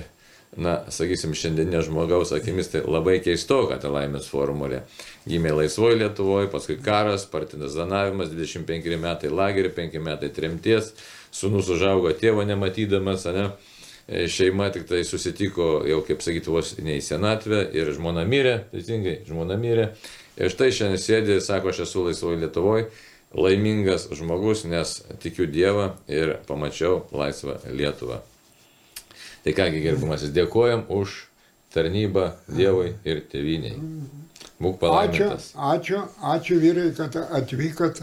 na, 0.57 0.79
sakysim, 0.91 1.35
šiandienė 1.37 1.83
žmogaus 1.85 2.33
akimis, 2.35 2.71
tai 2.73 2.81
labai 2.87 3.19
keistoka 3.23 3.77
ta 3.79 3.91
laimės 3.93 4.27
formulė. 4.31 4.81
Gimė 5.29 5.53
laisvoje 5.61 6.01
Lietuvoje, 6.01 6.49
paskui 6.51 6.79
karas, 6.83 7.27
partizanavimas, 7.29 8.33
25 8.33 8.99
metai 8.99 9.31
lagerį, 9.31 9.73
5 9.77 10.03
metai 10.03 10.33
tremties, 10.33 10.93
sunus 11.31 11.69
užaugo 11.71 12.11
tėvo 12.17 12.43
nematydamas, 12.47 13.27
ne? 13.37 13.49
E, 14.07 14.25
šeima 14.31 14.69
tik 14.71 14.87
tai 14.87 15.03
susitiko 15.03 15.81
jau, 15.87 15.99
kaip 16.07 16.23
sakyti, 16.23 16.51
vos 16.51 16.77
ne 16.79 16.95
į 16.95 17.03
senatvę 17.03 17.65
ir 17.75 17.91
žmona 17.95 18.23
mirė, 18.27 18.61
teisingai, 18.71 19.19
žmona 19.27 19.59
mirė. 19.59 19.91
Ir 20.37 20.53
štai 20.53 20.71
šiandien 20.73 21.01
sėdė, 21.01 21.37
sako, 21.41 21.71
aš 21.73 21.83
esu 21.87 22.05
laisvoje 22.05 22.41
Lietuvoje, 22.43 22.87
laimingas 23.33 24.07
žmogus, 24.13 24.65
nes 24.69 24.99
tikiu 25.23 25.47
Dievą 25.49 25.91
ir 26.07 26.37
pamačiau 26.47 27.05
laisvą 27.11 27.57
Lietuvą. 27.73 28.21
Tai 29.43 29.55
kągi, 29.57 29.81
gerbimasis, 29.81 30.33
dėkojam 30.35 30.85
už 30.93 31.23
tarnybą 31.73 32.29
Dievui 32.51 32.93
ir 33.07 33.23
tėviniai. 33.31 33.79
Būk 34.61 34.79
palaimintas. 34.81 35.51
Ačiū, 35.53 36.01
ačiū, 36.01 36.03
ačiū 36.35 36.59
vyrai, 36.61 36.87
kad 36.97 37.17
atvykot 37.17 38.01